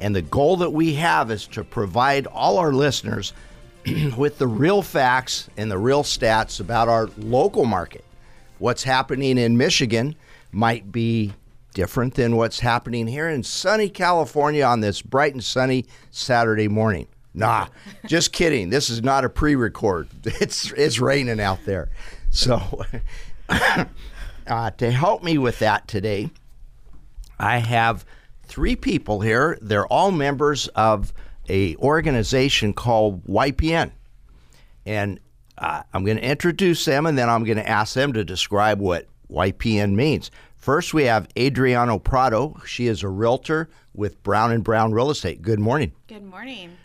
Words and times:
and 0.00 0.14
the 0.14 0.22
goal 0.22 0.56
that 0.58 0.70
we 0.70 0.94
have 0.94 1.30
is 1.30 1.46
to 1.48 1.64
provide 1.64 2.26
all 2.26 2.58
our 2.58 2.72
listeners 2.72 3.32
with 4.16 4.38
the 4.38 4.46
real 4.46 4.82
facts 4.82 5.48
and 5.56 5.70
the 5.70 5.78
real 5.78 6.02
stats 6.02 6.60
about 6.60 6.88
our 6.88 7.08
local 7.18 7.64
market. 7.64 8.04
What's 8.58 8.84
happening 8.84 9.38
in 9.38 9.56
Michigan 9.56 10.14
might 10.52 10.90
be 10.92 11.34
different 11.74 12.14
than 12.14 12.36
what's 12.36 12.60
happening 12.60 13.06
here 13.06 13.28
in 13.28 13.42
sunny 13.42 13.88
California 13.88 14.64
on 14.64 14.80
this 14.80 15.02
bright 15.02 15.34
and 15.34 15.42
sunny 15.44 15.84
Saturday 16.10 16.68
morning. 16.68 17.06
Nah, 17.34 17.66
just 18.06 18.32
kidding. 18.32 18.70
This 18.70 18.88
is 18.88 19.02
not 19.02 19.24
a 19.24 19.28
pre-record. 19.28 20.08
It's 20.40 20.72
it's 20.72 21.00
raining 21.00 21.40
out 21.40 21.64
there. 21.64 21.90
So 22.30 22.84
uh, 24.46 24.70
to 24.70 24.90
help 24.90 25.22
me 25.22 25.36
with 25.36 25.58
that 25.58 25.86
today, 25.88 26.30
I 27.38 27.58
have 27.58 28.04
three 28.46 28.76
people 28.76 29.20
here. 29.20 29.58
They're 29.60 29.86
all 29.86 30.10
members 30.10 30.68
of 30.68 31.12
a 31.48 31.76
organization 31.76 32.72
called 32.72 33.24
YPN, 33.24 33.92
and 34.86 35.20
uh, 35.58 35.82
I'm 35.92 36.04
going 36.04 36.16
to 36.16 36.24
introduce 36.24 36.84
them, 36.84 37.06
and 37.06 37.16
then 37.16 37.28
I'm 37.28 37.44
going 37.44 37.58
to 37.58 37.68
ask 37.68 37.94
them 37.94 38.12
to 38.14 38.24
describe 38.24 38.80
what 38.80 39.06
YPN 39.30 39.94
means. 39.94 40.30
First, 40.56 40.94
we 40.94 41.04
have 41.04 41.28
Adriana 41.38 41.98
Prado. 41.98 42.56
She 42.64 42.86
is 42.86 43.02
a 43.02 43.08
realtor 43.08 43.68
with 43.94 44.22
Brown 44.22 44.50
and 44.50 44.64
Brown 44.64 44.92
Real 44.92 45.10
Estate. 45.10 45.42
Good 45.42 45.60
morning. 45.60 45.92
Good 46.06 46.24
morning. 46.24 46.76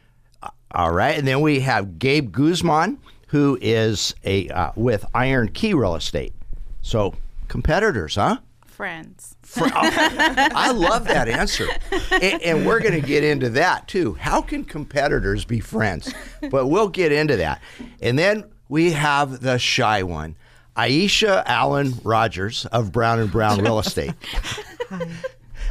All 0.71 0.91
right, 0.91 1.17
and 1.17 1.27
then 1.27 1.41
we 1.41 1.61
have 1.61 1.97
Gabe 1.97 2.31
Guzman, 2.31 2.99
who 3.27 3.57
is 3.61 4.13
a 4.23 4.49
uh, 4.49 4.71
with 4.75 5.05
Iron 5.15 5.49
Key 5.49 5.73
Real 5.73 5.95
Estate. 5.95 6.33
So 6.81 7.15
competitors, 7.47 8.15
huh? 8.15 8.37
Friends. 8.65 9.35
I 9.57 10.71
love 10.71 11.05
that 11.07 11.27
answer, 11.27 11.67
and, 12.11 12.41
and 12.41 12.65
we're 12.67 12.79
going 12.79 12.99
to 12.99 13.05
get 13.05 13.23
into 13.23 13.49
that 13.51 13.87
too. 13.87 14.13
How 14.13 14.41
can 14.41 14.63
competitors 14.63 15.45
be 15.45 15.59
friends? 15.59 16.13
But 16.49 16.67
we'll 16.67 16.89
get 16.89 17.11
into 17.11 17.37
that, 17.37 17.61
and 18.01 18.17
then 18.17 18.45
we 18.67 18.91
have 18.91 19.41
the 19.41 19.57
shy 19.57 20.03
one, 20.03 20.35
Aisha 20.77 21.43
Allen 21.45 21.93
Rogers 22.03 22.65
of 22.67 22.91
Brown 22.91 23.19
and 23.19 23.31
Brown 23.31 23.59
Real 23.59 23.79
Estate. 23.79 24.13
Hi. 24.89 25.07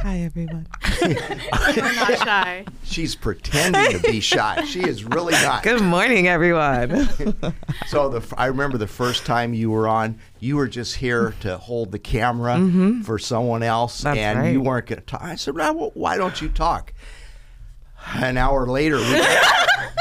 Hi, 0.01 0.19
everyone. 0.19 0.65
We're 1.01 1.13
not 1.93 2.17
shy. 2.19 2.65
She's 2.83 3.15
pretending 3.15 3.99
to 3.99 3.99
be 3.99 4.21
shy. 4.21 4.63
She 4.65 4.79
is 4.81 5.03
really 5.03 5.33
not. 5.33 5.61
Good 5.63 5.81
morning, 5.81 6.27
everyone. 6.27 7.09
So 7.87 8.07
the 8.09 8.33
I 8.37 8.45
remember 8.47 8.77
the 8.77 8.87
first 8.87 9.25
time 9.25 9.53
you 9.53 9.69
were 9.71 9.87
on, 9.89 10.19
you 10.39 10.55
were 10.55 10.67
just 10.69 10.95
here 10.95 11.33
to 11.41 11.57
hold 11.57 11.91
the 11.91 11.99
camera 11.99 13.01
for 13.03 13.19
someone 13.19 13.61
else, 13.63 13.97
Mm-hmm. 13.99 14.03
That's 14.05 14.17
and 14.19 14.39
right. 14.39 14.53
you 14.53 14.61
weren't 14.61 14.85
going 14.87 14.99
to 14.99 15.05
talk. 15.05 15.21
I 15.21 15.35
said, 15.35 15.55
"Well, 15.55 15.91
"Why 15.95 16.15
don't 16.17 16.41
you 16.41 16.47
talk?" 16.49 16.93
An 18.15 18.37
hour 18.37 18.65
later, 18.67 18.97
we 18.97 19.11
got, 19.11 19.57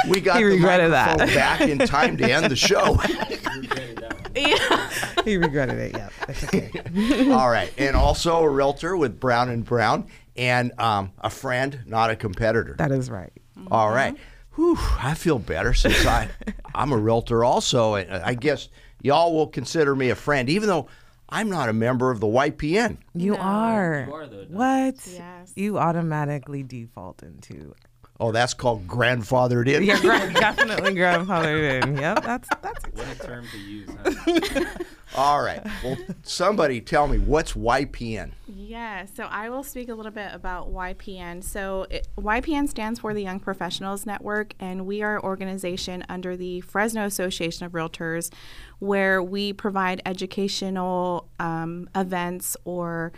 we 0.09 0.21
got 0.21 0.39
the 0.39 0.57
microphone 0.59 0.91
that. 0.91 1.35
back 1.35 1.61
in 1.63 1.79
time 1.79 2.17
to 2.19 2.31
end 2.31 2.47
the 2.47 2.57
show. 2.57 2.97
Yeah. 4.42 4.91
he 5.25 5.36
regretted 5.36 5.79
it. 5.79 5.92
Yeah, 5.95 6.08
that's 6.27 6.45
okay. 6.45 7.30
All 7.33 7.51
right, 7.51 7.73
and 7.79 7.96
also 7.96 8.39
a 8.42 8.48
realtor 8.48 8.96
with 8.96 9.18
Brown 9.20 9.48
and 9.48 9.64
Brown, 9.64 10.07
and 10.36 10.73
um, 10.80 11.13
a 11.18 11.30
friend, 11.30 11.80
not 11.86 12.11
a 12.11 12.17
competitor. 12.17 12.74
That 12.79 12.92
is 12.92 13.11
right. 13.11 13.33
All 13.70 13.90
right. 13.90 14.17
Whew, 14.55 14.77
I 14.98 15.14
feel 15.14 15.39
better 15.39 15.73
since 15.74 16.05
I, 16.05 16.29
I'm 16.74 16.92
a 16.92 16.96
realtor 16.96 17.45
also. 17.45 17.95
and 17.95 18.11
I 18.11 18.35
guess 18.35 18.68
y'all 19.02 19.33
will 19.35 19.46
consider 19.46 19.95
me 19.95 20.11
a 20.11 20.14
friend, 20.17 20.48
even 20.48 20.68
though 20.68 20.89
I'm 21.29 21.48
not 21.48 21.68
a 21.68 21.73
member 21.73 22.11
of 22.11 22.20
the 22.20 22.27
YPN. 22.27 22.96
You 23.14 23.36
are. 23.36 24.05
You 24.08 24.14
are, 24.14 24.27
though, 24.27 24.45
Don. 24.45 24.55
What? 24.57 24.95
Yes. 25.07 25.52
You 25.55 25.79
automatically 25.79 26.63
default 26.63 27.23
into. 27.23 27.74
Oh, 28.20 28.33
that's 28.33 28.52
called 28.52 28.86
grandfathered 28.89 29.68
in. 29.68 29.84
You're 29.84 30.01
gra- 30.01 30.33
definitely 30.34 30.95
grandfathered 30.95 31.84
in. 31.84 31.96
Yep, 31.96 32.24
that's 32.24 32.48
that's. 32.61 32.84
What 32.92 33.06
a 33.12 33.14
term 33.14 33.46
to 33.52 33.58
use, 33.58 33.89
huh? 34.02 34.64
All 35.17 35.40
right. 35.42 35.64
Well, 35.83 35.96
somebody 36.23 36.80
tell 36.80 37.07
me 37.07 37.18
what's 37.18 37.52
YPN? 37.52 38.33
Yeah, 38.46 39.07
so 39.07 39.24
I 39.24 39.48
will 39.48 39.62
speak 39.62 39.89
a 39.89 39.95
little 39.95 40.12
bit 40.12 40.30
about 40.34 40.73
YPN. 40.73 41.42
So 41.42 41.86
it, 41.90 42.08
YPN 42.18 42.68
stands 42.68 43.01
for 43.01 43.14
the 43.14 43.23
Young 43.23 43.40
Professionals 43.40 44.05
Network, 44.05 44.52
and 44.58 44.84
we 44.84 45.02
are 45.02 45.17
an 45.17 45.23
organization 45.23 46.05
under 46.08 46.36
the 46.36 46.61
Fresno 46.61 47.07
Association 47.07 47.64
of 47.64 47.73
Realtors, 47.73 48.33
where 48.80 49.23
we 49.23 49.52
provide 49.52 50.02
educational 50.05 51.28
um, 51.39 51.89
events 51.95 52.57
or 52.64 53.12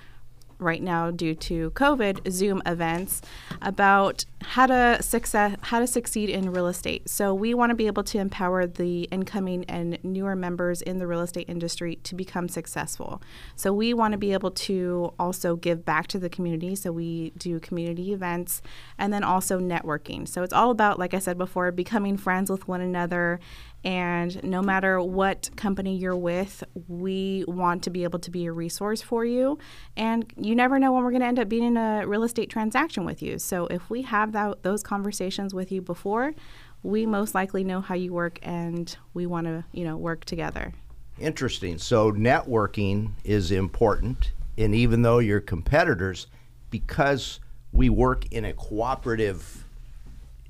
right 0.60 0.82
now 0.82 1.10
due 1.10 1.34
to 1.34 1.70
COVID 1.70 2.30
Zoom 2.30 2.62
events 2.66 3.22
about 3.62 4.24
how 4.42 4.66
to 4.66 4.98
success 5.02 5.56
how 5.62 5.80
to 5.80 5.86
succeed 5.86 6.30
in 6.30 6.50
real 6.50 6.66
estate. 6.66 7.08
So 7.08 7.34
we 7.34 7.52
want 7.54 7.70
to 7.70 7.74
be 7.74 7.86
able 7.86 8.04
to 8.04 8.18
empower 8.18 8.66
the 8.66 9.02
incoming 9.04 9.64
and 9.64 9.98
newer 10.02 10.34
members 10.34 10.80
in 10.82 10.98
the 10.98 11.06
real 11.06 11.20
estate 11.20 11.48
industry 11.48 11.96
to 12.04 12.14
become 12.14 12.48
successful. 12.48 13.22
So 13.56 13.72
we 13.72 13.92
want 13.92 14.12
to 14.12 14.18
be 14.18 14.32
able 14.32 14.50
to 14.50 15.12
also 15.18 15.56
give 15.56 15.84
back 15.84 16.06
to 16.08 16.18
the 16.18 16.28
community. 16.28 16.74
So 16.74 16.90
we 16.90 17.30
do 17.36 17.60
community 17.60 18.12
events 18.12 18.62
and 18.98 19.12
then 19.12 19.22
also 19.22 19.60
networking. 19.60 20.26
So 20.26 20.42
it's 20.42 20.52
all 20.52 20.70
about 20.70 20.98
like 20.98 21.14
I 21.14 21.18
said 21.18 21.36
before 21.36 21.70
becoming 21.70 22.16
friends 22.16 22.50
with 22.50 22.66
one 22.66 22.80
another 22.80 23.40
and 23.84 24.42
no 24.44 24.60
matter 24.60 25.00
what 25.00 25.50
company 25.56 25.96
you're 25.96 26.16
with, 26.16 26.62
we 26.88 27.44
want 27.48 27.82
to 27.84 27.90
be 27.90 28.04
able 28.04 28.18
to 28.18 28.30
be 28.30 28.46
a 28.46 28.52
resource 28.52 29.00
for 29.00 29.24
you. 29.24 29.58
And 29.96 30.30
you 30.36 30.54
never 30.54 30.78
know 30.78 30.92
when 30.92 31.02
we're 31.02 31.10
going 31.10 31.22
to 31.22 31.26
end 31.26 31.38
up 31.38 31.48
being 31.48 31.64
in 31.64 31.76
a 31.76 32.06
real 32.06 32.22
estate 32.22 32.50
transaction 32.50 33.04
with 33.04 33.22
you. 33.22 33.38
So 33.38 33.66
if 33.66 33.88
we 33.88 34.02
have 34.02 34.32
that, 34.32 34.62
those 34.62 34.82
conversations 34.82 35.54
with 35.54 35.72
you 35.72 35.80
before, 35.80 36.34
we 36.82 37.06
most 37.06 37.34
likely 37.34 37.64
know 37.64 37.80
how 37.80 37.94
you 37.94 38.12
work 38.12 38.38
and 38.42 38.96
we 39.14 39.26
want 39.26 39.46
to, 39.46 39.64
you 39.72 39.84
know, 39.84 39.96
work 39.96 40.24
together. 40.24 40.72
Interesting. 41.18 41.78
So 41.78 42.12
networking 42.12 43.12
is 43.24 43.50
important, 43.50 44.32
and 44.56 44.74
even 44.74 45.02
though 45.02 45.18
you're 45.18 45.40
competitors, 45.40 46.26
because 46.70 47.40
we 47.72 47.90
work 47.90 48.32
in 48.32 48.46
a 48.46 48.52
cooperative 48.54 49.64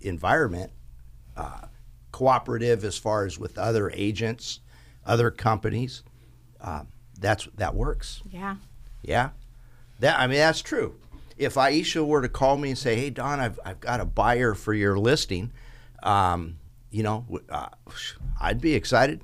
environment, 0.01 0.71
uh, 1.37 1.63
cooperative 2.13 2.85
as 2.85 2.97
far 2.99 3.25
as 3.25 3.39
with 3.39 3.59
other 3.59 3.91
agents, 3.95 4.61
other 5.07 5.31
companies, 5.31 6.03
uh, 6.61 6.83
that's 7.19 7.49
that 7.57 7.75
works. 7.75 8.23
Yeah. 8.31 8.57
Yeah, 9.03 9.31
that 10.01 10.19
I 10.19 10.27
mean 10.27 10.39
that's 10.39 10.61
true. 10.63 10.97
If 11.39 11.55
Aisha 11.55 12.07
were 12.07 12.21
to 12.21 12.29
call 12.29 12.59
me 12.59 12.71
and 12.71 12.79
say, 12.79 12.97
"Hey 12.97 13.11
Don, 13.11 13.41
I've 13.41 13.59
I've 13.65 13.81
got 13.81 14.01
a 14.01 14.05
buyer 14.05 14.55
for 14.55 14.75
your 14.75 14.99
listing," 14.99 15.53
um, 16.03 16.59
you 16.91 17.03
know, 17.03 17.25
uh, 17.49 17.69
I'd 18.41 18.61
be 18.61 18.75
excited. 18.75 19.23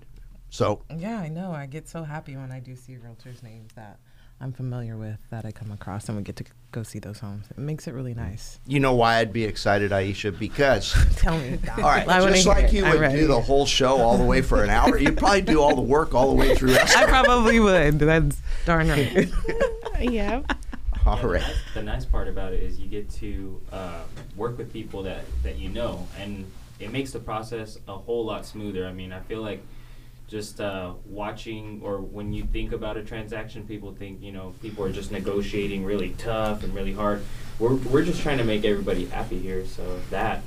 So 0.49 0.83
Yeah, 0.97 1.19
I 1.19 1.29
know. 1.29 1.53
I 1.53 1.67
get 1.67 1.89
so 1.89 2.05
happy 2.05 2.37
when 2.37 2.51
I 2.51 2.61
do 2.61 2.75
see 2.75 2.95
realtors' 2.95 3.43
names 3.43 3.73
that 3.75 3.99
I'm 4.41 4.53
familiar 4.53 4.97
with 4.99 5.19
that 5.31 5.47
I 5.47 5.51
come 5.53 5.73
across, 5.73 6.09
and 6.09 6.17
we 6.19 6.23
get 6.23 6.37
to 6.37 6.45
go 6.71 6.83
see 6.83 6.99
those 6.99 7.21
homes. 7.21 7.47
It 7.51 7.59
makes 7.59 7.89
it 7.89 7.95
really 7.95 8.13
nice. 8.13 8.61
you 8.67 8.81
know 8.81 8.95
why 8.95 9.17
I'd 9.17 9.33
be 9.33 9.45
excited, 9.45 9.93
Aisha? 9.93 10.39
Because 10.39 10.95
Tell 11.17 11.39
me. 11.39 11.59
all 11.79 11.85
right, 11.85 12.07
I 12.07 12.21
just 12.31 12.47
like 12.47 12.71
you 12.73 12.85
would 12.85 13.13
do 13.13 13.27
the 13.27 13.41
whole 13.41 13.65
show 13.65 13.97
all 13.97 14.19
the 14.19 14.25
way 14.25 14.43
for 14.43 14.63
an 14.63 14.69
hour, 14.69 14.99
you'd 14.99 15.17
probably 15.17 15.41
do 15.41 15.63
all 15.63 15.75
the 15.75 15.81
work 15.81 16.15
all 16.15 16.29
the 16.29 16.37
way 16.37 16.55
through. 16.55 16.75
I 16.97 17.07
probably 17.07 17.61
would. 17.61 17.99
That's 17.99 18.37
darn 18.67 18.89
right. 18.89 19.29
Yeah. 19.99 20.43
all 21.07 21.17
the, 21.17 21.39
nice, 21.39 21.57
the 21.73 21.83
nice 21.83 22.05
part 22.05 22.29
about 22.29 22.53
it 22.53 22.63
is 22.63 22.79
you 22.79 22.87
get 22.87 23.09
to 23.13 23.59
um, 23.73 24.03
work 24.37 24.59
with 24.59 24.71
people 24.71 25.03
that, 25.05 25.23
that 25.43 25.57
you 25.57 25.71
know, 25.71 26.07
and 26.21 26.45
it 26.79 26.93
makes 26.93 27.13
the 27.13 27.19
process 27.19 27.79
a 27.89 27.97
whole 27.97 28.27
lot 28.27 28.45
smoother. 28.45 28.87
I 28.87 28.93
mean, 28.93 29.11
I 29.11 29.21
feel 29.21 29.41
like 29.41 29.63
just 30.29 30.61
uh, 30.61 30.93
watching 31.05 31.81
or 31.85 32.01
when 32.01 32.33
you 32.33 32.45
think 32.45 32.73
about 32.73 32.97
a 32.97 33.03
transaction, 33.05 33.67
people 33.67 33.93
think, 33.95 34.21
you 34.21 34.33
know, 34.33 34.55
people 34.61 34.85
are 34.85 34.93
just 34.93 35.13
negotiating 35.13 35.85
really 35.85 36.11
tough 36.19 36.65
and 36.65 36.75
really 36.75 36.93
hard. 36.93 37.23
We're, 37.59 37.75
we're 37.75 38.05
just 38.05 38.21
trying 38.21 38.39
to 38.39 38.45
make 38.45 38.65
everybody 38.65 39.07
happy 39.07 39.39
here, 39.39 39.65
so 39.65 40.01
that 40.11 40.43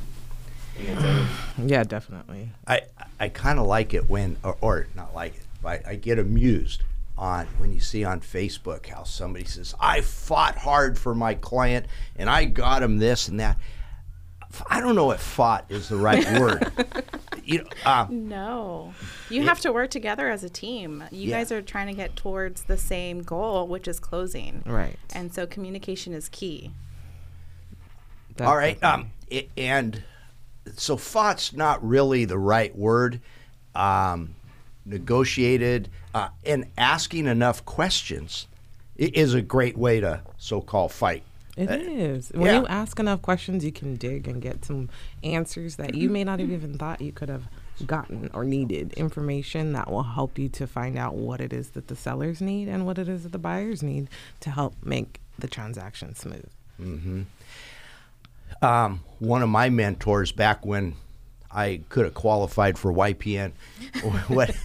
in 0.80 0.86
its 0.88 1.04
own. 1.04 1.28
yeah, 1.68 1.84
definitely. 1.84 2.50
I 2.68 2.82
I 3.20 3.30
kind 3.30 3.60
of 3.60 3.66
like 3.66 3.94
it 3.94 4.10
when, 4.10 4.38
or, 4.44 4.58
or 4.62 4.88
not 4.96 5.14
like 5.14 5.36
it, 5.36 5.44
but 5.62 5.86
I 5.88 5.96
get 5.96 6.20
amused 6.20 6.84
on 7.18 7.48
when 7.58 7.74
you 7.74 7.80
see 7.80 8.04
on 8.04 8.22
Facebook 8.22 8.88
how 8.88 9.04
somebody 9.04 9.46
says, 9.46 9.76
"I 9.80 10.02
fought 10.02 10.58
hard 10.58 10.98
for 10.98 11.16
my 11.16 11.34
client 11.34 11.88
and 12.16 12.30
I 12.30 12.46
got 12.46 12.84
him 12.84 12.98
this 12.98 13.28
and 13.28 13.40
that." 13.40 13.58
I 14.68 14.82
don't 14.82 14.96
know 14.96 15.12
if 15.12 15.20
"fought" 15.20 15.66
is 15.70 15.90
the 15.90 15.98
right 15.98 16.26
word. 16.40 16.72
You 17.50 17.60
know, 17.64 17.70
uh, 17.86 18.08
No. 18.10 18.94
You 19.30 19.44
have 19.44 19.60
to 19.62 19.72
work 19.74 19.90
together 19.90 20.30
as 20.30 20.44
a 20.44 20.50
team. 20.50 21.04
You 21.12 21.30
Yeah. 21.30 21.38
guys 21.40 21.52
are 21.52 21.62
trying 21.62 21.88
to 21.88 21.94
get 21.94 22.16
towards 22.16 22.64
the 22.64 22.78
same 22.78 23.24
goal, 23.24 23.68
which 23.68 23.88
is 23.88 24.00
closing. 24.00 24.64
Right. 24.66 24.98
And 25.14 25.34
so 25.34 25.46
communication 25.48 26.14
is 26.14 26.30
key. 26.30 26.72
all 28.42 28.56
right. 28.56 28.82
Um, 28.84 29.12
i- 29.32 29.48
and 29.58 30.02
so 30.78 30.96
fought's 30.96 31.52
not 31.52 31.86
really 31.86 32.24
the 32.26 32.38
right 32.38 32.74
word. 32.78 33.20
Um, 33.76 34.36
negotiated 34.86 35.90
uh, 36.14 36.30
and 36.46 36.66
asking 36.78 37.28
enough 37.28 37.64
questions 37.66 38.48
is 38.98 39.34
a 39.34 39.42
great 39.42 39.78
way 39.78 40.00
to 40.00 40.22
so-called 40.38 40.92
fight. 40.92 41.24
It 41.60 41.70
Uh, 41.70 41.74
is. 41.92 42.30
When 42.34 42.46
yeah. 42.46 42.60
you 42.62 42.68
ask 42.68 43.00
enough 43.00 43.22
questions, 43.22 43.66
you 43.66 43.72
can 43.72 43.96
dig 43.96 44.28
and 44.28 44.42
get 44.42 44.64
some 44.64 44.90
answers 45.24 45.76
that 45.76 45.94
you 45.96 46.10
may 46.10 46.24
not 46.24 46.40
have 46.40 46.50
even 46.52 46.78
thought 46.78 47.02
you 47.02 47.12
could 47.12 47.28
have 47.30 47.44
gotten 47.86 48.30
or 48.34 48.44
needed. 48.46 48.94
Information 48.94 49.74
that 49.74 49.90
will 49.92 50.04
help 50.04 50.40
you 50.40 50.48
to 50.50 50.66
find 50.68 50.98
out 50.98 51.16
what 51.16 51.42
it 51.42 51.52
is 51.52 51.72
that 51.72 51.88
the 51.88 51.96
sellers 51.96 52.40
need 52.42 52.68
and 52.70 52.86
what 52.86 52.98
it 52.98 53.10
is 53.10 53.24
that 53.24 53.32
the 53.34 53.38
buyers 53.38 53.84
need 53.84 54.08
to 54.40 54.52
help 54.52 54.74
make 54.84 55.20
the 55.38 55.48
transaction 55.48 56.16
smooth. 56.16 56.46
um, 58.62 59.02
one 59.20 59.42
of 59.42 59.50
my 59.50 59.70
mentors 59.70 60.32
back 60.32 60.66
when 60.66 60.96
I 61.52 61.82
could 61.90 62.06
have 62.06 62.14
qualified 62.14 62.78
for 62.78 62.92
YPN. 62.94 63.52
what, 64.28 64.56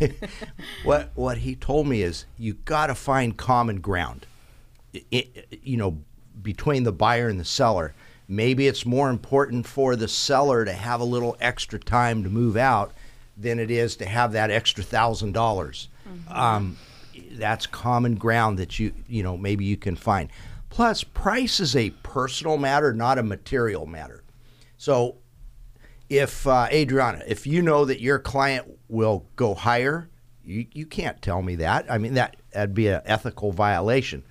what, 0.84 1.10
what 1.14 1.38
he 1.38 1.54
told 1.56 1.86
me 1.86 2.02
is 2.02 2.24
you 2.38 2.54
got 2.64 2.86
to 2.88 2.94
find 2.94 3.36
common 3.36 3.80
ground. 3.80 4.26
I- 4.94 5.02
I- 5.12 5.28
you 5.62 5.76
know, 5.76 5.98
between 6.42 6.84
the 6.84 6.92
buyer 6.92 7.28
and 7.28 7.38
the 7.38 7.44
seller. 7.44 7.94
Maybe 8.26 8.66
it's 8.66 8.86
more 8.86 9.10
important 9.10 9.66
for 9.66 9.96
the 9.96 10.08
seller 10.08 10.64
to 10.64 10.72
have 10.72 11.00
a 11.00 11.04
little 11.04 11.36
extra 11.40 11.78
time 11.78 12.22
to 12.24 12.30
move 12.30 12.56
out 12.56 12.92
than 13.36 13.58
it 13.58 13.70
is 13.70 13.96
to 13.96 14.06
have 14.06 14.32
that 14.32 14.50
extra 14.50 14.82
thousand 14.82 15.32
dollars. 15.32 15.88
Um, 16.28 16.76
That's 17.32 17.66
common 17.66 18.14
ground 18.14 18.58
that 18.58 18.78
you 18.78 18.92
you 19.08 19.22
know 19.22 19.36
maybe 19.36 19.64
you 19.64 19.76
can 19.76 19.96
find. 19.96 20.30
Plus, 20.70 21.04
price 21.04 21.60
is 21.60 21.76
a 21.76 21.90
personal 22.02 22.56
matter, 22.56 22.92
not 22.92 23.18
a 23.18 23.22
material 23.22 23.86
matter. 23.86 24.24
So 24.76 25.16
if 26.08 26.46
uh, 26.46 26.66
Adriana, 26.72 27.22
if 27.26 27.46
you 27.46 27.62
know 27.62 27.84
that 27.84 28.00
your 28.00 28.18
client 28.18 28.66
will 28.88 29.26
go 29.36 29.54
higher, 29.54 30.08
you, 30.44 30.66
you 30.72 30.86
can't 30.86 31.20
tell 31.22 31.42
me 31.42 31.56
that. 31.56 31.86
I 31.90 31.98
mean 31.98 32.14
that 32.14 32.36
that'd 32.52 32.74
be 32.74 32.88
an 32.88 33.02
ethical 33.04 33.52
violation, 33.52 34.24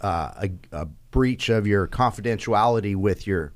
uh, 0.00 0.32
a, 0.36 0.50
a 0.72 0.88
breach 1.16 1.48
of 1.48 1.66
your 1.66 1.88
confidentiality 1.88 2.94
with 2.94 3.26
your 3.26 3.50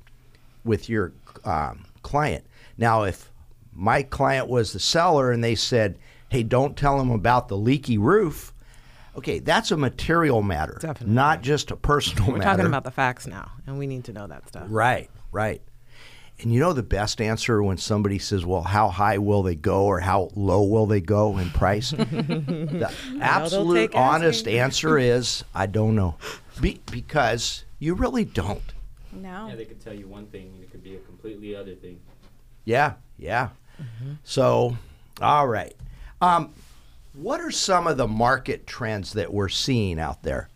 with 0.63 0.89
your 0.89 1.13
um, 1.45 1.85
client. 2.01 2.43
Now, 2.75 3.03
if 3.03 3.31
my 3.71 4.01
client 4.01 4.47
was 4.47 4.73
the 4.73 4.79
seller 4.79 5.31
and 5.31 5.43
they 5.43 5.53
said, 5.53 5.99
"Hey, 6.29 6.41
don't 6.41 6.75
tell 6.75 6.97
them 6.97 7.11
about 7.11 7.49
the 7.49 7.57
leaky 7.57 7.99
roof," 7.99 8.51
okay, 9.15 9.37
that's 9.37 9.69
a 9.69 9.77
material 9.77 10.41
matter, 10.41 10.79
Definitely. 10.81 11.13
not 11.13 11.43
just 11.43 11.69
a 11.69 11.75
personal 11.75 12.31
matter. 12.31 12.39
We're 12.39 12.43
talking 12.43 12.65
about 12.65 12.83
the 12.83 12.89
facts 12.89 13.27
now, 13.27 13.51
and 13.67 13.77
we 13.77 13.85
need 13.85 14.05
to 14.05 14.13
know 14.13 14.25
that 14.25 14.47
stuff. 14.47 14.65
Right, 14.67 15.11
right. 15.31 15.61
And 16.41 16.51
you 16.51 16.59
know 16.59 16.73
the 16.73 16.83
best 16.83 17.21
answer 17.21 17.61
when 17.61 17.77
somebody 17.77 18.17
says, 18.17 18.45
"Well, 18.45 18.63
how 18.63 18.89
high 18.89 19.19
will 19.19 19.43
they 19.43 19.55
go, 19.55 19.85
or 19.85 19.99
how 19.99 20.29
low 20.35 20.63
will 20.63 20.87
they 20.87 21.01
go 21.01 21.37
in 21.37 21.49
price?" 21.51 21.91
the 21.91 22.91
absolute 23.21 23.91
take 23.91 23.95
honest 23.95 24.41
asking. 24.41 24.59
answer 24.59 24.97
is, 24.97 25.43
"I 25.53 25.67
don't 25.67 25.95
know," 25.95 26.15
Be- 26.59 26.81
because 26.91 27.63
you 27.79 27.93
really 27.93 28.25
don't. 28.25 28.73
No. 29.11 29.47
Yeah, 29.49 29.55
they 29.55 29.65
could 29.65 29.81
tell 29.81 29.93
you 29.93 30.07
one 30.07 30.25
thing 30.27 30.51
and 30.53 30.63
it 30.63 30.71
could 30.71 30.83
be 30.83 30.95
a 30.95 30.99
completely 30.99 31.55
other 31.55 31.75
thing. 31.75 31.99
Yeah, 32.65 32.93
yeah. 33.17 33.49
So, 34.23 34.77
all 35.19 35.47
right. 35.47 35.75
Um, 36.21 36.53
what 37.13 37.41
are 37.41 37.51
some 37.51 37.87
of 37.87 37.97
the 37.97 38.07
market 38.07 38.67
trends 38.67 39.13
that 39.13 39.33
we're 39.33 39.49
seeing 39.49 39.99
out 39.99 40.23
there? 40.23 40.49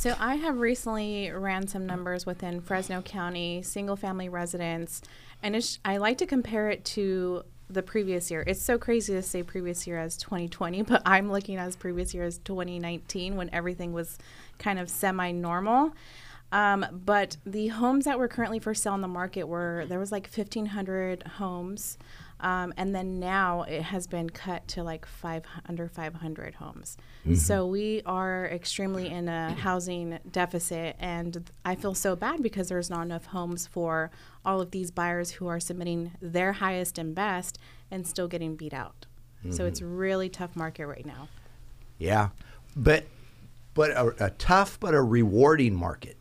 So 0.00 0.16
I 0.18 0.36
have 0.36 0.60
recently 0.60 1.30
ran 1.30 1.66
some 1.66 1.84
numbers 1.84 2.24
within 2.24 2.62
Fresno 2.62 3.02
County 3.02 3.60
single 3.60 3.96
family 3.96 4.30
residents, 4.30 5.02
and 5.42 5.78
I 5.84 5.98
like 5.98 6.16
to 6.16 6.26
compare 6.26 6.70
it 6.70 6.86
to 6.86 7.42
the 7.68 7.82
previous 7.82 8.30
year. 8.30 8.42
It's 8.46 8.62
so 8.62 8.78
crazy 8.78 9.12
to 9.12 9.20
say 9.20 9.42
previous 9.42 9.86
year 9.86 9.98
as 9.98 10.16
2020, 10.16 10.80
but 10.84 11.02
I'm 11.04 11.30
looking 11.30 11.58
as 11.58 11.76
previous 11.76 12.14
year 12.14 12.24
as 12.24 12.38
2019 12.38 13.36
when 13.36 13.50
everything 13.52 13.92
was 13.92 14.16
kind 14.56 14.78
of 14.78 14.88
semi 14.88 15.32
normal. 15.32 15.92
Um, 16.50 16.86
but 16.90 17.36
the 17.44 17.68
homes 17.68 18.06
that 18.06 18.18
were 18.18 18.26
currently 18.26 18.58
for 18.58 18.72
sale 18.72 18.94
in 18.94 19.02
the 19.02 19.06
market 19.06 19.48
were 19.48 19.84
there 19.86 19.98
was 19.98 20.10
like 20.10 20.30
1,500 20.34 21.24
homes, 21.24 21.98
um, 22.40 22.72
and 22.76 22.94
then 22.94 23.18
now 23.20 23.62
it 23.62 23.82
has 23.82 24.06
been 24.06 24.30
cut 24.30 24.66
to 24.68 24.82
like 24.82 25.06
five 25.06 25.44
under 25.68 25.88
500 25.88 26.54
homes. 26.54 26.96
So 27.34 27.66
we 27.66 28.02
are 28.06 28.46
extremely 28.46 29.08
in 29.08 29.28
a 29.28 29.52
housing 29.58 30.18
deficit, 30.30 30.96
and 30.98 31.50
I 31.64 31.74
feel 31.74 31.94
so 31.94 32.16
bad 32.16 32.42
because 32.42 32.68
there's 32.68 32.90
not 32.90 33.02
enough 33.02 33.26
homes 33.26 33.66
for 33.66 34.10
all 34.44 34.60
of 34.60 34.70
these 34.70 34.90
buyers 34.90 35.32
who 35.32 35.46
are 35.46 35.60
submitting 35.60 36.12
their 36.20 36.54
highest 36.54 36.98
and 36.98 37.14
best 37.14 37.58
and 37.90 38.06
still 38.06 38.28
getting 38.28 38.56
beat 38.56 38.72
out. 38.72 39.06
So 39.48 39.64
it's 39.64 39.80
really 39.80 40.28
tough 40.28 40.54
market 40.54 40.86
right 40.86 41.06
now. 41.06 41.28
Yeah, 41.98 42.28
but 42.76 43.06
but 43.72 43.90
a, 43.92 44.26
a 44.26 44.30
tough 44.30 44.78
but 44.78 44.94
a 44.94 45.00
rewarding 45.00 45.74
market. 45.74 46.18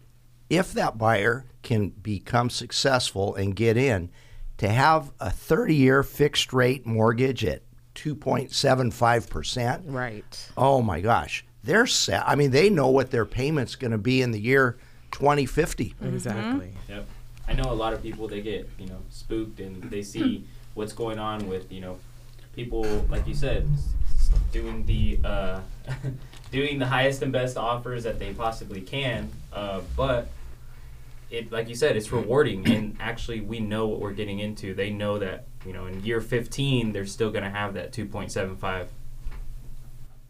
If 0.50 0.72
that 0.74 0.98
buyer 0.98 1.46
can 1.62 1.90
become 1.90 2.50
successful 2.50 3.36
and 3.36 3.56
get 3.56 3.76
in, 3.76 4.10
to 4.60 4.70
have 4.70 5.12
a 5.20 5.28
30-year 5.30 6.04
fixed 6.04 6.54
rate 6.54 6.86
mortgage 6.86 7.44
at 7.44 7.62
2.75 7.96 9.30
percent. 9.30 9.84
Right. 9.88 10.50
Oh 10.56 10.82
my 10.82 11.02
gosh, 11.02 11.44
they're 11.64 11.88
set. 11.88 12.24
I 12.28 12.36
mean, 12.36 12.52
they 12.52 12.70
know 12.70 12.88
what 12.90 13.12
their 13.12 13.26
payment's 13.26 13.76
going 13.76 13.92
to 13.92 13.98
be 13.98 14.22
in 14.22 14.32
the 14.32 14.40
year 14.40 14.78
2050. 15.12 15.96
Exactly. 16.04 16.72
Yep. 16.88 17.06
I 17.48 17.54
know 17.54 17.72
a 17.72 17.74
lot 17.74 17.94
of 17.94 18.04
people 18.04 18.28
they 18.28 18.42
get 18.42 18.70
you 18.78 18.86
know 18.88 19.00
spooked 19.10 19.60
and 19.60 19.82
they 19.84 20.04
see 20.04 20.46
what's 20.76 20.94
going 20.94 21.18
on 21.20 21.50
with 21.50 21.72
you 21.72 21.82
know 21.82 21.98
people 22.56 22.84
like 23.10 23.28
you 23.28 23.34
said 23.34 23.68
s- 23.74 23.94
s- 24.14 24.30
doing 24.52 24.86
the 24.86 25.20
uh, 25.26 25.60
doing 26.52 26.78
the 26.80 26.86
highest 26.86 27.22
and 27.24 27.32
best 27.32 27.58
offers 27.58 28.04
that 28.04 28.20
they 28.20 28.34
possibly 28.34 28.82
can, 28.82 29.30
uh, 29.52 29.82
but 29.98 30.30
it 31.30 31.52
like 31.52 31.70
you 31.70 31.76
said 31.76 31.96
it's 31.96 32.12
rewarding 32.12 32.68
and 32.72 32.98
actually 33.00 33.42
we 33.42 33.60
know 33.60 33.88
what 33.88 34.00
we're 34.00 34.14
getting 34.14 34.40
into. 34.40 34.74
They 34.74 34.90
know 34.90 35.20
that 35.20 35.46
you 35.66 35.74
know 35.74 35.86
in 35.86 36.04
year 36.04 36.22
15 36.22 36.92
they're 36.92 37.06
still 37.06 37.32
going 37.32 37.44
to 37.44 37.50
have 37.50 37.74
that 37.76 37.92
2.75. 37.92 38.88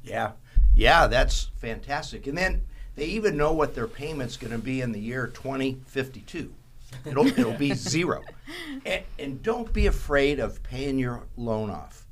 Yeah, 0.04 0.32
yeah, 0.76 1.08
that's 1.08 1.50
fantastic. 1.58 2.28
And 2.28 2.38
then 2.38 2.64
they 2.96 3.06
even 3.06 3.38
know 3.38 3.54
what 3.54 3.76
their 3.76 3.88
payment's 3.88 4.38
going 4.38 4.52
to 4.52 4.58
be 4.58 4.82
in 4.82 4.92
the 4.92 5.00
year 5.00 5.28
2052. 5.28 6.54
It'll 7.06 7.28
it'll 7.40 7.54
be 7.54 7.74
zero. 7.74 8.24
And, 8.86 9.04
and 9.18 9.44
don't 9.44 9.72
be 9.72 9.88
afraid 9.88 10.40
of 10.40 10.62
paying 10.64 11.00
your 11.00 11.24
loan 11.38 11.70
off. 11.70 12.06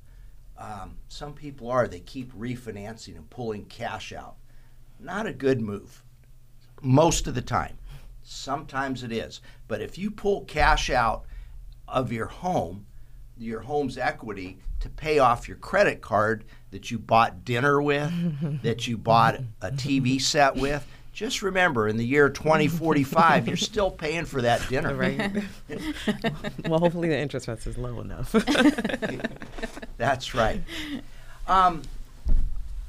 Um, 0.58 0.98
some 1.08 1.34
people 1.34 1.70
are. 1.70 1.88
They 1.88 2.00
keep 2.00 2.34
refinancing 2.34 3.15
and 3.15 3.29
pulling 3.29 3.65
cash 3.65 4.12
out. 4.13 4.36
Not 5.00 5.27
a 5.27 5.34
good 5.34 5.62
move. 5.62 6.03
Most 6.82 7.27
of 7.27 7.36
the 7.36 7.41
time. 7.41 7.77
Sometimes 8.29 9.03
it 9.03 9.12
is. 9.13 9.39
But 9.69 9.81
if 9.81 9.98
you 9.98 10.12
pull 10.12 10.41
cash 10.41 10.89
out 10.89 11.24
of 11.88 12.12
your 12.12 12.25
home, 12.25 12.86
your 13.38 13.62
home's 13.62 13.98
equity 13.98 14.57
to 14.81 14.89
pay 14.89 15.19
off 15.19 15.48
your 15.48 15.55
credit 15.55 16.01
card 16.01 16.43
that 16.72 16.91
you 16.91 17.00
bought 17.00 17.46
dinner 17.46 17.81
with, 17.81 18.12
that 18.63 18.86
you 18.86 18.98
bought 18.98 19.39
a 19.62 19.72
TV 19.72 20.19
set 20.19 20.57
with. 20.57 20.86
Just 21.13 21.41
remember, 21.41 21.88
in 21.88 21.96
the 21.96 22.05
year 22.05 22.29
2045, 22.29 23.48
you're 23.48 23.55
still 23.55 23.89
paying 23.89 24.25
for 24.25 24.41
that 24.41 24.67
dinner. 24.67 24.93
Right. 24.93 25.43
well, 26.67 26.79
hopefully 26.79 27.07
the 27.07 27.17
interest 27.17 27.48
rate 27.48 27.65
is 27.65 27.77
low 27.77 28.01
enough. 28.01 28.34
That's 29.98 30.36
right. 30.36 30.62
Um, 31.48 31.81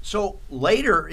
so 0.03 0.41
later, 0.51 1.09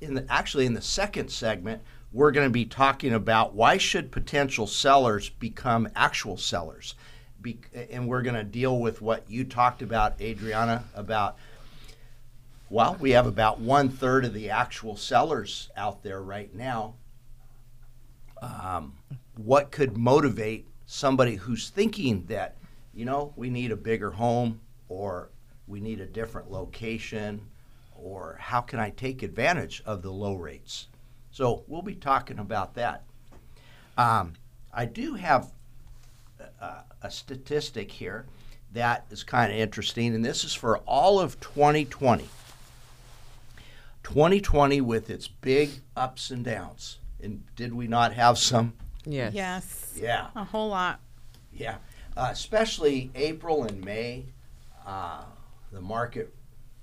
in 0.00 0.14
the, 0.14 0.24
actually 0.30 0.64
in 0.64 0.72
the 0.72 0.82
second 0.82 1.30
segment, 1.30 1.82
we're 2.12 2.30
going 2.30 2.46
to 2.46 2.52
be 2.52 2.64
talking 2.64 3.12
about 3.12 3.54
why 3.54 3.76
should 3.76 4.10
potential 4.10 4.66
sellers 4.66 5.28
become 5.28 5.88
actual 5.94 6.36
sellers, 6.36 6.94
be, 7.40 7.58
and 7.90 8.08
we're 8.08 8.22
going 8.22 8.34
to 8.34 8.44
deal 8.44 8.78
with 8.78 9.02
what 9.02 9.30
you 9.30 9.44
talked 9.44 9.82
about, 9.82 10.20
Adriana, 10.20 10.84
about. 10.94 11.36
Well, 12.70 12.96
we 13.00 13.12
have 13.12 13.26
about 13.26 13.60
one 13.60 13.88
third 13.88 14.24
of 14.24 14.34
the 14.34 14.50
actual 14.50 14.96
sellers 14.96 15.70
out 15.76 16.02
there 16.02 16.20
right 16.20 16.54
now. 16.54 16.94
Um, 18.42 18.94
what 19.36 19.70
could 19.70 19.96
motivate 19.96 20.66
somebody 20.86 21.36
who's 21.36 21.70
thinking 21.70 22.24
that, 22.26 22.56
you 22.92 23.04
know, 23.04 23.32
we 23.36 23.48
need 23.50 23.70
a 23.70 23.76
bigger 23.76 24.10
home 24.10 24.60
or 24.88 25.30
we 25.66 25.80
need 25.80 26.00
a 26.00 26.06
different 26.06 26.50
location 26.50 27.40
or 27.94 28.36
how 28.40 28.60
can 28.60 28.78
I 28.78 28.90
take 28.90 29.22
advantage 29.22 29.82
of 29.84 30.02
the 30.02 30.10
low 30.10 30.34
rates? 30.34 30.88
So 31.30 31.64
we'll 31.66 31.82
be 31.82 31.94
talking 31.94 32.38
about 32.38 32.74
that. 32.74 33.04
Um, 33.96 34.34
I 34.72 34.84
do 34.84 35.14
have 35.14 35.52
a, 36.60 36.76
a 37.02 37.10
statistic 37.10 37.90
here 37.90 38.26
that 38.72 39.06
is 39.10 39.24
kind 39.24 39.52
of 39.52 39.58
interesting, 39.58 40.14
and 40.14 40.24
this 40.24 40.44
is 40.44 40.54
for 40.54 40.78
all 40.78 41.20
of 41.20 41.40
2020. 41.40 42.28
2020 44.02 44.80
with 44.80 45.10
its 45.10 45.28
big 45.28 45.70
ups 45.96 46.30
and 46.30 46.44
downs. 46.44 46.98
And 47.22 47.44
did 47.56 47.74
we 47.74 47.86
not 47.88 48.12
have 48.14 48.38
some? 48.38 48.74
Yes. 49.04 49.34
Yes. 49.34 49.92
Yeah. 49.96 50.28
A 50.34 50.44
whole 50.44 50.68
lot. 50.68 51.00
Yeah, 51.52 51.76
uh, 52.16 52.28
especially 52.30 53.10
April 53.16 53.64
and 53.64 53.84
May, 53.84 54.26
uh, 54.86 55.24
the 55.72 55.80
market 55.80 56.32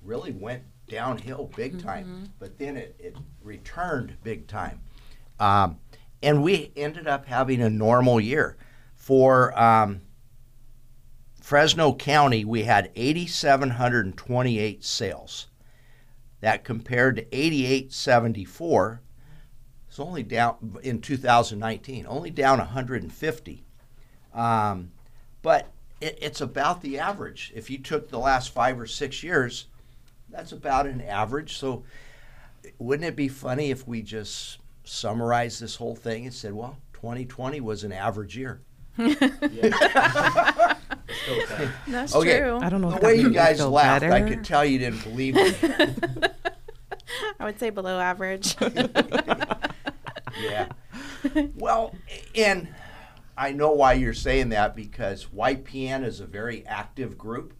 really 0.04 0.32
went 0.32 0.64
downhill 0.88 1.52
big 1.56 1.82
time, 1.82 2.30
but 2.40 2.58
then 2.58 2.78
it, 2.78 2.96
it 3.00 3.16
returned 3.42 4.16
big 4.24 4.48
time. 4.48 4.82
Um, 5.40 5.80
and 6.22 6.44
we 6.44 6.72
ended 6.76 7.08
up 7.08 7.26
having 7.26 7.62
a 7.62 7.70
normal 7.70 8.20
year. 8.20 8.58
For 8.96 9.58
um, 9.60 10.02
Fresno 11.42 11.94
County, 11.94 12.44
we 12.46 12.64
had 12.64 12.92
8,728 12.96 14.84
sales. 14.84 15.48
That 16.42 16.64
compared 16.64 17.18
to 17.18 17.22
8,874. 17.36 19.02
It's 19.88 20.00
only 20.00 20.24
down 20.24 20.78
in 20.84 21.02
2019, 21.02 22.06
only 22.08 22.30
down 22.32 22.58
150. 22.58 23.66
Um, 24.34 24.92
but 25.42 25.72
it, 26.02 26.18
it's 26.22 26.42
about 26.42 26.82
the 26.82 27.00
average. 27.00 27.52
If 27.56 27.70
you 27.70 27.78
took 27.78 28.10
the 28.10 28.20
last 28.20 28.54
five 28.54 28.80
or 28.80 28.88
six 28.88 29.24
years, 29.24 29.68
that's 30.36 30.52
about 30.52 30.86
an 30.86 31.02
average. 31.02 31.58
So, 31.58 31.84
wouldn't 32.78 33.08
it 33.08 33.16
be 33.16 33.28
funny 33.28 33.72
if 33.72 33.88
we 33.88 34.02
just 34.02 34.60
summarized 34.84 35.62
this 35.62 35.76
whole 35.78 35.96
thing 35.96 36.26
and 36.26 36.34
said, 36.34 36.54
well, 36.54 36.78
2020 36.94 37.62
was 37.62 37.84
an 37.84 37.92
average 37.92 38.36
year? 38.38 38.62
Still. 38.96 39.18
That's 41.88 42.16
Okay. 42.16 42.40
true. 42.40 42.60
I 42.62 42.70
don't 42.70 42.82
know. 42.82 42.92
The 42.92 43.06
way 43.06 43.16
you 43.16 43.30
guys 43.32 43.58
feel 43.58 43.72
laughed, 43.72 44.04
I 44.06 44.22
could 44.22 44.44
tell 44.44 44.64
you 44.66 44.78
didn't 44.80 45.04
believe 45.04 45.36
me. 45.36 45.54
I 47.40 47.46
would 47.46 47.60
say 47.60 47.70
below 47.70 48.00
average. 48.00 48.56
yeah. 50.42 50.68
Well, 51.56 51.94
and 52.36 52.68
I 53.38 53.52
know 53.52 53.72
why 53.72 53.94
you're 53.94 54.14
saying 54.14 54.50
that 54.50 54.76
because 54.76 55.26
YPN 55.26 56.04
is 56.04 56.20
a 56.20 56.26
very 56.26 56.66
active 56.66 57.18
group. 57.18 57.54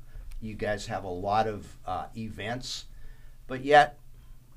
You 0.46 0.54
guys 0.54 0.86
have 0.88 1.04
a 1.04 1.10
lot 1.10 1.48
of 1.48 1.66
uh, 1.86 2.06
events, 2.16 2.86
but 3.48 3.66
yet 3.66 3.98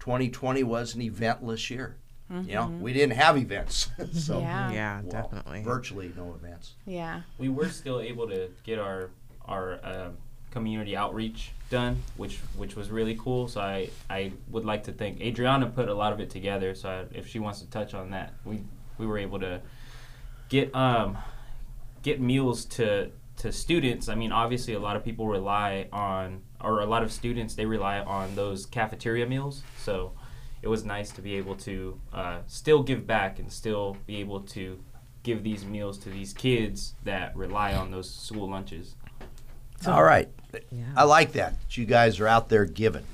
2020 0.01 0.63
was 0.65 0.95
an 0.95 1.01
eventless 1.03 1.71
year. 1.71 1.97
You 2.31 2.55
know, 2.57 2.67
we 2.67 2.93
didn't 2.93 3.17
have 3.17 3.39
events, 3.39 3.89
so 4.13 4.41
Yeah. 4.41 4.71
Yeah, 4.71 5.01
well, 5.01 5.11
definitely. 5.11 5.63
virtually 5.63 6.13
no 6.15 6.35
events. 6.35 6.75
yeah. 6.85 7.23
we 7.39 7.49
were 7.49 7.71
still 7.71 8.01
able 8.01 8.29
to 8.29 8.51
get 8.65 8.79
our 8.79 9.09
our 9.47 9.81
uh, 9.83 10.11
community 10.51 10.95
outreach 10.95 11.53
done, 11.71 12.03
which 12.19 12.37
which 12.57 12.77
was 12.77 12.91
really 12.91 13.17
cool. 13.19 13.49
So 13.49 13.63
I 13.63 13.89
I 14.11 14.33
would 14.51 14.67
like 14.67 14.85
to 14.85 14.93
thank 14.93 15.23
Adriana 15.23 15.69
put 15.69 15.89
a 15.89 15.95
lot 15.95 16.13
of 16.13 16.21
it 16.21 16.29
together. 16.29 16.75
So 16.75 16.91
I, 16.91 17.17
if 17.17 17.27
she 17.27 17.39
wants 17.39 17.61
to 17.61 17.71
touch 17.71 17.95
on 17.95 18.11
that, 18.11 18.35
we 18.45 18.61
we 18.99 19.07
were 19.07 19.17
able 19.17 19.41
to 19.41 19.63
get 20.51 20.75
um 20.75 21.17
get 22.03 22.21
meals 22.21 22.67
to 22.67 23.11
to 23.39 23.53
students. 23.53 24.09
I 24.09 24.15
mean, 24.15 24.33
obviously 24.33 24.75
a 24.75 24.81
lot 24.81 24.97
of 24.97 25.05
people 25.05 25.29
rely 25.29 25.89
on 25.93 26.43
or 26.61 26.81
a 26.81 26.87
lot 26.87 27.03
of 27.03 27.13
students 27.13 27.55
they 27.55 27.67
rely 27.67 28.01
on 28.01 28.35
those 28.35 28.67
cafeteria 28.67 29.27
meals. 29.27 29.63
So 29.79 30.13
it 30.63 30.69
was 30.69 30.85
nice 30.85 31.11
to 31.13 31.23
be 31.23 31.37
able 31.37 31.55
to 31.57 32.01
uh, 32.13 32.39
still 32.47 32.83
give 32.83 33.07
back 33.07 33.39
and 33.39 33.53
still 33.53 33.97
be 34.07 34.17
able 34.17 34.41
to 34.41 34.79
give 35.23 35.43
these 35.43 35.65
meals 35.65 35.99
to 35.99 36.11
these 36.11 36.33
kids 36.33 36.95
that 37.05 37.37
rely 37.37 37.75
on 37.75 37.91
those 37.91 38.11
school 38.13 38.51
lunches. 38.51 38.95
All 39.87 40.03
right. 40.03 40.29
Yeah. 40.71 40.85
I 40.97 41.05
like 41.05 41.33
that. 41.33 41.55
that 41.61 41.77
You 41.77 41.87
guys 41.87 42.19
are 42.19 42.27
out 42.27 42.49
there 42.49 42.65
giving. 42.65 43.05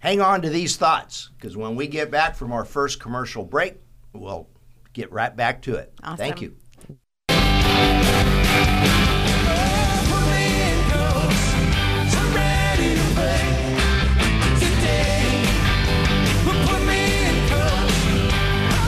Hang 0.00 0.20
on 0.20 0.42
to 0.42 0.50
these 0.50 0.76
thoughts 0.76 1.30
because 1.38 1.56
when 1.56 1.74
we 1.74 1.86
get 1.86 2.10
back 2.10 2.36
from 2.36 2.52
our 2.52 2.64
first 2.64 3.00
commercial 3.00 3.44
break, 3.44 3.76
we'll 4.12 4.46
get 4.92 5.10
right 5.10 5.34
back 5.34 5.62
to 5.62 5.76
it. 5.76 5.92
Thank 6.16 6.42
you. 6.42 6.56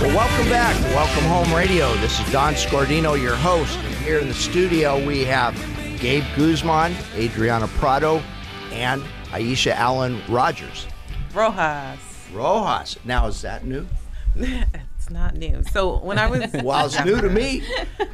Well, 0.00 0.14
welcome 0.14 0.48
back. 0.48 0.80
Welcome 0.94 1.24
Home 1.24 1.52
Radio. 1.52 1.92
This 1.96 2.20
is 2.20 2.30
Don 2.30 2.54
Scordino, 2.54 3.20
your 3.20 3.34
host. 3.34 3.76
And 3.78 3.94
here 3.96 4.20
in 4.20 4.28
the 4.28 4.34
studio, 4.34 5.04
we 5.04 5.24
have 5.24 5.56
Gabe 5.98 6.22
Guzman, 6.36 6.94
Adriana 7.16 7.66
Prado, 7.66 8.22
and 8.70 9.02
Aisha 9.32 9.72
Allen 9.72 10.22
Rogers. 10.28 10.86
Rojas. 11.34 11.98
Rojas. 12.32 12.96
Now, 13.04 13.26
is 13.26 13.42
that 13.42 13.64
new? 13.64 13.88
it's 15.08 15.14
not 15.14 15.36
new. 15.36 15.62
So 15.72 15.98
when 16.00 16.18
I 16.18 16.26
was 16.28 16.52
Wow, 16.62 16.84
it's 16.86 17.02
new 17.02 17.18
to 17.20 17.30
me. 17.30 17.62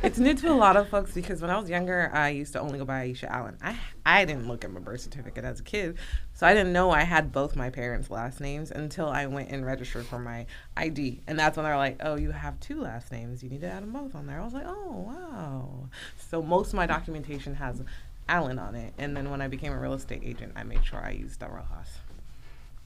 it's 0.02 0.18
new 0.18 0.34
to 0.34 0.52
a 0.52 0.54
lot 0.54 0.76
of 0.76 0.88
folks 0.88 1.12
because 1.12 1.40
when 1.40 1.50
I 1.50 1.58
was 1.58 1.68
younger, 1.68 2.08
I 2.14 2.28
used 2.28 2.52
to 2.52 2.60
only 2.60 2.78
go 2.78 2.84
by 2.84 3.08
Aisha 3.08 3.24
Allen. 3.24 3.56
I 3.62 3.76
I 4.06 4.24
didn't 4.24 4.46
look 4.46 4.64
at 4.64 4.70
my 4.70 4.78
birth 4.78 5.00
certificate 5.00 5.44
as 5.44 5.58
a 5.58 5.62
kid, 5.64 5.98
so 6.34 6.46
I 6.46 6.54
didn't 6.54 6.72
know 6.72 6.90
I 6.90 7.02
had 7.02 7.32
both 7.32 7.56
my 7.56 7.68
parents' 7.70 8.10
last 8.10 8.40
names 8.40 8.70
until 8.70 9.08
I 9.08 9.26
went 9.26 9.50
and 9.50 9.66
registered 9.66 10.06
for 10.06 10.18
my 10.20 10.46
ID, 10.76 11.22
and 11.26 11.36
that's 11.38 11.56
when 11.56 11.64
they're 11.64 11.76
like, 11.76 11.96
"Oh, 12.00 12.14
you 12.16 12.30
have 12.30 12.60
two 12.60 12.80
last 12.80 13.10
names. 13.10 13.42
You 13.42 13.50
need 13.50 13.62
to 13.62 13.68
add 13.68 13.82
them 13.82 13.92
both 13.92 14.14
on 14.14 14.26
there." 14.26 14.40
I 14.40 14.44
was 14.44 14.54
like, 14.54 14.66
"Oh, 14.66 15.04
wow." 15.08 15.88
So 16.30 16.42
most 16.42 16.68
of 16.68 16.74
my 16.74 16.86
documentation 16.86 17.56
has 17.56 17.82
Allen 18.28 18.58
on 18.58 18.74
it, 18.76 18.92
and 18.98 19.16
then 19.16 19.30
when 19.30 19.40
I 19.42 19.48
became 19.48 19.72
a 19.72 19.78
real 19.80 19.94
estate 19.94 20.22
agent, 20.22 20.52
I 20.54 20.62
made 20.62 20.84
sure 20.84 21.00
I 21.04 21.10
used 21.10 21.40
the 21.40 21.48
Rojas. 21.48 21.98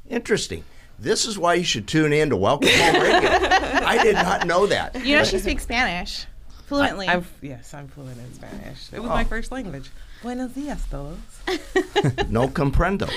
Interesting. 0.08 0.64
This 0.98 1.26
is 1.26 1.38
why 1.38 1.54
you 1.54 1.64
should 1.64 1.86
tune 1.86 2.12
in 2.12 2.30
to 2.30 2.36
Welcome 2.36 2.70
Home 2.72 2.94
Radio. 3.02 3.30
I 3.30 4.00
did 4.02 4.14
not 4.16 4.46
know 4.46 4.66
that. 4.66 5.04
You 5.04 5.16
know, 5.16 5.24
she 5.24 5.38
speaks 5.38 5.62
Spanish 5.62 6.26
fluently. 6.66 7.06
I, 7.06 7.12
have 7.12 7.30
yes, 7.40 7.72
I'm 7.72 7.86
fluent 7.88 8.18
in 8.18 8.34
Spanish. 8.34 8.92
It 8.92 9.00
was 9.00 9.10
Oh. 9.10 9.14
my 9.14 9.24
first 9.24 9.52
language. 9.52 9.90
Buenos 10.22 10.52
dias, 10.52 10.84
todos. 10.90 11.16
No 12.28 12.48
comprendo. 12.48 13.08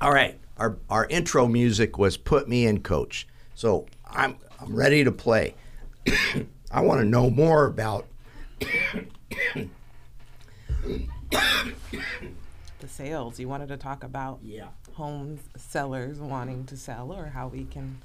All 0.00 0.10
right. 0.12 0.38
Our, 0.56 0.78
our 0.88 1.06
intro 1.06 1.46
music 1.46 1.98
was 1.98 2.16
Put 2.16 2.48
Me 2.48 2.66
in 2.66 2.80
Coach. 2.82 3.26
So 3.54 3.86
I'm, 4.10 4.36
I'm 4.60 4.74
ready 4.74 5.04
to 5.04 5.12
play. 5.12 5.54
I 6.70 6.80
want 6.80 7.00
to 7.00 7.04
know 7.06 7.28
more 7.30 7.66
about 7.66 8.06
the 12.82 12.88
sales. 12.88 13.40
You 13.40 13.48
wanted 13.48 13.68
to 13.68 13.78
talk 13.78 14.04
about 14.04 14.40
Yeah. 14.42 14.68
homes 14.94 15.40
sellers 15.56 16.18
wanting 16.18 16.66
to 16.66 16.76
sell 16.76 17.12
or 17.12 17.26
how 17.28 17.48
we 17.48 17.64
can 17.64 17.98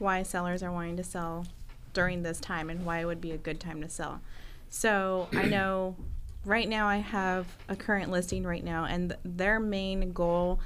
why 0.00 0.22
sellers 0.24 0.62
are 0.64 0.72
wanting 0.72 0.96
to 0.96 1.04
sell 1.04 1.46
during 1.94 2.22
this 2.24 2.40
time 2.40 2.68
and 2.70 2.84
why 2.84 2.98
it 3.00 3.04
would 3.06 3.20
be 3.20 3.30
a 3.30 3.38
good 3.38 3.58
time 3.60 3.80
to 3.80 3.88
sell. 3.88 4.20
So 4.68 5.28
I 5.32 5.44
know 5.56 5.96
right 6.44 6.68
now 6.68 6.86
I 6.88 6.96
have 6.96 7.46
a 7.68 7.76
current 7.76 8.10
listing 8.10 8.42
right 8.44 8.62
now, 8.64 8.84
and 8.84 9.10
th- 9.10 9.20
their 9.24 9.58
main 9.60 10.12
goal 10.12 10.60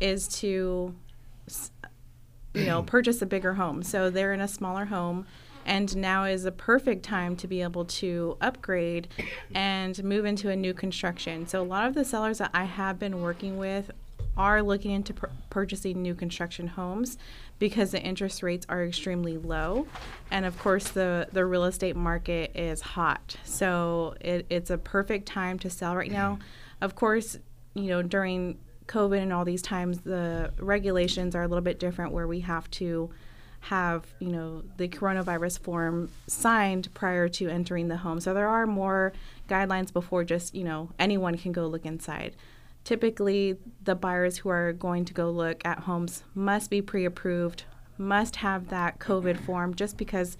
is 0.00 0.26
to, 0.40 0.94
s- 1.48 1.70
you 2.54 2.64
know, 2.66 2.82
purchase 2.86 3.20
a 3.22 3.26
bigger 3.26 3.54
home. 3.54 3.82
So 3.82 4.08
they're 4.10 4.32
in 4.32 4.40
a 4.40 4.48
smaller 4.48 4.84
home. 4.86 5.26
And 5.64 5.96
now 5.96 6.24
is 6.24 6.44
a 6.44 6.52
perfect 6.52 7.04
time 7.04 7.36
to 7.36 7.46
be 7.46 7.62
able 7.62 7.84
to 7.84 8.36
upgrade 8.40 9.08
and 9.54 10.02
move 10.02 10.24
into 10.24 10.50
a 10.50 10.56
new 10.56 10.74
construction. 10.74 11.46
So, 11.46 11.62
a 11.62 11.64
lot 11.64 11.86
of 11.86 11.94
the 11.94 12.04
sellers 12.04 12.38
that 12.38 12.50
I 12.52 12.64
have 12.64 12.98
been 12.98 13.20
working 13.22 13.58
with 13.58 13.90
are 14.36 14.62
looking 14.62 14.92
into 14.92 15.12
pur- 15.12 15.30
purchasing 15.50 16.00
new 16.00 16.14
construction 16.14 16.66
homes 16.66 17.18
because 17.58 17.90
the 17.90 18.00
interest 18.00 18.42
rates 18.42 18.66
are 18.68 18.82
extremely 18.84 19.36
low. 19.36 19.86
And 20.30 20.46
of 20.46 20.58
course 20.58 20.88
the, 20.88 21.28
the 21.32 21.44
real 21.44 21.64
estate 21.64 21.96
market 21.96 22.50
is 22.54 22.80
hot. 22.80 23.36
So 23.44 24.14
it, 24.20 24.46
it's 24.48 24.70
a 24.70 24.78
perfect 24.78 25.26
time 25.26 25.58
to 25.60 25.70
sell 25.70 25.94
right 25.94 26.10
now. 26.10 26.36
Mm-hmm. 26.36 26.84
Of 26.84 26.94
course 26.94 27.38
you 27.74 27.84
know 27.84 28.02
during 28.02 28.58
covid 28.86 29.18
and 29.18 29.32
all 29.32 29.44
these 29.44 29.62
times 29.62 30.00
the 30.00 30.52
regulations 30.58 31.34
are 31.34 31.42
a 31.42 31.48
little 31.48 31.62
bit 31.62 31.78
different 31.78 32.12
where 32.12 32.26
we 32.26 32.40
have 32.40 32.70
to 32.70 33.10
have 33.62 34.04
you 34.18 34.28
know 34.28 34.62
the 34.76 34.88
coronavirus 34.88 35.60
form 35.60 36.10
signed 36.26 36.92
prior 36.94 37.28
to 37.28 37.48
entering 37.48 37.86
the 37.86 37.96
home. 37.96 38.20
So 38.20 38.34
there 38.34 38.48
are 38.48 38.66
more 38.66 39.12
guidelines 39.48 39.92
before 39.92 40.24
just 40.24 40.54
you 40.54 40.64
know 40.64 40.90
anyone 40.98 41.38
can 41.38 41.52
go 41.52 41.66
look 41.68 41.86
inside. 41.86 42.34
Typically 42.82 43.56
the 43.84 43.94
buyers 43.94 44.38
who 44.38 44.48
are 44.48 44.72
going 44.72 45.04
to 45.04 45.14
go 45.14 45.30
look 45.30 45.64
at 45.64 45.78
homes 45.80 46.24
must 46.34 46.70
be 46.70 46.82
pre-approved 46.82 47.64
must 47.98 48.36
have 48.36 48.68
that 48.70 48.98
covid 48.98 49.38
form 49.38 49.74
just 49.74 49.96
because 49.96 50.36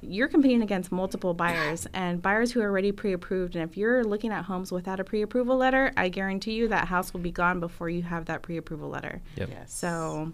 you're 0.00 0.28
competing 0.28 0.62
against 0.62 0.92
multiple 0.92 1.34
buyers. 1.34 1.88
And 1.92 2.22
buyers 2.22 2.52
who 2.52 2.60
are 2.60 2.66
already 2.66 2.92
pre-approved 2.92 3.56
and 3.56 3.68
if 3.68 3.76
you're 3.76 4.04
looking 4.04 4.30
at 4.30 4.44
homes 4.44 4.70
without 4.70 5.00
a 5.00 5.04
pre-approval 5.04 5.56
letter 5.56 5.92
i 5.96 6.08
guarantee 6.08 6.52
you 6.52 6.68
that 6.68 6.86
house 6.86 7.12
will 7.12 7.20
be 7.20 7.32
gone 7.32 7.58
before 7.58 7.90
you 7.90 8.02
have 8.02 8.26
that 8.26 8.42
pre-approval 8.42 8.88
letter. 8.88 9.20
Yep. 9.34 9.48
yes. 9.50 9.74
so 9.74 10.32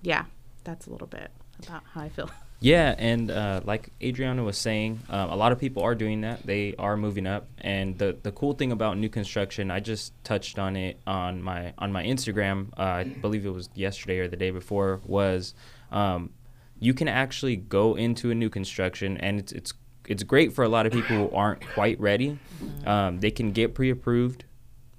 yeah 0.00 0.24
that's 0.64 0.86
a 0.86 0.90
little 0.90 1.08
bit. 1.08 1.30
about 1.30 1.43
how 1.66 1.80
i 1.96 2.08
feel 2.08 2.30
Yeah, 2.64 2.94
and 2.96 3.30
uh, 3.30 3.60
like 3.64 3.90
Adriana 4.02 4.42
was 4.42 4.56
saying, 4.56 5.00
um, 5.10 5.28
a 5.28 5.36
lot 5.36 5.52
of 5.52 5.58
people 5.58 5.82
are 5.82 5.94
doing 5.94 6.22
that. 6.22 6.46
They 6.46 6.74
are 6.78 6.96
moving 6.96 7.26
up, 7.26 7.46
and 7.58 7.98
the 7.98 8.16
the 8.22 8.32
cool 8.32 8.54
thing 8.54 8.72
about 8.72 8.96
new 8.96 9.10
construction, 9.10 9.70
I 9.70 9.80
just 9.80 10.14
touched 10.24 10.58
on 10.58 10.74
it 10.74 10.98
on 11.06 11.42
my 11.42 11.74
on 11.76 11.92
my 11.92 12.02
Instagram. 12.02 12.68
Uh, 12.78 12.82
I 12.82 13.04
believe 13.04 13.44
it 13.44 13.50
was 13.50 13.68
yesterday 13.74 14.18
or 14.20 14.28
the 14.28 14.38
day 14.38 14.50
before. 14.50 15.02
Was 15.04 15.52
um, 15.92 16.30
you 16.78 16.94
can 16.94 17.06
actually 17.06 17.56
go 17.56 17.96
into 17.96 18.30
a 18.30 18.34
new 18.34 18.48
construction, 18.48 19.18
and 19.18 19.38
it's 19.38 19.52
it's 19.52 19.74
it's 20.06 20.22
great 20.22 20.54
for 20.54 20.64
a 20.64 20.68
lot 20.70 20.86
of 20.86 20.92
people 20.92 21.16
who 21.16 21.36
aren't 21.36 21.60
quite 21.74 22.00
ready. 22.00 22.38
Um, 22.86 23.20
they 23.20 23.30
can 23.30 23.52
get 23.52 23.74
pre-approved, 23.74 24.44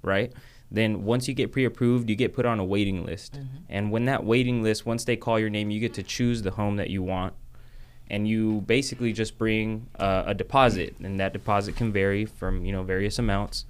right? 0.02 0.32
Then 0.70 1.04
once 1.04 1.28
you 1.28 1.34
get 1.34 1.52
pre-approved, 1.52 2.10
you 2.10 2.16
get 2.16 2.34
put 2.34 2.44
on 2.44 2.58
a 2.58 2.64
waiting 2.64 3.04
list, 3.04 3.38
and 3.68 3.90
when 3.90 4.06
that 4.06 4.24
waiting 4.24 4.62
list, 4.62 4.84
once 4.84 5.04
they 5.04 5.16
call 5.16 5.38
your 5.38 5.50
name, 5.50 5.70
you 5.70 5.80
get 5.80 5.94
to 5.94 6.02
choose 6.02 6.42
the 6.42 6.50
home 6.50 6.76
that 6.76 6.90
you 6.90 7.02
want 7.02 7.34
and 8.08 8.28
you 8.28 8.60
basically 8.62 9.12
just 9.12 9.36
bring 9.38 9.88
uh, 9.98 10.24
a 10.26 10.34
deposit, 10.34 10.94
and 11.02 11.18
that 11.18 11.32
deposit 11.32 11.76
can 11.76 11.92
vary 11.92 12.24
from 12.24 12.64
you 12.64 12.72
know 12.72 12.82
various 12.82 13.18
amounts. 13.18 13.64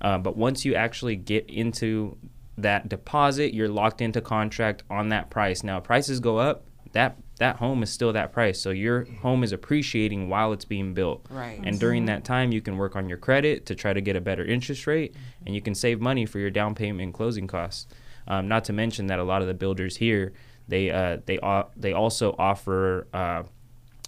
Uh, 0.00 0.18
but 0.18 0.36
once 0.36 0.64
you 0.64 0.74
actually 0.74 1.16
get 1.16 1.48
into 1.48 2.16
that 2.58 2.88
deposit, 2.88 3.54
you're 3.54 3.68
locked 3.68 4.00
into 4.00 4.20
contract 4.20 4.82
on 4.90 5.10
that 5.10 5.30
price. 5.30 5.62
Now, 5.62 5.80
prices 5.80 6.20
go 6.20 6.38
up. 6.38 6.64
That 6.92 7.16
that 7.42 7.56
home 7.56 7.82
is 7.82 7.90
still 7.90 8.12
that 8.12 8.32
price, 8.32 8.60
so 8.60 8.70
your 8.70 9.04
home 9.20 9.42
is 9.42 9.50
appreciating 9.52 10.28
while 10.28 10.52
it's 10.52 10.64
being 10.64 10.94
built. 10.94 11.26
Right. 11.28 11.60
And 11.64 11.78
during 11.78 12.06
that 12.06 12.24
time, 12.24 12.52
you 12.52 12.60
can 12.60 12.76
work 12.76 12.94
on 12.94 13.08
your 13.08 13.18
credit 13.18 13.66
to 13.66 13.74
try 13.74 13.92
to 13.92 14.00
get 14.00 14.14
a 14.14 14.20
better 14.20 14.44
interest 14.44 14.86
rate, 14.86 15.14
and 15.44 15.52
you 15.52 15.60
can 15.60 15.74
save 15.74 16.00
money 16.00 16.24
for 16.24 16.38
your 16.38 16.50
down 16.50 16.76
payment 16.76 17.02
and 17.02 17.12
closing 17.12 17.48
costs. 17.48 17.88
Um, 18.28 18.46
not 18.46 18.62
to 18.66 18.72
mention 18.72 19.08
that 19.08 19.18
a 19.18 19.24
lot 19.24 19.42
of 19.42 19.48
the 19.48 19.54
builders 19.54 19.96
here, 19.96 20.32
they 20.68 20.90
uh, 20.92 21.18
they 21.26 21.38
uh, 21.40 21.64
they 21.76 21.92
also 21.92 22.34
offer. 22.38 23.08
Uh, 23.12 23.42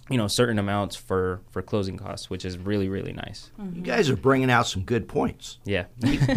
you 0.07 0.17
know 0.17 0.27
certain 0.27 0.59
amounts 0.59 0.95
for 0.95 1.41
for 1.49 1.63
closing 1.63 1.97
costs 1.97 2.29
which 2.29 2.45
is 2.45 2.59
really 2.59 2.87
really 2.87 3.11
nice 3.11 3.49
You 3.73 3.81
guys 3.81 4.07
are 4.07 4.15
bringing 4.15 4.51
out 4.51 4.67
some 4.67 4.83
good 4.83 5.07
points. 5.07 5.57
yeah 5.65 5.85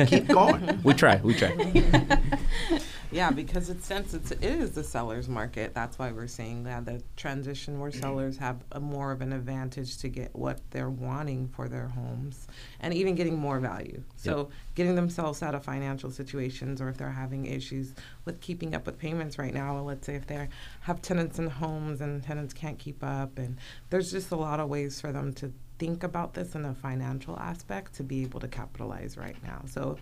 Keep 0.07 0.28
going. 0.28 0.81
we 0.85 0.95
try 0.95 1.21
we 1.23 1.35
try 1.35 1.52
Yeah, 3.11 3.31
because 3.31 3.71
it's 3.71 3.87
since 3.87 4.12
it's, 4.12 4.31
it 4.33 4.45
is 4.45 4.73
the 4.73 4.85
seller's 4.85 5.29
market. 5.29 5.75
That's 5.75 5.99
why 5.99 6.12
we're 6.12 6.27
seeing 6.27 6.65
that 6.65 6.85
the 6.85 7.03
transition 7.17 7.81
where 7.81 7.91
mm-hmm. 7.91 8.00
sellers 8.00 8.37
have 8.38 8.62
a 8.73 8.81
more 8.81 9.12
of 9.12 9.23
an 9.23 9.33
advantage 9.33 9.97
to 9.99 10.09
get 10.09 10.35
what 10.35 10.61
they're 10.71 10.91
wanting 10.91 11.49
for 11.49 11.69
their 11.69 11.88
homes, 11.88 12.47
and 12.81 12.93
even 12.93 13.15
getting 13.15 13.38
more 13.38 13.61
value. 13.61 14.03
So 14.17 14.50
getting 14.75 14.95
themselves 14.95 15.43
out 15.43 15.55
of 15.55 15.65
financial 15.65 16.11
situations, 16.11 16.81
or 16.81 16.88
if 16.88 16.99
they're 16.99 17.11
having 17.11 17.47
issues 17.47 17.95
with 18.25 18.41
keeping 18.41 18.75
up 18.75 18.85
with 18.85 18.99
payments 18.99 19.38
right 19.38 19.55
now. 19.55 19.81
Let's 19.81 20.07
say 20.07 20.15
if 20.15 20.27
they 20.27 20.49
have 20.81 21.00
tenants 21.00 21.38
in 21.38 21.49
homes 21.49 22.00
and 22.00 22.23
tenants 22.23 22.53
can't 22.53 22.79
keep 22.79 23.03
up, 23.03 23.38
and 23.38 23.57
there's 23.91 24.11
just 24.11 24.31
a 24.33 24.37
lot 24.37 24.61
of 24.61 24.69
ways 24.69 25.00
for 25.00 25.12
them 25.12 25.33
to 25.35 25.53
think 25.79 26.03
about 26.03 26.35
this 26.35 26.55
in 26.55 26.65
a 26.65 26.75
financial 26.75 27.38
aspect 27.38 27.95
to 27.95 28.03
be 28.03 28.23
able 28.23 28.41
to 28.41 28.49
capitalize 28.49 29.17
right 29.17 29.37
now. 29.45 29.62
So 29.67 29.97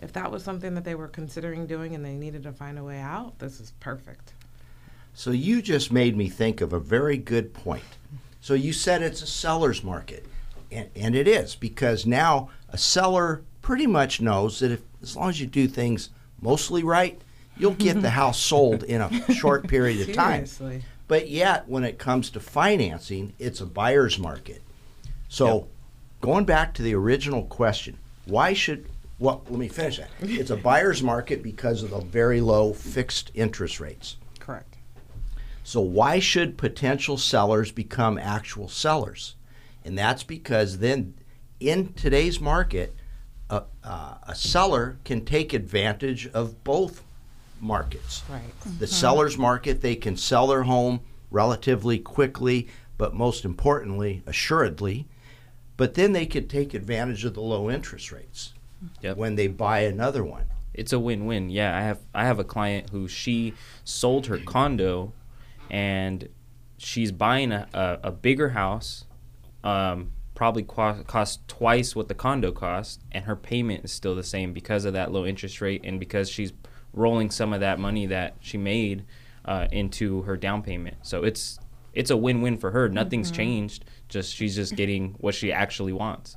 if 0.00 0.12
that 0.12 0.30
was 0.30 0.42
something 0.42 0.74
that 0.74 0.84
they 0.84 0.94
were 0.94 1.08
considering 1.08 1.66
doing 1.66 1.94
and 1.94 2.04
they 2.04 2.14
needed 2.14 2.42
to 2.42 2.52
find 2.52 2.78
a 2.78 2.84
way 2.84 3.00
out, 3.00 3.38
this 3.38 3.60
is 3.60 3.72
perfect. 3.80 4.32
So 5.14 5.30
you 5.30 5.62
just 5.62 5.90
made 5.90 6.16
me 6.16 6.28
think 6.28 6.60
of 6.60 6.72
a 6.72 6.78
very 6.78 7.16
good 7.16 7.54
point. 7.54 7.96
So 8.40 8.54
you 8.54 8.72
said 8.72 9.02
it's 9.02 9.22
a 9.22 9.26
seller's 9.26 9.82
market, 9.82 10.26
and, 10.70 10.90
and 10.94 11.16
it 11.16 11.26
is 11.26 11.56
because 11.56 12.04
now 12.04 12.50
a 12.68 12.78
seller 12.78 13.42
pretty 13.62 13.86
much 13.86 14.20
knows 14.20 14.60
that 14.60 14.70
if 14.70 14.82
as 15.02 15.16
long 15.16 15.30
as 15.30 15.40
you 15.40 15.46
do 15.46 15.66
things 15.66 16.10
mostly 16.40 16.82
right, 16.84 17.20
you'll 17.56 17.72
get 17.72 18.02
the 18.02 18.10
house 18.22 18.38
sold 18.38 18.82
in 18.82 19.00
a 19.00 19.32
short 19.32 19.66
period 19.66 20.08
of 20.08 20.14
time. 20.14 20.44
But 21.08 21.28
yet, 21.28 21.68
when 21.68 21.84
it 21.84 21.98
comes 21.98 22.30
to 22.30 22.40
financing, 22.40 23.32
it's 23.38 23.60
a 23.60 23.66
buyer's 23.66 24.18
market. 24.18 24.62
So, 25.28 25.68
going 26.20 26.44
back 26.44 26.74
to 26.74 26.82
the 26.82 26.94
original 26.94 27.44
question, 27.44 27.98
why 28.26 28.52
should 28.52 28.88
well, 29.18 29.42
let 29.48 29.58
me 29.58 29.68
finish 29.68 29.96
that. 29.96 30.10
It's 30.20 30.50
a 30.50 30.56
buyer's 30.56 31.02
market 31.02 31.42
because 31.42 31.82
of 31.82 31.90
the 31.90 32.00
very 32.00 32.40
low 32.40 32.74
fixed 32.74 33.30
interest 33.34 33.80
rates. 33.80 34.16
Correct. 34.38 34.76
So, 35.64 35.80
why 35.80 36.18
should 36.18 36.58
potential 36.58 37.16
sellers 37.16 37.72
become 37.72 38.18
actual 38.18 38.68
sellers? 38.68 39.34
And 39.84 39.96
that's 39.96 40.22
because 40.22 40.78
then, 40.78 41.14
in 41.60 41.94
today's 41.94 42.40
market, 42.40 42.94
a, 43.48 43.62
uh, 43.82 44.14
a 44.22 44.34
seller 44.34 44.98
can 45.04 45.24
take 45.24 45.54
advantage 45.54 46.28
of 46.28 46.62
both 46.62 47.02
markets. 47.60 48.22
Right. 48.28 48.42
The 48.78 48.86
seller's 48.86 49.38
market, 49.38 49.80
they 49.80 49.96
can 49.96 50.16
sell 50.16 50.46
their 50.46 50.64
home 50.64 51.00
relatively 51.30 51.98
quickly, 51.98 52.68
but 52.98 53.14
most 53.14 53.44
importantly, 53.46 54.22
assuredly. 54.26 55.06
But 55.78 55.94
then 55.94 56.12
they 56.12 56.26
could 56.26 56.50
take 56.50 56.74
advantage 56.74 57.24
of 57.24 57.34
the 57.34 57.40
low 57.40 57.70
interest 57.70 58.12
rates 58.12 58.52
Yep. 59.02 59.16
when 59.16 59.34
they 59.36 59.46
buy 59.48 59.80
another 59.80 60.24
one. 60.24 60.46
it's 60.74 60.92
a 60.92 60.98
win-win. 60.98 61.48
Yeah 61.50 61.76
i 61.76 61.80
have 61.82 62.00
i 62.14 62.24
have 62.24 62.38
a 62.38 62.44
client 62.44 62.90
who 62.90 63.08
she 63.08 63.54
sold 63.84 64.26
her 64.26 64.38
condo 64.38 65.12
and 65.70 66.28
she's 66.78 67.10
buying 67.12 67.52
a, 67.52 67.66
a, 67.72 67.98
a 68.04 68.12
bigger 68.12 68.50
house 68.50 69.04
um, 69.64 70.12
probably 70.34 70.62
co- 70.62 71.02
cost 71.06 71.46
twice 71.48 71.96
what 71.96 72.08
the 72.08 72.14
condo 72.14 72.52
cost 72.52 73.00
and 73.10 73.24
her 73.24 73.34
payment 73.34 73.84
is 73.84 73.90
still 73.92 74.14
the 74.14 74.22
same 74.22 74.52
because 74.52 74.84
of 74.84 74.92
that 74.92 75.10
low 75.10 75.24
interest 75.26 75.60
rate 75.60 75.80
and 75.84 75.98
because 75.98 76.28
she's 76.28 76.52
rolling 76.92 77.30
some 77.30 77.52
of 77.52 77.60
that 77.60 77.78
money 77.78 78.06
that 78.06 78.34
she 78.40 78.56
made 78.58 79.04
uh, 79.46 79.66
into 79.72 80.22
her 80.22 80.36
down 80.36 80.62
payment. 80.62 80.96
So 81.02 81.24
it's 81.24 81.58
it's 81.94 82.10
a 82.10 82.16
win-win 82.16 82.58
for 82.58 82.70
her. 82.72 82.88
Nothing's 82.88 83.30
changed. 83.30 83.84
Just 84.08 84.34
she's 84.34 84.54
just 84.54 84.76
getting 84.76 85.14
what 85.18 85.34
she 85.34 85.50
actually 85.52 85.92
wants 85.94 86.36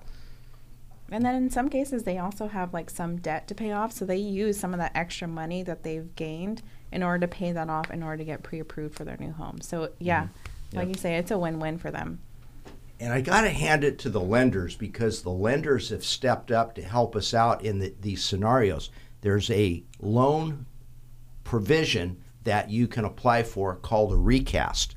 And 1.12 1.26
then 1.26 1.36
in 1.36 1.50
some 1.50 1.70
cases, 1.70 2.04
they 2.04 2.18
also 2.18 2.48
have 2.48 2.74
like 2.74 2.90
some 2.90 3.18
debt 3.18 3.48
to 3.48 3.56
pay 3.56 3.72
off. 3.72 3.92
So 3.92 4.06
they 4.06 4.18
use 4.18 4.60
some 4.60 4.74
of 4.74 4.80
that 4.80 4.92
extra 4.96 5.28
money 5.28 5.64
that 5.64 5.84
they've 5.84 6.14
gained 6.16 6.62
in 6.92 7.04
order 7.04 7.20
to 7.20 7.28
pay 7.28 7.52
that 7.52 7.70
off 7.70 7.92
in 7.92 8.04
order 8.04 8.18
to 8.18 8.24
get 8.26 8.44
pre 8.44 8.60
approved 8.60 8.96
for 8.96 9.06
their 9.06 9.18
new 9.18 9.32
home. 9.32 9.60
So, 9.62 9.90
yeah, 10.00 10.24
mm-hmm. 10.24 10.78
like 10.78 10.88
Yep. 10.88 10.96
you 10.96 11.02
say, 11.02 11.16
it's 11.18 11.32
a 11.32 11.38
win 11.38 11.60
win 11.60 11.78
for 11.78 11.90
them. 11.92 12.20
And 13.00 13.14
I 13.14 13.22
got 13.22 13.42
to 13.42 13.50
hand 13.50 13.84
it 13.86 13.98
to 14.00 14.10
the 14.10 14.20
lenders 14.20 14.76
because 14.76 15.22
the 15.22 15.30
lenders 15.32 15.90
have 15.90 16.04
stepped 16.04 16.52
up 16.52 16.76
to 16.76 16.82
help 16.84 17.16
us 17.16 17.34
out 17.34 17.64
in 17.64 17.80
the, 17.80 17.94
these 18.02 18.24
scenarios. 18.24 18.90
There's 19.22 19.50
a 19.52 19.84
loan 20.02 20.66
provision 21.44 22.22
that 22.44 22.70
you 22.70 22.88
can 22.88 23.06
apply 23.06 23.44
for 23.44 23.76
called 23.76 24.12
a 24.12 24.18
recast. 24.18 24.96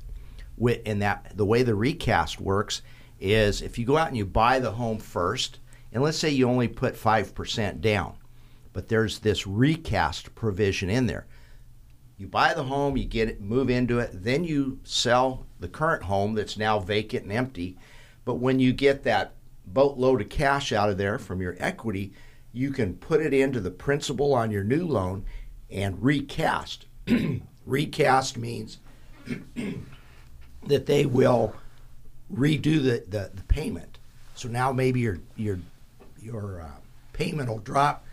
Wi- 0.57 0.81
And 0.85 1.01
that 1.01 1.31
the 1.35 1.45
way 1.45 1.63
the 1.63 1.75
recast 1.75 2.39
works 2.41 2.81
is 3.19 3.61
if 3.61 3.77
you 3.79 3.85
go 3.85 3.97
out 3.97 4.09
and 4.09 4.17
you 4.17 4.25
buy 4.25 4.59
the 4.59 4.71
home 4.71 4.97
first, 4.97 5.59
and 5.93 6.01
let's 6.01 6.17
say 6.17 6.29
you 6.29 6.49
only 6.49 6.67
put 6.67 6.95
5% 6.95 7.79
down, 7.79 8.15
but 8.73 8.89
there's 8.89 9.19
this 9.19 9.45
recast 9.45 10.33
provision 10.33 10.89
in 10.89 11.05
there. 11.05 11.27
You 12.17 12.27
buy 12.27 12.53
the 12.53 12.63
home, 12.63 12.97
you 12.97 13.05
get 13.05 13.29
it, 13.29 13.41
move 13.41 13.69
into 13.69 13.99
it, 13.99 14.11
then 14.11 14.43
you 14.43 14.79
sell 14.83 15.45
the 15.59 15.67
current 15.67 16.03
home 16.03 16.33
that's 16.33 16.57
now 16.57 16.79
vacant 16.79 17.23
and 17.23 17.31
empty. 17.31 17.77
But 18.25 18.35
when 18.35 18.59
you 18.59 18.73
get 18.73 19.03
that 19.03 19.35
boatload 19.67 20.21
of 20.21 20.29
cash 20.29 20.71
out 20.71 20.89
of 20.89 20.97
there 20.97 21.19
from 21.19 21.41
your 21.41 21.55
equity, 21.59 22.13
you 22.51 22.71
can 22.71 22.95
put 22.95 23.21
it 23.21 23.33
into 23.33 23.59
the 23.59 23.71
principal 23.71 24.33
on 24.33 24.51
your 24.51 24.63
new 24.63 24.87
loan 24.87 25.25
and 25.69 26.01
recast. 26.01 26.87
recast 27.65 28.37
means 28.37 28.79
that 30.67 30.85
they 30.85 31.05
will 31.05 31.55
redo 32.33 32.81
the, 32.83 33.03
the, 33.07 33.31
the 33.33 33.43
payment. 33.47 33.99
So 34.35 34.49
now 34.49 34.71
maybe 34.71 34.99
your 34.99 35.19
your 35.35 35.59
your 36.23 36.61
uh, 36.61 36.71
payment 37.11 37.49
will 37.49 37.59
drop 37.59 38.05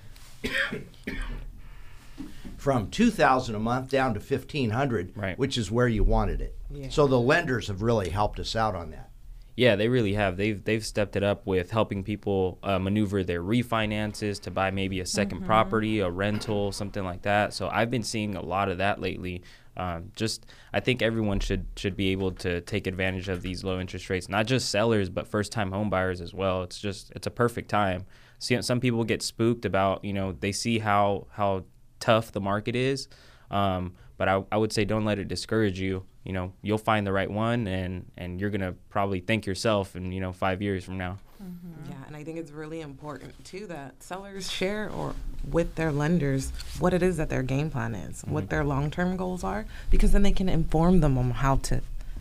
from 2.57 2.91
two 2.91 3.11
thousand 3.11 3.55
a 3.55 3.59
month 3.59 3.91
down 3.91 4.15
to 4.15 4.21
fifteen 4.21 4.71
hundred, 4.71 5.13
Right. 5.17 5.39
which 5.39 5.57
is 5.57 5.71
where 5.71 5.89
you 5.89 6.05
wanted 6.05 6.41
it. 6.41 6.57
Yeah. 6.71 6.89
So 6.91 7.07
the 7.07 7.21
lenders 7.21 7.69
have 7.69 7.83
really 7.83 8.11
helped 8.11 8.39
us 8.39 8.55
out 8.55 8.75
on 8.75 8.91
that. 8.91 9.11
Yeah, 9.57 9.77
they 9.77 9.89
really 9.89 10.15
have. 10.15 10.37
They've 10.37 10.63
they've 10.63 10.85
stepped 10.85 11.17
it 11.17 11.23
up 11.23 11.47
with 11.47 11.71
helping 11.71 12.03
people 12.05 12.59
uh, 12.63 12.79
maneuver 12.79 13.23
their 13.23 13.43
refinances 13.43 14.41
to 14.43 14.51
buy 14.51 14.71
maybe 14.71 15.01
a 15.01 15.05
2nd 15.05 15.45
property, 15.45 16.01
a 16.01 16.09
rental, 16.11 16.73
something 16.73 17.05
like 17.05 17.23
that. 17.23 17.53
So 17.53 17.69
I've 17.69 17.91
been 17.91 18.03
seeing 18.03 18.37
a 18.37 18.43
lot 18.43 18.69
of 18.71 18.79
that 18.79 19.01
lately. 19.01 19.43
Um, 19.77 20.11
just 20.17 20.47
I 20.73 20.81
think 20.81 21.03
everyone 21.03 21.41
should 21.41 21.67
should 21.77 21.97
be 21.97 22.11
able 22.11 22.33
to 22.33 22.61
take 22.63 22.87
advantage 22.87 23.29
of 23.29 23.43
these 23.43 23.65
low 23.65 23.81
interest 23.81 24.11
rates, 24.11 24.29
not 24.29 24.47
just 24.47 24.71
sellers 24.71 25.09
but 25.09 25.27
first 25.27 25.53
time 25.53 25.71
home 25.71 25.91
buyers 25.91 26.21
as 26.21 26.35
well. 26.35 26.63
It's 26.63 26.79
just 26.79 27.13
it's 27.15 27.27
a 27.27 27.31
perfect 27.31 27.71
time. 27.71 28.05
See, 28.39 28.61
some 28.63 28.81
people 28.81 29.05
get 29.05 29.23
spooked 29.23 29.65
about 29.65 30.05
you 30.05 30.13
know 30.13 30.33
they 30.33 30.53
see 30.53 30.79
how 30.79 31.27
how 31.31 31.65
tough 32.01 32.33
the 32.33 32.41
market 32.41 32.75
is. 32.75 33.09
Um, 33.51 33.95
but 34.21 34.29
I, 34.29 34.45
I 34.53 34.59
would 34.59 34.71
say 34.71 34.85
don't 34.85 35.07
let 35.07 35.19
it 35.19 35.29
discourage 35.29 35.81
you. 35.81 36.05
You 36.25 36.35
know, 36.35 36.53
you'll 36.61 36.77
find 36.77 37.07
the 37.07 37.13
right 37.13 37.31
one, 37.31 37.67
and 37.67 38.05
and 38.19 38.39
you're 38.39 38.51
gonna 38.51 38.75
probably 38.91 39.21
thank 39.21 39.47
yourself 39.47 39.97
in 39.97 40.13
you 40.13 40.21
know 40.21 40.31
five 40.31 40.61
years 40.61 40.85
from 40.85 40.99
now. 40.99 41.17
Mm-hmm. 41.43 41.91
Yeah, 41.91 41.97
and 42.07 42.15
I 42.15 42.23
think 42.23 42.37
it's 42.37 42.51
really 42.51 42.83
important 42.83 43.43
too 43.47 43.67
that 43.69 44.03
sellers 44.03 44.53
share 44.53 44.91
or 44.91 45.15
with 45.51 45.77
their 45.77 45.91
lenders 45.91 46.53
what 46.79 46.93
it 46.93 47.03
is 47.03 47.17
that 47.17 47.31
their 47.31 47.43
game 47.43 47.71
plan 47.71 47.95
is, 47.95 48.19
mm-hmm. 48.19 48.33
what 48.33 48.51
their 48.51 48.63
long-term 48.63 49.17
goals 49.17 49.43
are, 49.43 49.65
because 49.91 50.13
then 50.13 50.23
they 50.23 50.33
can 50.33 50.51
inform 50.51 51.01
them 51.01 51.17
on 51.17 51.31
how 51.31 51.57
to 51.57 51.81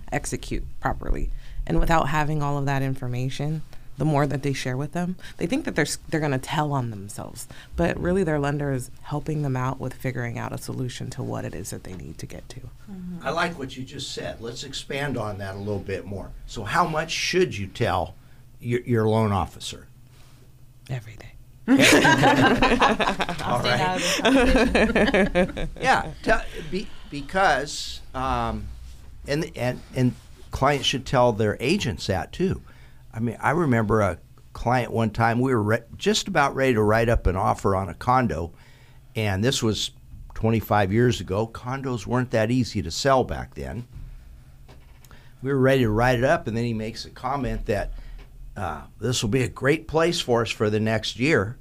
execute 0.10 0.64
properly. 0.80 1.32
And 1.68 1.82
without 1.82 2.08
having 2.08 2.42
all 2.42 2.58
of 2.58 2.66
that 2.66 2.82
information, 2.82 3.62
the 4.00 4.06
more 4.06 4.26
that 4.26 4.42
they 4.44 4.54
share 4.54 4.78
with 4.78 4.94
them, 4.94 5.18
they 5.38 5.46
think 5.46 5.66
that 5.66 5.76
they're 5.76 5.86
they're 6.10 6.20
going 6.20 6.32
to 6.32 6.40
tell 6.40 6.72
on 6.72 6.90
themselves, 6.90 7.48
but 7.76 8.00
really 8.00 8.24
their 8.24 8.40
lender 8.40 8.72
is 8.72 8.90
helping 9.04 9.42
them 9.44 9.56
out 9.56 9.80
with 9.80 9.94
figuring 9.94 10.40
out 10.40 10.54
a 10.54 10.58
solution 10.58 11.10
to 11.12 11.22
what 11.22 11.46
it 11.46 11.54
is 11.54 11.70
that 11.70 11.84
they 11.84 11.94
need 11.94 12.18
to 12.18 12.26
get 12.26 12.48
to. 12.50 12.62
I 13.22 13.30
like 13.32 13.60
what 13.60 13.76
you 13.78 13.84
just 13.84 14.14
said. 14.14 14.42
Let's 14.42 14.64
expand 14.64 15.18
on 15.18 15.38
that 15.40 15.56
a 15.56 15.60
little 15.60 15.80
bit 15.80 16.06
more. 16.06 16.32
So, 16.48 16.64
how 16.64 16.88
much 16.88 17.12
should 17.12 17.56
you 17.56 17.68
tell 17.68 18.16
your, 18.60 18.80
your 18.82 19.08
loan 19.08 19.32
officer? 19.32 19.88
Every 20.90 21.18
day. 21.18 21.34
All 21.70 23.60
right. 23.60 24.00
yeah, 25.80 26.12
tell, 26.24 26.42
be, 26.72 26.88
because 27.12 28.02
um, 28.16 28.68
and 29.28 29.52
and 29.56 29.82
and 29.94 30.16
clients 30.52 30.88
should 30.88 31.06
tell 31.06 31.32
their 31.32 31.58
agents 31.60 32.08
that 32.08 32.32
too. 32.32 32.62
I 33.14 33.20
mean, 33.20 33.38
I 33.40 33.52
remember 33.52 34.02
a 34.02 34.20
client 34.54 34.92
one 34.92 35.10
time 35.12 35.40
we 35.40 35.54
were 35.54 35.64
re- 35.64 35.84
just 35.98 36.28
about 36.28 36.56
ready 36.56 36.74
to 36.74 36.82
write 36.82 37.10
up 37.10 37.28
an 37.28 37.36
offer 37.36 37.76
on 37.76 37.90
a 37.90 37.94
condo, 37.94 38.54
and 39.16 39.44
this 39.44 39.64
was 39.64 39.92
25 40.36 40.94
years 40.94 41.20
ago. 41.20 41.48
Condos 41.48 42.06
weren't 42.06 42.32
that 42.32 42.52
easy 42.52 42.82
to 42.82 42.92
sell 42.92 43.24
back 43.24 43.56
then. 43.56 43.88
We 45.42 45.52
were 45.52 45.60
ready 45.60 45.82
to 45.84 45.90
write 45.90 46.20
it 46.20 46.26
up, 46.26 46.48
and 46.48 46.56
then 46.56 46.66
he 46.66 46.74
makes 46.74 47.06
a 47.06 47.10
comment 47.10 47.66
that 47.68 47.94
uh, 48.58 48.82
this 49.00 49.24
will 49.24 49.30
be 49.30 49.44
a 49.44 49.50
great 49.50 49.88
place 49.88 50.20
for 50.20 50.42
us 50.42 50.50
for 50.52 50.70
the 50.70 50.80
next 50.80 51.18
year. 51.18 51.58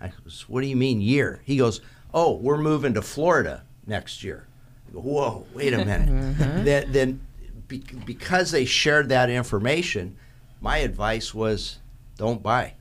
I 0.00 0.08
goes, 0.24 0.44
What 0.48 0.62
do 0.62 0.66
you 0.66 0.76
mean 0.76 1.00
year? 1.00 1.40
He 1.44 1.56
goes, 1.56 1.80
Oh, 2.12 2.34
we're 2.34 2.58
moving 2.58 2.94
to 2.94 3.02
Florida 3.02 3.64
next 3.86 4.24
year. 4.24 4.46
I 4.88 4.92
go, 4.94 5.00
Whoa, 5.00 5.46
wait 5.54 5.74
a 5.74 5.84
minute. 5.84 6.64
Then, 6.64 6.92
then 6.92 7.20
be, 7.68 7.84
because 8.04 8.50
they 8.50 8.64
shared 8.64 9.08
that 9.10 9.30
information, 9.30 10.16
my 10.60 10.78
advice 10.78 11.34
was 11.34 11.78
don't 12.16 12.42
buy. 12.42 12.74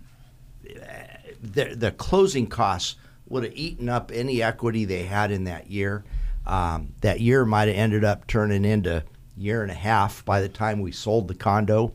The, 1.41 1.75
the 1.75 1.91
closing 1.91 2.47
costs 2.47 2.95
would 3.29 3.43
have 3.43 3.53
eaten 3.55 3.89
up 3.89 4.11
any 4.13 4.41
equity 4.41 4.85
they 4.85 5.03
had 5.03 5.31
in 5.31 5.43
that 5.45 5.69
year. 5.69 6.03
Um, 6.45 6.93
that 7.01 7.19
year 7.19 7.45
might 7.45 7.67
have 7.67 7.77
ended 7.77 8.03
up 8.03 8.25
turning 8.27 8.63
into 8.65 9.03
year 9.35 9.61
and 9.61 9.71
a 9.71 9.75
half 9.75 10.23
by 10.25 10.41
the 10.41 10.49
time 10.49 10.81
we 10.81 10.91
sold 10.91 11.27
the 11.27 11.35
condo. 11.35 11.93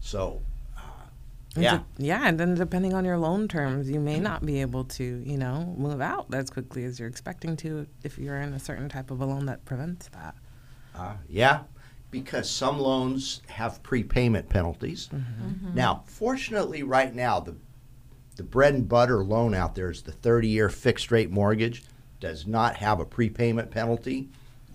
So, 0.00 0.42
uh, 0.76 0.80
yeah. 1.56 1.78
de- 1.98 2.04
yeah, 2.04 2.28
and 2.28 2.38
then 2.38 2.54
depending 2.54 2.92
on 2.92 3.04
your 3.04 3.16
loan 3.16 3.48
terms, 3.48 3.90
you 3.90 4.00
may 4.00 4.20
not 4.20 4.44
be 4.44 4.60
able 4.60 4.84
to, 4.84 5.22
you 5.24 5.38
know, 5.38 5.74
move 5.78 6.00
out 6.00 6.26
as 6.34 6.50
quickly 6.50 6.84
as 6.84 7.00
you're 7.00 7.08
expecting 7.08 7.56
to 7.56 7.86
if 8.02 8.18
you're 8.18 8.40
in 8.40 8.52
a 8.52 8.58
certain 8.58 8.88
type 8.88 9.10
of 9.10 9.20
a 9.20 9.24
loan 9.24 9.46
that 9.46 9.64
prevents 9.64 10.08
that. 10.08 10.34
Uh, 10.94 11.14
yeah, 11.28 11.60
because 12.14 12.48
some 12.48 12.78
loans 12.78 13.42
have 13.48 13.82
prepayment 13.82 14.48
penalties. 14.48 15.08
Now, 15.74 16.04
fortunately, 16.06 16.84
right 16.84 17.12
now, 17.12 17.40
the 17.40 17.56
the 18.36 18.44
bread 18.44 18.74
and 18.74 18.88
butter 18.88 19.24
loan 19.24 19.52
out 19.52 19.74
there 19.74 19.90
is 19.90 20.02
the 20.02 20.12
30 20.12 20.46
year 20.46 20.68
fixed 20.68 21.10
rate 21.10 21.30
mortgage, 21.30 21.82
does 22.20 22.46
not 22.46 22.76
have 22.76 23.00
a 23.00 23.04
prepayment 23.04 23.72
penalty. 23.72 24.28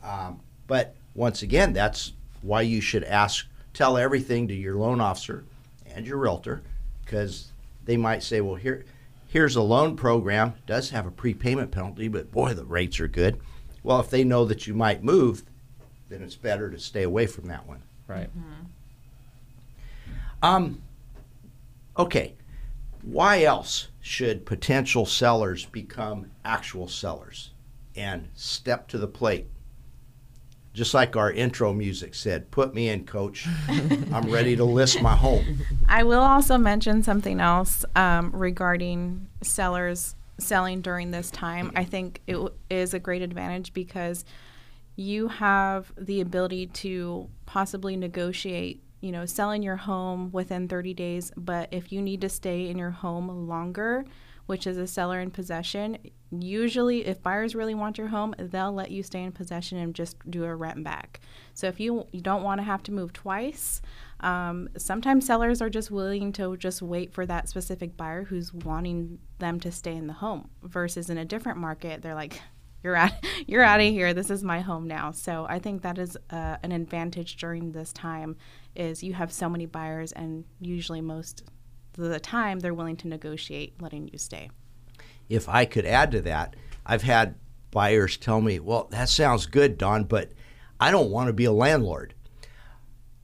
Um, 0.03 0.41
but 0.67 0.95
once 1.15 1.41
again, 1.41 1.71
that's 1.71 2.11
why 2.41 2.61
you 2.61 2.81
should 2.81 3.05
ask, 3.05 3.45
tell 3.73 3.97
everything 3.97 4.49
to 4.49 4.53
your 4.53 4.75
loan 4.75 4.99
officer 4.99 5.45
and 5.93 6.05
your 6.05 6.17
realtor, 6.17 6.61
because 7.05 7.53
they 7.85 7.95
might 7.97 8.21
say, 8.21 8.41
well, 8.41 8.55
here, 8.55 8.85
here's 9.27 9.55
a 9.55 9.61
loan 9.61 9.95
program, 9.95 10.55
does 10.65 10.89
have 10.89 11.05
a 11.05 11.11
prepayment 11.11 11.71
penalty, 11.71 12.09
but 12.09 12.31
boy, 12.31 12.53
the 12.53 12.65
rates 12.65 12.99
are 12.99 13.07
good. 13.07 13.39
Well, 13.81 14.01
if 14.01 14.09
they 14.09 14.25
know 14.25 14.43
that 14.45 14.67
you 14.67 14.73
might 14.73 15.03
move, 15.03 15.43
then 16.09 16.21
it's 16.23 16.35
better 16.35 16.69
to 16.69 16.79
stay 16.79 17.03
away 17.03 17.27
from 17.27 17.47
that 17.47 17.67
one. 17.67 17.83
Right. 18.07 18.29
Um, 20.41 20.81
okay, 21.97 22.33
why 23.03 23.43
else 23.43 23.89
should 24.01 24.45
potential 24.45 25.05
sellers 25.05 25.65
become 25.65 26.31
actual 26.43 26.87
sellers 26.87 27.51
and 27.95 28.29
step 28.33 28.87
to 28.89 28.97
the 28.97 29.07
plate? 29.07 29.47
Just 30.73 30.93
like 30.93 31.15
our 31.15 31.31
intro 31.31 31.73
music 31.73 32.15
said, 32.15 32.49
put 32.51 32.73
me 32.73 32.89
in, 32.89 33.05
coach. 33.05 33.47
I'm 33.67 34.31
ready 34.31 34.55
to 34.55 34.63
list 34.63 35.01
my 35.01 35.15
home. 35.15 35.59
I 35.87 36.03
will 36.03 36.21
also 36.21 36.57
mention 36.57 37.03
something 37.03 37.39
else 37.39 37.83
um, 37.95 38.31
regarding 38.31 39.27
sellers 39.41 40.15
selling 40.37 40.81
during 40.81 41.11
this 41.11 41.31
time. 41.31 41.71
I 41.75 41.83
think 41.83 42.21
it 42.27 42.33
w- 42.33 42.53
is 42.69 42.93
a 42.93 42.99
great 42.99 43.21
advantage 43.21 43.73
because 43.73 44.23
you 44.99 45.29
have 45.29 45.93
the 45.97 46.19
ability 46.19 46.67
to 46.67 47.29
possibly 47.45 47.95
negotiate, 47.95 48.83
you 48.99 49.13
know, 49.13 49.25
selling 49.25 49.63
your 49.63 49.77
home 49.77 50.29
within 50.33 50.67
30 50.67 50.93
days. 50.93 51.31
But 51.37 51.69
if 51.71 51.93
you 51.93 52.01
need 52.01 52.19
to 52.19 52.27
stay 52.27 52.67
in 52.67 52.77
your 52.77 52.89
home 52.89 53.47
longer, 53.47 54.03
which 54.45 54.67
is 54.67 54.77
a 54.77 54.85
seller 54.85 55.21
in 55.21 55.31
possession, 55.31 55.97
usually 56.31 57.05
if 57.05 57.23
buyers 57.23 57.55
really 57.55 57.75
want 57.75 57.97
your 57.97 58.09
home, 58.09 58.35
they'll 58.37 58.73
let 58.73 58.91
you 58.91 59.01
stay 59.01 59.23
in 59.23 59.31
possession 59.31 59.77
and 59.77 59.95
just 59.95 60.17
do 60.29 60.43
a 60.43 60.53
rent 60.53 60.83
back. 60.83 61.21
So 61.53 61.67
if 61.67 61.79
you, 61.79 62.05
you 62.11 62.19
don't 62.19 62.43
want 62.43 62.59
to 62.59 62.65
have 62.65 62.83
to 62.83 62.91
move 62.91 63.13
twice, 63.13 63.81
um, 64.19 64.67
sometimes 64.75 65.25
sellers 65.25 65.61
are 65.61 65.69
just 65.69 65.91
willing 65.91 66.33
to 66.33 66.57
just 66.57 66.81
wait 66.81 67.13
for 67.13 67.25
that 67.25 67.47
specific 67.47 67.95
buyer 67.95 68.25
who's 68.25 68.53
wanting 68.53 69.19
them 69.37 69.61
to 69.61 69.71
stay 69.71 69.95
in 69.95 70.07
the 70.07 70.13
home 70.13 70.49
versus 70.61 71.09
in 71.09 71.17
a 71.17 71.23
different 71.23 71.57
market, 71.57 72.01
they're 72.01 72.15
like, 72.15 72.41
you're 72.83 72.95
out, 72.95 73.11
you're 73.47 73.63
out 73.63 73.79
of 73.79 73.87
here. 73.87 74.13
This 74.13 74.29
is 74.29 74.43
my 74.43 74.61
home 74.61 74.87
now. 74.87 75.11
So 75.11 75.45
I 75.49 75.59
think 75.59 75.81
that 75.81 75.97
is 75.97 76.17
uh, 76.29 76.57
an 76.63 76.71
advantage 76.71 77.37
during 77.37 77.71
this 77.71 77.91
time 77.93 78.37
is 78.75 79.03
you 79.03 79.13
have 79.13 79.31
so 79.31 79.49
many 79.49 79.65
buyers 79.65 80.11
and 80.11 80.45
usually 80.59 81.01
most 81.01 81.43
of 81.97 82.09
the 82.09 82.19
time 82.19 82.59
they're 82.59 82.73
willing 82.73 82.95
to 82.97 83.07
negotiate 83.07 83.81
letting 83.81 84.07
you 84.07 84.17
stay. 84.17 84.49
if 85.27 85.47
I 85.49 85.65
could 85.65 85.85
add 85.85 86.11
to 86.11 86.21
that, 86.21 86.55
I've 86.85 87.03
had 87.03 87.35
buyers 87.71 88.17
tell 88.17 88.41
me, 88.41 88.59
"Well, 88.59 88.87
that 88.91 89.09
sounds 89.09 89.45
good, 89.45 89.77
Don, 89.77 90.05
but 90.05 90.31
I 90.79 90.91
don't 90.91 91.11
want 91.11 91.27
to 91.27 91.33
be 91.33 91.45
a 91.45 91.51
landlord." 91.51 92.15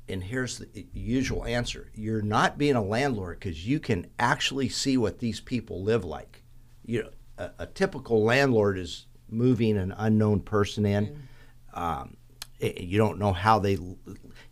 And 0.07 0.23
here's 0.23 0.59
the 0.59 0.85
usual 0.93 1.45
answer: 1.45 1.89
You're 1.95 2.21
not 2.21 2.57
being 2.57 2.75
a 2.75 2.83
landlord 2.83 3.39
because 3.39 3.65
you 3.67 3.79
can 3.79 4.07
actually 4.19 4.69
see 4.69 4.97
what 4.97 5.19
these 5.19 5.39
people 5.39 5.81
live 5.81 6.03
like. 6.03 6.43
You 6.85 7.03
know, 7.03 7.09
a, 7.37 7.51
a 7.59 7.65
typical 7.65 8.23
landlord 8.23 8.77
is 8.77 9.07
moving 9.29 9.77
an 9.77 9.93
unknown 9.97 10.39
person 10.41 10.85
in. 10.85 11.27
Um, 11.73 12.15
i- 12.61 12.73
you 12.79 12.97
don't 12.97 13.19
know 13.19 13.33
how 13.33 13.59
they. 13.59 13.73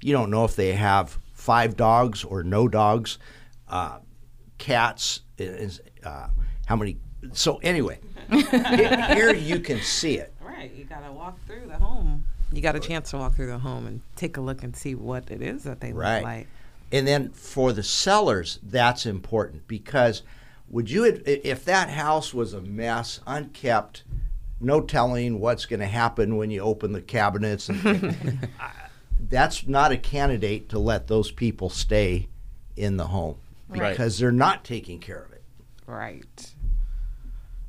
You 0.02 0.12
don't 0.14 0.30
know 0.30 0.44
if 0.46 0.56
they 0.56 0.74
have 0.74 1.18
five 1.34 1.76
dogs 1.78 2.24
or 2.24 2.44
no 2.44 2.68
dogs. 2.68 3.18
Uh, 3.68 4.00
cats 4.58 5.22
is 5.38 5.82
uh, 6.04 6.28
how 6.66 6.76
many 6.76 6.98
so 7.32 7.58
anyway 7.64 8.00
here 8.30 9.34
you 9.34 9.60
can 9.60 9.80
see 9.82 10.18
it 10.18 10.34
Right. 10.42 10.72
You 10.74 10.86
got 10.86 11.06
to 11.06 11.12
walk 11.12 11.38
through 11.48 11.68
the 11.68 11.78
home. 11.78 12.26
You 12.54 12.62
got 12.62 12.76
a 12.76 12.80
chance 12.80 13.10
to 13.12 13.18
walk 13.18 13.36
through 13.36 13.48
the 13.48 13.58
home 13.58 13.88
and 13.88 14.02
take 14.16 14.38
a 14.38 14.42
look 14.42 14.64
and 14.64 14.76
see 14.76 14.94
what 14.96 15.30
it 15.32 15.42
is 15.42 15.64
that 15.64 15.82
they 15.82 15.92
right 15.92 16.18
look 16.18 16.24
like. 16.24 16.48
and 16.92 17.08
then 17.08 17.30
for 17.32 17.74
the 17.74 17.84
sellers 17.84 18.60
that's 18.64 19.06
important 19.06 19.68
because 19.68 20.22
would 20.70 20.90
you 20.92 21.04
if 21.26 21.66
that 21.66 21.90
house 21.90 22.34
was 22.34 22.54
a 22.54 22.62
mess 22.62 23.20
unkept 23.26 24.04
no 24.64 24.82
telling 24.82 25.40
what's 25.40 25.66
going 25.66 25.80
to 25.80 25.86
happen 25.88 26.38
when 26.38 26.50
you 26.52 26.62
open 26.62 26.92
the 26.92 27.02
cabinets 27.02 27.70
and 27.70 28.48
I- 28.60 28.72
that's 29.30 29.68
not 29.68 29.92
a 29.92 29.98
candidate 29.98 30.70
to 30.70 30.80
let 30.80 31.08
those 31.08 31.32
people 31.32 31.70
stay 31.70 32.28
in 32.76 32.98
the 32.98 33.08
home 33.08 33.38
Right. 33.70 33.92
because 33.92 34.20
they're 34.20 34.32
not 34.32 34.64
taking 34.64 35.00
care 35.00 35.24
of 35.24 35.32
it 35.32 35.44
Right. 35.88 36.54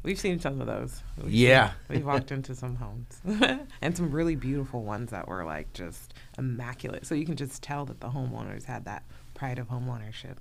We've 0.02 0.18
seen 0.18 0.38
some 0.38 0.60
of 0.60 0.66
those. 0.66 1.02
We've 1.16 1.32
Yeah. 1.32 1.68
seen- 1.70 1.76
we've 1.96 2.04
walked 2.12 2.30
into 2.30 2.54
some 2.54 2.76
homes 2.76 3.20
and 3.80 3.96
some 3.96 4.10
really 4.10 4.36
beautiful 4.36 4.82
ones 4.84 5.10
that 5.12 5.26
were 5.28 5.44
like 5.44 5.72
just 5.72 6.12
immaculate. 6.38 7.06
So 7.06 7.14
you 7.14 7.24
can 7.24 7.36
just 7.36 7.62
tell 7.62 7.84
that 7.86 8.00
the 8.00 8.08
homeowners 8.10 8.64
had 8.64 8.84
that 8.84 9.02
pride 9.34 9.58
of 9.58 9.68
homeownership. 9.68 10.36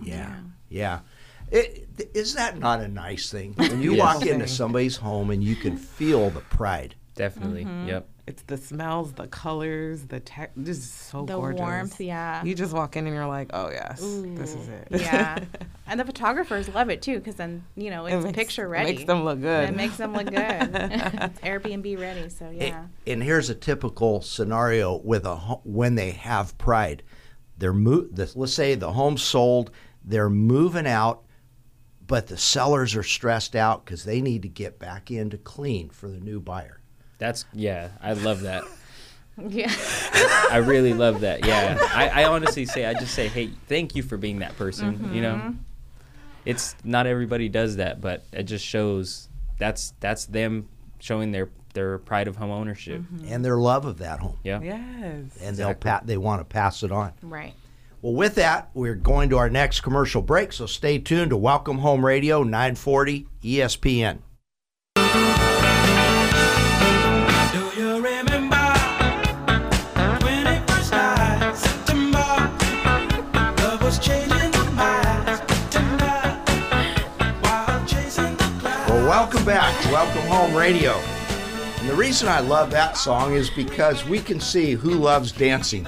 Yeah, 0.00 0.34
yeah. 0.68 1.00
It, 1.50 1.96
th- 1.96 2.10
is 2.14 2.34
that 2.34 2.58
not 2.58 2.80
a 2.80 2.88
nice 2.88 3.30
thing 3.30 3.52
when 3.56 3.80
you 3.82 3.94
Yes. 3.94 4.00
walk 4.00 4.26
into 4.26 4.48
somebody's 4.48 4.96
home 4.96 5.30
and 5.30 5.42
you 5.44 5.54
can 5.56 5.76
feel 5.76 6.30
the 6.30 6.40
pride? 6.40 6.94
Definitely. 7.14 7.64
Mm-hmm. 7.64 7.88
Yep. 7.88 8.08
It's 8.26 8.42
the 8.44 8.56
smells, 8.56 9.12
the 9.12 9.26
colors, 9.26 10.06
the 10.06 10.18
tech, 10.18 10.52
just 10.62 11.10
so 11.10 11.26
The 11.26 11.36
gorgeous. 11.36 11.58
The 11.60 11.62
warmth, 11.62 12.00
yeah. 12.00 12.42
You 12.42 12.54
just 12.54 12.72
walk 12.72 12.96
in 12.96 13.06
and 13.06 13.14
you're 13.14 13.26
like, 13.26 13.50
oh 13.52 13.68
yes, 13.70 14.00
this 14.00 14.54
is 14.54 14.68
it. 14.68 14.88
yeah. 14.90 15.38
And 15.86 16.00
the 16.00 16.04
photographers 16.06 16.66
love 16.70 16.88
it 16.88 17.02
too 17.02 17.18
because 17.18 17.34
then, 17.34 17.62
you 17.76 17.90
know, 17.90 18.06
it's 18.06 18.14
It 18.14 18.22
makes- 18.28 18.36
picture 18.36 18.66
ready. 18.66 18.88
it 18.90 18.94
makes 18.94 19.04
them 19.06 19.22
look 19.24 19.42
good. 19.42 19.68
It 19.68 19.76
makes 19.76 19.98
them 19.98 20.14
look 20.14 20.24
good. 20.24 20.34
it's 20.34 21.40
Airbnb 21.42 22.00
ready. 22.00 22.30
So, 22.30 22.46
A- 22.46 22.54
yeah. 22.54 22.84
And 23.06 23.22
here's 23.22 23.50
a 23.50 23.54
typical 23.54 24.22
scenario 24.22 24.96
with 24.96 25.26
a 25.26 25.36
when 25.64 25.94
they 25.96 26.12
have 26.12 26.56
pride. 26.56 27.02
They're 27.64 27.72
mo- 27.72 28.06
the, 28.10 28.30
let's 28.34 28.52
say 28.52 28.74
the 28.74 28.92
home's 28.92 29.22
sold, 29.22 29.70
they're 30.04 30.28
moving 30.28 30.86
out, 30.86 31.22
but 32.06 32.26
the 32.26 32.36
sellers 32.36 32.94
are 32.94 33.02
stressed 33.02 33.56
out 33.56 33.86
because 33.86 34.04
they 34.04 34.20
need 34.20 34.42
to 34.42 34.50
get 34.50 34.78
back 34.78 35.10
in 35.10 35.30
to 35.30 35.38
clean 35.38 35.88
for 35.88 36.10
the 36.10 36.20
new 36.20 36.40
buyer. 36.40 36.82
That's 37.16 37.46
yeah. 37.54 37.88
I 38.02 38.12
love 38.12 38.42
that. 38.42 38.64
Yeah. 39.48 39.74
I 40.48 40.58
really 40.58 40.94
love 40.94 41.22
that. 41.22 41.44
Yeah, 41.44 41.76
I, 41.92 42.22
I 42.22 42.24
honestly 42.26 42.66
say 42.66 42.86
I 42.86 42.94
just 42.94 43.16
say, 43.16 43.26
hey, 43.26 43.50
thank 43.66 43.96
you 43.96 44.04
for 44.04 44.16
being 44.16 44.38
that 44.38 44.56
person. 44.56 44.92
You 45.12 45.22
mm-hmm. 45.22 45.22
know, 45.22 45.54
it's 46.44 46.76
not 46.84 47.08
everybody 47.08 47.48
does 47.48 47.74
that, 47.76 48.00
but 48.00 48.24
it 48.32 48.44
just 48.44 48.64
shows 48.64 49.28
that's 49.58 49.92
that's 49.98 50.26
them 50.26 50.68
showing 51.00 51.32
their 51.32 51.48
their 51.74 51.98
pride 51.98 52.26
of 52.28 52.36
home 52.36 52.50
ownership. 52.50 53.02
Mm-hmm. 53.02 53.26
and 53.32 53.44
their 53.44 53.58
love 53.58 53.84
of 53.84 53.98
that 53.98 54.20
home. 54.20 54.38
Yeah. 54.42 54.60
Yes. 54.62 54.78
And 55.02 55.30
Yes. 55.42 55.56
they'll 55.56 55.74
pa- 55.74 56.00
they 56.04 56.16
want 56.16 56.40
to 56.40 56.44
pass 56.44 56.82
it 56.82 56.90
on. 56.92 57.12
Right. 57.22 57.52
Well, 58.00 58.14
with 58.14 58.34
that, 58.36 58.70
we're 58.74 58.94
going 58.94 59.28
to 59.30 59.38
our 59.38 59.48
next 59.50 59.80
commercial 59.80 60.22
break, 60.22 60.52
so 60.52 60.66
stay 60.66 60.98
tuned 60.98 61.30
to 61.30 61.36
Welcome 61.36 61.78
Home 61.78 62.04
Radio 62.04 62.42
940 62.42 63.26
ESPN. 63.42 64.18
Do 67.52 67.80
you 67.80 67.96
remember 67.96 68.74
21st 70.20 70.90
night, 70.92 71.54
September? 71.56 72.52
Love 73.62 73.82
was 73.82 73.98
changing 73.98 74.50
the 74.50 74.64
minds 74.74 75.40
tonight 75.70 76.36
while 77.40 77.84
chasing 77.86 78.36
the 78.36 78.56
clouds. 78.60 78.90
Well, 78.90 79.08
welcome 79.08 79.44
back 79.44 79.82
to 79.84 79.88
Welcome 79.92 80.22
Home 80.28 80.54
Radio. 80.54 81.00
And 81.84 81.92
the 81.92 81.96
reason 81.96 82.28
I 82.28 82.40
love 82.40 82.70
that 82.70 82.96
song 82.96 83.34
is 83.34 83.50
because 83.50 84.06
we 84.06 84.18
can 84.18 84.40
see 84.40 84.72
who 84.72 84.92
loves 84.92 85.30
dancing. 85.32 85.86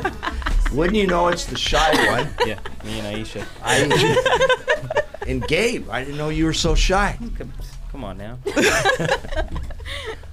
Wouldn't 0.72 0.96
you 0.96 1.06
know 1.06 1.28
it's 1.28 1.44
the 1.44 1.54
shy 1.58 2.10
one? 2.10 2.30
Yeah, 2.46 2.58
me 2.82 2.98
and 3.00 3.14
Aisha. 3.14 3.44
I, 3.62 5.04
and 5.26 5.46
Gabe, 5.46 5.90
I 5.90 6.02
didn't 6.02 6.16
know 6.16 6.30
you 6.30 6.46
were 6.46 6.54
so 6.54 6.74
shy. 6.74 7.18
Come, 7.36 7.52
come 7.92 8.04
on 8.04 8.16
now. 8.16 8.38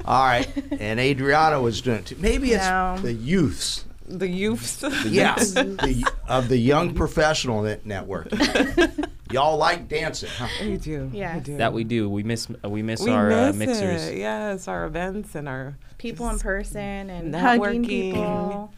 All 0.05 0.23
right. 0.23 0.47
And 0.79 0.97
Adriana 0.97 1.59
was 1.59 1.81
doing 1.81 1.97
it 1.97 2.05
too. 2.05 2.15
Maybe 2.17 2.53
it's 2.53 2.63
No. 2.63 2.97
the 3.01 3.11
youths. 3.11 3.83
The 4.07 4.29
youths. 4.29 4.81
Yes, 5.05 5.51
the, 5.55 6.09
of 6.29 6.47
the 6.47 6.57
Young 6.57 6.93
Professional 6.95 7.63
Network. 7.83 8.29
Y'all 9.31 9.57
like 9.57 9.87
dancing, 9.87 10.29
huh? 10.37 10.47
we 10.61 10.77
do. 10.77 11.09
Yes. 11.13 11.35
We 11.35 11.41
do. 11.41 11.57
That 11.57 11.73
we 11.73 11.83
do. 11.83 12.09
We 12.09 12.23
miss 12.23 12.47
we 12.63 12.81
miss 12.83 13.01
we 13.01 13.11
our 13.11 13.29
miss 13.29 13.55
uh, 13.55 13.59
mixers. 13.59 14.07
It. 14.07 14.17
Yes, 14.17 14.67
our 14.67 14.85
events 14.85 15.35
and 15.35 15.49
our 15.49 15.77
People 15.97 16.29
in 16.29 16.39
person 16.39 17.09
and 17.09 17.33
Networking. 17.33 17.41
hugging 17.41 17.83
people. 17.85 18.73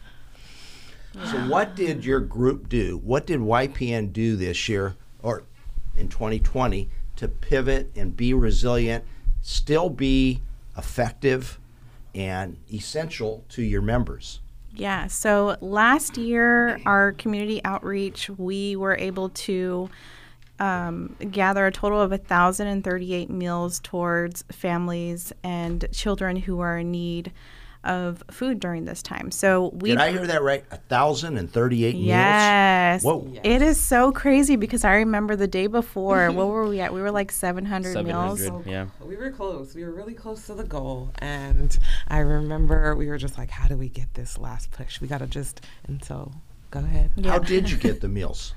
So, 1.24 1.38
what 1.48 1.74
did 1.74 2.04
your 2.04 2.20
group 2.20 2.68
do? 2.68 2.98
What 3.04 3.26
did 3.26 3.40
YPN 3.40 4.12
do 4.12 4.36
this 4.36 4.68
year 4.68 4.94
or 5.22 5.42
in 5.96 6.08
2020 6.08 6.88
to 7.16 7.28
pivot 7.28 7.90
and 7.96 8.16
be 8.16 8.32
resilient, 8.32 9.04
still 9.42 9.90
be 9.90 10.40
effective 10.76 11.58
and 12.14 12.56
essential 12.72 13.44
to 13.50 13.62
your 13.62 13.82
members? 13.82 14.40
Yeah. 14.74 15.08
So 15.08 15.56
last 15.60 16.16
year, 16.16 16.80
our 16.86 17.12
community 17.12 17.60
outreach, 17.64 18.30
we 18.30 18.76
were 18.76 18.96
able 18.96 19.30
to 19.30 19.90
um, 20.58 21.14
gather 21.30 21.66
a 21.66 21.72
total 21.72 22.00
of 22.00 22.10
1,038 22.10 23.30
meals 23.30 23.80
towards 23.80 24.42
families 24.50 25.32
and 25.42 25.86
children 25.92 26.36
who 26.36 26.60
are 26.60 26.78
in 26.78 26.90
need 26.90 27.32
of 27.84 28.22
food 28.30 28.60
during 28.60 28.84
this 28.84 29.02
time. 29.02 29.30
So 29.30 29.70
we 29.74 29.90
Did 29.90 29.98
I 29.98 30.10
hear 30.10 30.26
that 30.26 30.42
right? 30.42 30.64
A 30.70 30.76
thousand 30.76 31.38
and 31.38 31.50
thirty-eight 31.50 31.94
meals. 31.94 32.06
Yes. 32.06 33.04
Whoa. 33.04 33.32
It 33.42 33.62
is 33.62 33.80
so 33.80 34.10
crazy 34.12 34.56
because 34.56 34.84
I 34.84 34.96
remember 34.96 35.36
the 35.36 35.46
day 35.46 35.68
before, 35.68 36.30
what 36.32 36.48
were 36.48 36.66
we 36.66 36.80
at? 36.80 36.92
We 36.92 37.00
were 37.00 37.10
like 37.10 37.30
700, 37.30 38.04
meals. 38.04 38.40
700. 38.40 38.68
Yeah. 38.68 38.86
We 39.00 39.16
were 39.16 39.30
close. 39.30 39.74
We 39.74 39.84
were 39.84 39.92
really 39.92 40.14
close 40.14 40.46
to 40.46 40.54
the 40.54 40.64
goal. 40.64 41.12
And 41.20 41.76
I 42.08 42.18
remember 42.18 42.94
we 42.96 43.06
were 43.06 43.18
just 43.18 43.38
like, 43.38 43.50
how 43.50 43.68
do 43.68 43.76
we 43.76 43.88
get 43.88 44.12
this 44.14 44.38
last 44.38 44.70
push? 44.70 45.00
We 45.00 45.08
got 45.08 45.18
to 45.18 45.26
just, 45.26 45.64
and 45.86 46.04
so 46.04 46.32
go 46.70 46.80
ahead. 46.80 47.12
How 47.24 47.38
did 47.38 47.70
you 47.70 47.78
get 47.78 48.00
the 48.00 48.08
meals? 48.08 48.54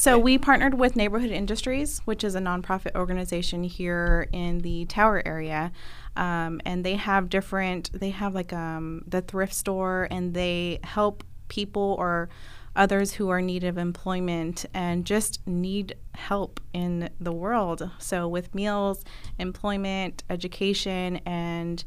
So 0.00 0.18
we 0.18 0.38
partnered 0.38 0.72
with 0.72 0.96
Neighborhood 0.96 1.30
Industries, 1.30 2.00
which 2.06 2.24
is 2.24 2.34
a 2.34 2.40
nonprofit 2.40 2.94
organization 2.94 3.64
here 3.64 4.30
in 4.32 4.60
the 4.60 4.86
Tower 4.86 5.22
area, 5.26 5.72
um, 6.16 6.58
and 6.64 6.82
they 6.82 6.94
have 6.94 7.28
different. 7.28 7.90
They 7.92 8.08
have 8.08 8.34
like 8.34 8.50
um, 8.54 9.04
the 9.06 9.20
thrift 9.20 9.52
store, 9.52 10.08
and 10.10 10.32
they 10.32 10.80
help 10.84 11.22
people 11.48 11.96
or 11.98 12.30
others 12.74 13.12
who 13.12 13.28
are 13.28 13.40
in 13.40 13.46
need 13.46 13.62
of 13.62 13.76
employment 13.76 14.64
and 14.72 15.04
just 15.04 15.46
need 15.46 15.96
help 16.14 16.60
in 16.72 17.10
the 17.20 17.32
world. 17.32 17.90
So 17.98 18.26
with 18.26 18.54
meals, 18.54 19.04
employment, 19.38 20.24
education, 20.30 21.20
and 21.26 21.84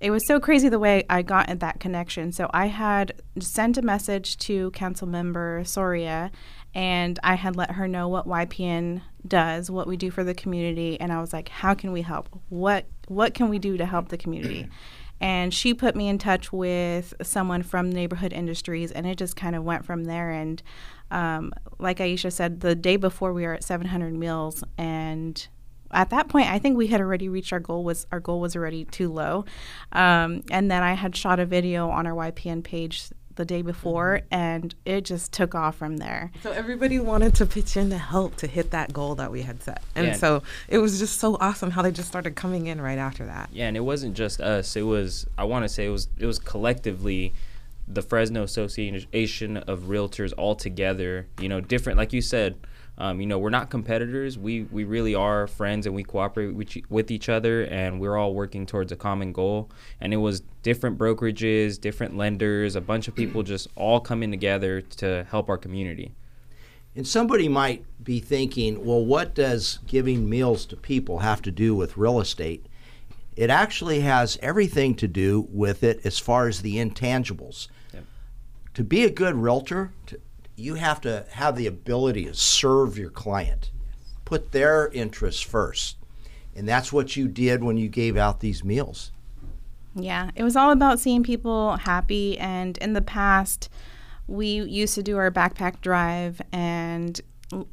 it 0.00 0.12
was 0.12 0.24
so 0.28 0.38
crazy 0.38 0.68
the 0.68 0.78
way 0.78 1.04
I 1.10 1.22
got 1.22 1.58
that 1.58 1.80
connection. 1.80 2.30
So 2.30 2.48
I 2.54 2.66
had 2.66 3.20
sent 3.40 3.76
a 3.78 3.82
message 3.82 4.38
to 4.38 4.70
council 4.70 5.08
member 5.08 5.64
Soria 5.64 6.30
and 6.74 7.18
I 7.22 7.34
had 7.34 7.56
let 7.56 7.72
her 7.72 7.88
know 7.88 8.08
what 8.08 8.26
YPN 8.26 9.02
does, 9.26 9.70
what 9.70 9.86
we 9.86 9.96
do 9.96 10.10
for 10.10 10.24
the 10.24 10.34
community, 10.34 11.00
and 11.00 11.12
I 11.12 11.20
was 11.20 11.32
like, 11.32 11.48
how 11.48 11.74
can 11.74 11.92
we 11.92 12.02
help? 12.02 12.28
What 12.48 12.86
what 13.08 13.34
can 13.34 13.48
we 13.48 13.58
do 13.58 13.76
to 13.76 13.86
help 13.86 14.08
the 14.08 14.18
community? 14.18 14.68
And 15.20 15.52
she 15.52 15.74
put 15.74 15.96
me 15.96 16.08
in 16.08 16.18
touch 16.18 16.52
with 16.52 17.12
someone 17.22 17.64
from 17.64 17.90
Neighborhood 17.90 18.32
Industries, 18.32 18.92
and 18.92 19.04
it 19.04 19.18
just 19.18 19.34
kind 19.34 19.56
of 19.56 19.64
went 19.64 19.84
from 19.84 20.04
there. 20.04 20.30
And 20.30 20.62
um, 21.10 21.52
like 21.78 21.98
Aisha 21.98 22.32
said, 22.32 22.60
the 22.60 22.76
day 22.76 22.96
before 22.96 23.32
we 23.32 23.42
were 23.42 23.54
at 23.54 23.64
700 23.64 24.14
meals, 24.14 24.62
and 24.76 25.48
at 25.90 26.10
that 26.10 26.28
point, 26.28 26.48
I 26.48 26.58
think 26.58 26.76
we 26.76 26.88
had 26.88 27.00
already 27.00 27.28
reached 27.28 27.52
our 27.52 27.60
goal. 27.60 27.82
Was 27.82 28.06
our 28.12 28.20
goal 28.20 28.40
was 28.40 28.54
already 28.54 28.84
too 28.84 29.12
low, 29.12 29.44
um, 29.92 30.42
and 30.50 30.70
then 30.70 30.82
I 30.82 30.92
had 30.92 31.16
shot 31.16 31.40
a 31.40 31.46
video 31.46 31.88
on 31.88 32.06
our 32.06 32.30
YPN 32.30 32.62
page 32.62 33.08
the 33.38 33.46
day 33.46 33.62
before, 33.62 34.20
mm-hmm. 34.20 34.34
and 34.34 34.74
it 34.84 35.06
just 35.06 35.32
took 35.32 35.54
off 35.54 35.76
from 35.76 35.96
there. 35.96 36.30
So 36.42 36.50
everybody 36.52 36.98
wanted 36.98 37.34
to 37.36 37.46
pitch 37.46 37.76
in 37.76 37.88
to 37.88 37.96
help 37.96 38.36
to 38.36 38.46
hit 38.46 38.72
that 38.72 38.92
goal 38.92 39.14
that 39.14 39.32
we 39.32 39.42
had 39.42 39.62
set. 39.62 39.82
And 39.94 40.08
Yeah. 40.08 40.12
so 40.12 40.42
it 40.68 40.78
was 40.78 40.98
just 40.98 41.18
so 41.18 41.38
awesome 41.40 41.70
how 41.70 41.80
they 41.80 41.92
just 41.92 42.08
started 42.08 42.34
coming 42.34 42.66
in 42.66 42.80
right 42.80 42.98
after 42.98 43.24
that. 43.24 43.48
Yeah, 43.52 43.68
and 43.68 43.76
it 43.76 43.80
wasn't 43.80 44.14
just 44.14 44.40
us. 44.40 44.76
It 44.76 44.82
was 44.82 45.26
I 45.38 45.44
want 45.44 45.64
to 45.64 45.68
say 45.70 45.86
it 45.86 45.90
was 45.90 46.08
it 46.18 46.26
was 46.26 46.38
collectively 46.38 47.32
the 47.86 48.02
Fresno 48.02 48.42
Association 48.42 49.56
of 49.56 49.84
Realtors 49.84 50.34
all 50.36 50.54
together. 50.54 51.26
You 51.40 51.48
know, 51.48 51.60
different 51.60 51.96
like 51.96 52.12
you 52.12 52.20
said. 52.20 52.56
Um, 53.00 53.20
you 53.20 53.26
know, 53.28 53.38
we're 53.38 53.50
not 53.50 53.70
competitors. 53.70 54.36
We 54.36 54.64
we 54.64 54.82
really 54.82 55.14
are 55.14 55.46
friends, 55.46 55.86
and 55.86 55.94
we 55.94 56.02
cooperate 56.02 56.48
with, 56.48 56.76
each- 56.76 56.90
with 56.90 57.10
each 57.12 57.28
other, 57.28 57.62
and 57.66 58.00
we're 58.00 58.16
all 58.16 58.34
working 58.34 58.66
towards 58.66 58.90
a 58.90 58.96
common 58.96 59.32
goal. 59.32 59.70
And 60.00 60.12
it 60.12 60.16
was 60.16 60.42
different 60.62 60.98
brokerages, 60.98 61.80
different 61.80 62.16
lenders, 62.16 62.74
a 62.74 62.80
bunch 62.80 63.06
of 63.06 63.14
people 63.14 63.44
just 63.44 63.68
all 63.76 64.00
coming 64.00 64.32
together 64.32 64.80
to 64.80 65.24
help 65.30 65.48
our 65.48 65.56
community. 65.56 66.12
And 66.96 67.06
somebody 67.06 67.48
might 67.48 67.84
be 68.02 68.18
thinking, 68.18 68.84
well, 68.84 69.04
what 69.04 69.32
does 69.32 69.78
giving 69.86 70.28
meals 70.28 70.66
to 70.66 70.76
people 70.76 71.20
have 71.20 71.40
to 71.42 71.52
do 71.52 71.76
with 71.76 71.96
real 71.96 72.18
estate? 72.18 72.66
It 73.36 73.50
actually 73.50 74.00
has 74.00 74.36
everything 74.42 74.96
to 74.96 75.06
do 75.06 75.46
with 75.52 75.84
it 75.84 76.00
as 76.04 76.18
far 76.18 76.48
as 76.48 76.62
the 76.62 76.78
intangibles. 76.78 77.68
Yep. 77.94 78.04
To 78.74 78.82
be 78.82 79.04
a 79.04 79.10
good 79.10 79.36
realtor, 79.36 79.92
to, 80.06 80.20
you 80.58 80.74
have 80.74 81.00
to 81.02 81.24
have 81.30 81.56
the 81.56 81.66
ability 81.66 82.24
to 82.24 82.34
serve 82.34 82.98
your 82.98 83.10
client, 83.10 83.70
put 84.24 84.52
their 84.52 84.88
interests 84.88 85.40
first. 85.40 85.96
And 86.56 86.68
that's 86.68 86.92
what 86.92 87.16
you 87.16 87.28
did 87.28 87.62
when 87.62 87.76
you 87.76 87.88
gave 87.88 88.16
out 88.16 88.40
these 88.40 88.64
meals. 88.64 89.12
Yeah, 89.94 90.30
it 90.34 90.42
was 90.42 90.56
all 90.56 90.72
about 90.72 90.98
seeing 90.98 91.22
people 91.22 91.76
happy. 91.76 92.36
And 92.38 92.76
in 92.78 92.92
the 92.92 93.02
past, 93.02 93.68
we 94.26 94.46
used 94.62 94.94
to 94.96 95.02
do 95.02 95.16
our 95.16 95.30
backpack 95.30 95.80
drive, 95.80 96.42
and 96.52 97.20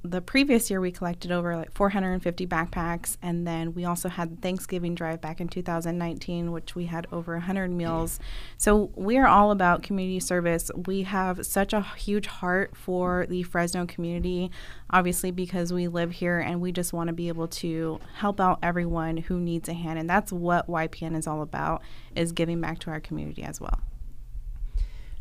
the 0.04 0.22
previous 0.22 0.70
year 0.70 0.80
we 0.80 0.92
collected 0.92 1.32
over 1.32 1.56
like 1.58 1.74
450 1.74 2.48
backpacks. 2.48 3.18
And 3.22 3.46
then 3.46 3.74
we 3.74 3.84
also 3.84 4.08
had 4.08 4.42
Thanksgiving 4.42 4.96
drive 4.96 5.20
back 5.20 5.42
in 5.42 5.50
2019, 5.50 6.52
which 6.52 6.76
we 6.76 6.86
had 6.86 7.08
over 7.12 7.34
100 7.34 7.72
meals. 7.72 8.20
So 8.58 8.92
we 8.96 9.18
are 9.18 9.28
all 9.28 9.52
about 9.52 9.84
community 9.84 10.22
service. 10.22 10.72
We 10.88 11.04
have 11.04 11.46
such 11.46 11.74
a 11.74 11.82
huge 11.82 12.28
heart 12.28 12.76
for 12.76 13.26
the 13.28 13.44
Fresno 13.44 13.86
community, 13.86 14.50
obviously, 14.90 15.32
because 15.32 15.74
we 15.74 15.90
live 15.90 16.12
here 16.12 16.40
and 16.40 16.62
we 16.62 16.72
just 16.72 16.94
want 16.94 17.08
to 17.08 17.14
be 17.14 17.28
able 17.28 17.48
to 17.50 18.00
help 18.16 18.40
out 18.40 18.60
everyone 18.64 19.18
who 19.18 19.40
needs 19.40 19.68
a 19.68 19.74
hand. 19.74 20.00
And 20.00 20.10
that's 20.10 20.32
what 20.32 20.68
YPN 20.68 21.18
is 21.18 21.28
all 21.28 21.42
about, 21.42 21.82
is 22.16 22.32
giving 22.32 22.62
back 22.62 22.80
to 22.80 22.92
our 22.92 23.02
community 23.02 23.44
as 23.44 23.60
well. 23.60 23.82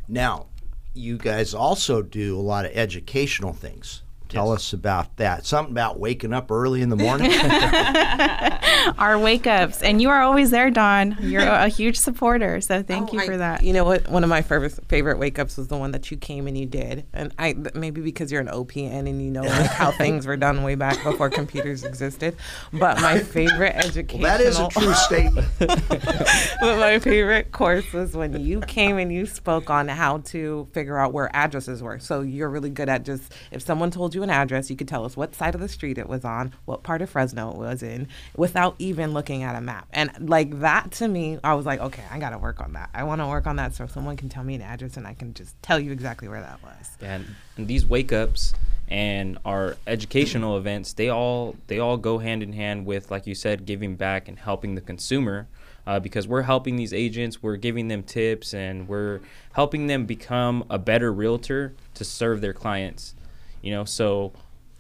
Now, 0.07 0.47
you 0.93 1.19
guys 1.19 1.55
also 1.55 2.03
do 2.03 2.39
a 2.39 2.41
lot 2.41 2.67
of 2.67 2.71
educational 2.75 3.53
things. 3.53 4.03
Tell 4.35 4.53
us 4.53 4.73
about 4.73 5.17
that. 5.17 5.47
Something 5.47 5.73
about 5.73 5.99
waking 5.99 6.33
up 6.33 6.51
early 6.51 6.83
in 6.83 6.89
the 6.91 6.97
morning. 6.97 7.31
Our 8.99 9.19
wake 9.19 9.47
ups, 9.47 9.83
and 9.83 10.03
you 10.03 10.11
are 10.11 10.21
always 10.23 10.51
there, 10.51 10.71
Don. 10.71 11.17
You're 11.21 11.43
a 11.43 11.69
huge 11.69 11.97
supporter, 11.97 12.61
so 12.61 12.83
thank 12.83 13.11
Oh, 13.11 13.13
you 13.15 13.21
I- 13.21 13.27
for 13.27 13.37
that. 13.37 13.63
You 13.63 13.73
know 13.73 13.85
what? 13.85 14.09
One 14.09 14.23
of 14.25 14.31
my 14.31 14.43
favorite 14.43 14.79
favorite 14.89 15.19
wake 15.19 15.39
ups 15.39 15.57
was 15.57 15.69
the 15.69 15.77
one 15.77 15.93
that 15.93 16.11
you 16.11 16.17
came 16.17 16.47
and 16.47 16.59
you 16.59 16.67
did, 16.67 17.07
and 17.13 17.33
I 17.39 17.55
maybe 17.75 18.01
because 18.01 18.31
you're 18.33 18.41
an 18.41 18.49
OPN 18.49 19.09
and 19.09 19.23
you 19.23 19.31
know 19.31 19.43
like 19.43 19.71
how 19.71 19.91
things 19.99 20.27
were 20.27 20.37
done 20.37 20.63
way 20.63 20.75
back 20.75 21.03
before 21.05 21.31
computers 21.31 21.85
existed. 21.85 22.37
But 22.73 23.01
my 23.01 23.19
favorite 23.21 23.75
educational 23.77 24.29
that 24.29 24.41
is 24.41 24.59
a 24.59 24.69
true 24.69 24.95
statement. 24.95 25.49
but 25.59 26.79
my 26.79 26.99
favorite 26.99 27.53
course 27.53 27.93
was 27.93 28.15
when 28.17 28.41
you 28.45 28.61
came 28.63 28.99
and 28.99 29.13
you 29.13 29.27
spoke 29.27 29.71
on 29.71 29.89
how 29.89 30.19
to 30.19 30.67
figure 30.73 30.99
out 30.99 31.13
where 31.13 31.31
addresses 31.35 31.83
were. 31.83 31.99
So 31.99 32.21
you're 32.23 32.51
really 32.51 32.71
good 32.71 32.89
at 32.89 33.05
just 33.05 33.33
if 33.51 33.63
someone 33.63 33.91
told 33.91 34.15
you 34.15 34.23
an 34.25 34.31
address, 34.31 34.69
you 34.69 34.77
could 34.77 34.89
tell 34.89 35.05
us 35.05 35.17
what 35.17 35.37
side 35.37 35.55
of 35.55 35.61
the 35.61 35.69
street 35.69 35.97
it 35.97 36.09
was 36.09 36.25
on, 36.25 36.53
what 36.65 36.83
part 36.83 37.01
of 37.03 37.11
Fresno 37.11 37.53
it 37.53 37.57
was 37.57 37.83
in, 37.85 38.09
without 38.37 38.75
even 38.81 39.13
looking 39.13 39.45
at 39.45 39.55
a 39.55 39.61
map. 39.61 39.87
And 39.93 40.29
like 40.29 40.59
that 40.61 40.91
to 40.93 41.07
me, 41.07 41.39
I 41.45 41.55
was 41.55 41.65
like, 41.67 41.79
okay, 41.79 42.03
I 42.11 42.19
got 42.19 42.31
to 42.31 42.39
work 42.39 42.61
on 42.61 42.73
that. 42.73 42.91
I 42.93 43.05
want 43.05 43.21
to 43.21 43.29
work 43.29 43.47
on 43.47 43.55
that 43.57 43.75
so 43.75 43.87
someone 43.87 44.17
can 44.17 44.29
tell 44.29 44.43
me 44.43 44.57
an 44.57 44.63
address 44.63 44.97
and 44.97 45.07
I 45.07 45.15
can 45.15 45.33
just 45.35 45.55
tell 45.63 45.79
you 45.79 45.93
exactly 45.93 46.27
where 46.27 46.41
that 46.41 46.61
was. 46.63 46.97
and, 47.01 47.25
and 47.57 47.69
these 47.69 47.87
wake 47.87 48.13
ups 48.13 48.55
and 48.89 49.39
our 49.45 49.77
educational 49.87 50.59
events 50.59 50.93
they 50.93 51.09
all 51.09 51.57
they 51.69 51.79
all 51.79 51.97
go 51.97 52.19
hand 52.19 52.43
in 52.43 52.53
hand 52.53 52.85
with 52.85 53.11
like 53.11 53.27
you 53.27 53.35
said 53.35 53.65
giving 53.65 53.97
back 53.97 54.29
and 54.29 54.39
helping 54.39 54.75
the 54.75 54.81
consumer 54.81 55.49
uh, 55.87 55.99
because 55.99 56.29
we're 56.29 56.43
helping 56.43 56.77
these 56.77 56.93
agents 56.93 57.43
we're 57.43 57.57
giving 57.57 57.89
them 57.89 58.03
tips 58.03 58.53
and 58.53 58.87
we're 58.87 59.21
helping 59.55 59.87
them 59.87 60.05
become 60.05 60.65
a 60.69 60.79
better 60.79 61.13
realtor 61.13 61.75
to 61.95 62.05
serve 62.05 62.41
their 62.43 62.53
clients 62.53 63.15
you 63.65 63.71
know 63.71 63.85
so 63.85 64.33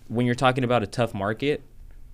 when 0.08 0.26
you're 0.26 0.34
talking 0.34 0.64
about 0.64 0.82
a 0.82 0.86
tough 0.86 1.14
market 1.14 1.62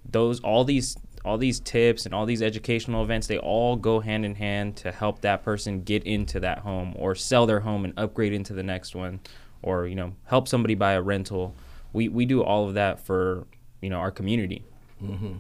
those 0.09 0.40
all 0.40 0.64
these 0.64 0.96
all 1.24 1.37
these 1.37 1.61
tips 1.61 2.06
and 2.06 2.14
all 2.14 2.24
these 2.24 2.40
educational 2.40 3.02
events 3.02 3.26
they 3.26 3.38
all 3.38 3.76
go 3.76 4.00
hand 4.00 4.24
in 4.24 4.35
hand 4.35 4.76
to 4.76 4.90
help 4.90 5.20
that 5.20 5.42
person 5.42 5.83
get 5.83 6.02
into 6.04 6.40
that 6.40 6.59
home 6.61 6.94
or 6.96 7.14
sell 7.14 7.44
their 7.44 7.61
home 7.61 7.85
and 7.85 7.92
upgrade 7.98 8.33
into 8.33 8.54
the 8.54 8.62
next 8.62 8.94
one 8.94 9.20
or 9.62 9.87
you 9.87 9.94
know 9.94 10.14
help 10.24 10.48
somebody 10.48 10.74
buy 10.74 10.92
a 10.92 11.02
rental. 11.02 11.54
We 11.92 12.09
we 12.09 12.24
do 12.24 12.42
all 12.42 12.68
of 12.68 12.74
that 12.74 13.04
for 13.04 13.46
you 13.80 13.90
know 13.90 13.98
our 13.98 14.11
community 14.11 14.64
mm-hmm. 15.02 15.38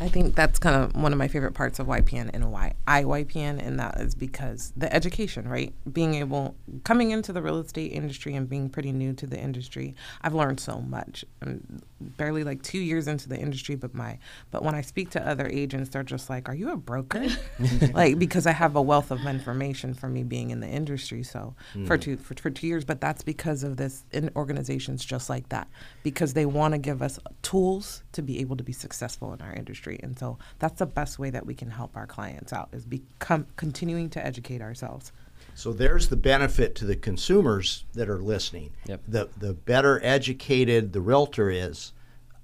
I 0.00 0.08
think 0.08 0.34
that's 0.34 0.58
kind 0.58 0.76
of 0.76 1.00
one 1.00 1.12
of 1.12 1.18
my 1.18 1.28
favorite 1.28 1.52
parts 1.52 1.78
of 1.78 1.86
YPN 1.86 2.30
and 2.34 2.50
why 2.50 2.74
I 2.86 3.04
YPN, 3.04 3.64
and 3.64 3.78
that 3.78 4.00
is 4.00 4.14
because 4.14 4.72
the 4.76 4.92
education, 4.92 5.48
right? 5.48 5.72
Being 5.92 6.14
able, 6.14 6.56
coming 6.82 7.12
into 7.12 7.32
the 7.32 7.40
real 7.40 7.58
estate 7.58 7.92
industry 7.92 8.34
and 8.34 8.48
being 8.48 8.68
pretty 8.68 8.92
new 8.92 9.12
to 9.14 9.26
the 9.26 9.38
industry, 9.38 9.94
I've 10.22 10.34
learned 10.34 10.58
so 10.58 10.80
much. 10.80 11.24
I'm 11.42 11.80
barely 12.00 12.44
like 12.44 12.62
two 12.62 12.78
years 12.78 13.06
into 13.06 13.28
the 13.28 13.38
industry, 13.38 13.76
but 13.76 13.94
my, 13.94 14.18
but 14.50 14.62
when 14.64 14.74
I 14.74 14.80
speak 14.80 15.10
to 15.10 15.26
other 15.26 15.46
agents, 15.46 15.90
they're 15.90 16.02
just 16.02 16.28
like, 16.28 16.48
"Are 16.48 16.54
you 16.54 16.72
a 16.72 16.76
broker?" 16.76 17.26
like 17.92 18.18
because 18.18 18.46
I 18.46 18.52
have 18.52 18.76
a 18.76 18.82
wealth 18.82 19.10
of 19.10 19.24
information 19.26 19.94
from 19.94 20.12
me 20.12 20.24
being 20.24 20.50
in 20.50 20.60
the 20.60 20.68
industry. 20.68 21.22
So 21.22 21.54
for 21.86 21.96
mm. 21.96 22.00
two 22.00 22.16
for, 22.16 22.34
for 22.34 22.50
two 22.50 22.66
years, 22.66 22.84
but 22.84 23.00
that's 23.00 23.22
because 23.22 23.62
of 23.62 23.76
this 23.76 24.04
in 24.12 24.30
organizations 24.34 25.04
just 25.04 25.30
like 25.30 25.48
that, 25.50 25.68
because 26.02 26.34
they 26.34 26.46
want 26.46 26.72
to 26.72 26.78
give 26.78 27.00
us 27.00 27.18
tools 27.42 28.02
to 28.12 28.22
be 28.22 28.40
able 28.40 28.56
to 28.56 28.64
be 28.64 28.72
successful 28.72 29.32
in 29.32 29.40
our 29.40 29.52
industry, 29.52 29.83
and 30.02 30.18
so 30.18 30.38
that's 30.58 30.78
the 30.78 30.86
best 30.86 31.18
way 31.18 31.30
that 31.30 31.46
we 31.46 31.54
can 31.54 31.70
help 31.70 31.96
our 31.96 32.06
clients 32.06 32.52
out 32.52 32.68
is 32.72 32.84
become 32.84 33.46
continuing 33.56 34.10
to 34.10 34.24
educate 34.24 34.60
ourselves. 34.60 35.12
So 35.54 35.72
there's 35.72 36.08
the 36.08 36.16
benefit 36.16 36.74
to 36.76 36.84
the 36.84 36.96
consumers 36.96 37.84
that 37.94 38.08
are 38.08 38.18
listening. 38.18 38.72
Yep. 38.86 39.02
The 39.06 39.28
the 39.36 39.52
better 39.52 40.00
educated 40.02 40.92
the 40.92 41.00
realtor 41.00 41.50
is, 41.50 41.92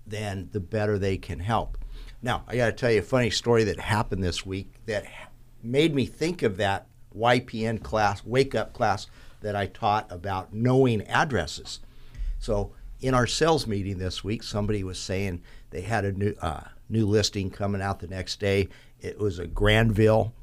then 0.07 0.48
the 0.53 0.61
better 0.61 0.98
they 0.98 1.16
can 1.16 1.40
help. 1.40 1.79
Now, 2.22 2.44
I 2.46 2.57
got 2.57 2.66
to 2.66 2.72
tell 2.72 2.90
you 2.90 3.00
a 3.00 3.03
funny 3.03 3.31
story 3.31 3.64
that 3.64 3.81
happened 3.81 4.22
this 4.22 4.44
week 4.44 4.74
that 4.87 5.07
made 5.62 5.94
me 5.94 6.07
think 6.07 6.42
of 6.42 6.59
that 6.59 6.87
YPN 7.16 7.83
class, 7.83 8.24
wake 8.24 8.55
up 8.55 8.72
class 8.72 9.07
that 9.40 9.57
I 9.57 9.66
taught 9.66 10.11
about 10.12 10.53
knowing 10.53 11.03
addresses. 11.03 11.81
So 12.38 12.72
in 13.00 13.14
our 13.14 13.26
sales 13.26 13.66
meeting 13.66 13.98
this 13.98 14.22
week, 14.22 14.42
somebody 14.42 14.85
was 14.85 14.98
saying 14.98 15.42
they 15.70 15.81
had 15.81 16.05
a 16.05 16.12
new 16.12 16.35
uh, 16.40 16.64
new 16.90 17.07
listing 17.07 17.50
coming 17.50 17.81
out 17.83 18.00
the 18.00 18.07
next 18.09 18.40
day. 18.40 18.68
It 19.00 19.18
was 19.18 19.38
a 19.38 19.46
Granville 19.46 20.35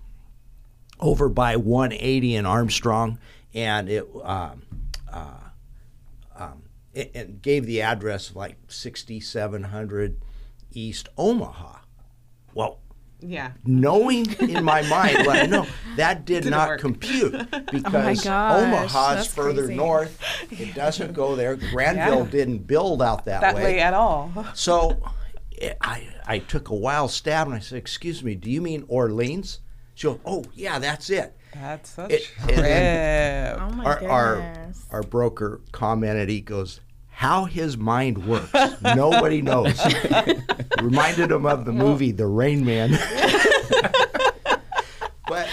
over 1.00 1.30
by 1.30 1.56
180 1.56 2.36
in 2.36 2.46
Armstrong, 2.46 3.20
and 3.54 3.88
it 3.90 4.08
um, 4.24 4.64
uh, 5.12 5.30
um, 6.36 6.64
it, 6.94 7.12
it 7.14 7.42
gave 7.42 7.66
the 7.66 7.82
address 7.82 8.30
of 8.30 8.36
like 8.36 8.56
6700 8.68 10.18
East 10.74 11.10
Omaha. 11.18 11.80
Well, 12.54 12.80
Yeah. 13.20 13.52
knowing 13.66 14.26
in 14.42 14.64
my 14.64 14.82
mind, 14.84 15.18
well, 15.28 15.48
no, 15.48 15.68
that 15.98 16.26
did 16.26 16.44
Didn't 16.44 16.52
not 16.52 16.70
work. 16.70 16.80
compute 16.82 17.32
because 17.72 18.24
gosh, 18.24 18.64
Omaha's 18.64 19.28
further 19.28 19.64
crazy. 19.66 19.76
north. 19.76 20.20
It 20.52 20.74
doesn't 20.74 21.14
go 21.14 21.36
there. 21.36 21.56
Granville 21.72 22.26
Yeah. 22.26 22.32
didn't 22.32 22.60
build 22.68 23.02
out 23.04 23.26
that, 23.26 23.42
That 23.42 23.56
way 23.56 23.80
at 23.80 23.94
all. 23.94 24.32
so 24.56 24.98
I, 25.82 26.08
I 26.26 26.40
took 26.40 26.70
a 26.70 26.76
wild 26.76 27.12
stab 27.12 27.48
and 27.48 27.56
I 27.56 27.60
said, 27.60 27.78
Excuse 27.78 28.24
me, 28.24 28.36
do 28.36 28.50
you 28.52 28.62
mean 28.62 28.86
Orleans? 28.88 29.60
She 29.96 30.08
goes, 30.08 30.20
Oh, 30.26 30.44
yeah, 30.54 30.80
that's 30.80 31.10
it. 31.10 31.36
That's 31.54 31.90
such 31.90 32.12
It- 32.12 32.30
and 32.42 32.50
then- 32.58 33.60
Oh 33.60 33.70
my 33.72 33.84
Our, 33.86 34.04
our, 34.08 34.36
goodness. 34.36 34.86
our 34.92 35.04
broker 35.04 35.62
commented, 35.72 36.30
he 36.30 36.42
goes, 36.42 36.80
How 37.10 37.46
his 37.46 37.78
mind 37.78 38.28
works, 38.28 38.52
nobody 38.84 39.42
knows. 39.42 39.80
Reminded 40.82 41.32
him 41.32 41.46
of 41.48 41.66
the 41.66 41.74
movie 41.74 42.12
The 42.12 42.28
Rain 42.28 42.64
Man. 42.64 42.92
but 45.28 45.50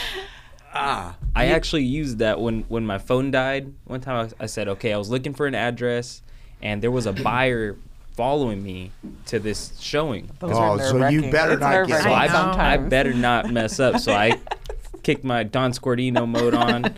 ah, 0.75 1.17
I 1.35 1.47
actually 1.47 1.85
used 1.85 2.19
that 2.19 2.40
when 2.40 2.62
when 2.69 2.85
my 2.87 2.99
phone 2.99 3.31
died. 3.31 3.73
One 3.85 4.01
time 4.01 4.29
I, 4.40 4.45
I 4.45 4.47
said, 4.47 4.69
okay, 4.69 4.93
I 4.93 4.99
was 4.99 5.09
looking 5.11 5.35
for 5.35 5.47
an 5.47 5.55
address, 5.55 6.23
and 6.62 6.83
there 6.83 6.90
was 6.90 7.07
a 7.07 7.12
buyer 7.25 7.77
following 8.14 8.62
me 8.62 8.90
to 9.27 9.38
this 9.38 9.79
showing. 9.81 10.31
Those 10.38 10.53
Oh, 10.55 10.79
so 10.79 11.09
you 11.09 11.31
better 11.31 11.53
It's 11.53 11.61
not 11.61 11.87
get 11.87 12.03
So 12.03 12.11
I, 12.11 12.27
I. 12.27 12.74
I 12.74 12.77
better 12.79 13.12
not 13.14 13.50
mess 13.50 13.81
up. 13.81 13.98
So 14.00 14.12
I 14.12 14.40
kicked 15.03 15.24
my 15.24 15.42
Don 15.42 15.72
Scordino 15.72 16.27
mode 16.29 16.55
on, 16.55 16.94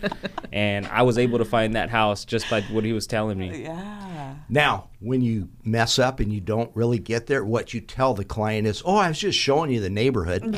and 0.53 0.87
I 0.87 1.01
was 1.01 1.17
able 1.17 1.39
to 1.39 1.45
find 1.45 1.75
that 1.75 1.89
house 1.89 2.23
just 2.25 2.49
by 2.49 2.61
what 2.61 2.83
he 2.85 2.93
was 2.93 3.05
telling 3.07 3.37
me. 3.37 3.63
Yeah. 3.63 4.35
now, 4.49 4.89
when 4.99 5.21
you 5.21 5.49
mess 5.65 5.99
up 5.99 6.19
and 6.21 6.31
you 6.31 6.39
don't 6.39 6.71
really 6.73 6.99
get 6.99 7.27
there, 7.27 7.43
what 7.43 7.73
you 7.73 7.81
tell 7.81 8.13
the 8.13 8.23
client 8.23 8.65
is, 8.67 8.81
Oh, 8.85 8.95
I 8.95 9.09
was 9.09 9.19
just 9.19 9.37
showing 9.37 9.71
you 9.71 9.81
the 9.81 9.89
neighborhood. 9.89 10.55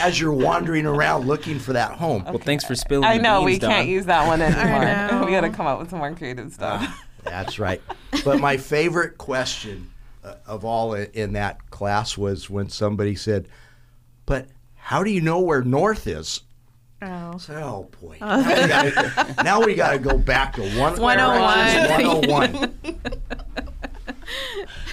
As 0.00 0.20
you're 0.20 0.32
wandering 0.32 0.86
around 0.86 1.26
looking 1.26 1.58
for 1.58 1.72
that 1.72 1.92
home. 1.92 2.24
Well, 2.24 2.38
thanks 2.38 2.64
for 2.64 2.74
spilling. 2.74 3.04
I 3.04 3.16
the 3.16 3.22
know 3.22 3.42
we 3.42 3.52
can't 3.58 3.86
Don. 3.86 3.88
use 3.88 4.06
that 4.06 4.26
one 4.26 4.42
anymore. 4.42 4.84
know. 5.20 5.24
we 5.24 5.30
got 5.32 5.42
to 5.42 5.50
come 5.50 5.66
up 5.66 5.78
with 5.78 5.88
some 5.90 5.98
more 6.00 6.12
creative 6.14 6.52
stuff. 6.52 6.82
Uh, 6.82 6.92
That's 7.24 7.58
right. 7.58 7.80
But 8.24 8.40
my 8.40 8.56
favorite 8.56 9.18
question 9.18 9.90
uh, 10.22 10.34
of 10.46 10.64
all 10.64 10.94
in 10.94 11.32
that 11.34 11.70
class 11.70 12.16
was 12.16 12.48
when 12.48 12.68
somebody 12.68 13.14
said, 13.16 13.48
"But 14.26 14.48
how 14.74 15.02
do 15.02 15.10
you 15.10 15.20
know 15.20 15.40
where 15.40 15.62
north 15.62 16.06
is?" 16.06 16.40
Oh. 17.02 17.32
I 17.34 17.36
said, 17.38 17.62
"Oh 17.62 17.90
boy, 18.00 18.16
now, 18.20 18.38
we 18.38 18.68
gotta, 18.68 19.42
now 19.42 19.60
we 19.64 19.74
got 19.74 19.90
to 19.92 19.98
go 19.98 20.16
back 20.16 20.54
to 20.54 20.62
one 20.78 20.98
101. 21.00 21.00
One 21.00 21.90
hundred 21.90 22.30
one. 22.30 22.96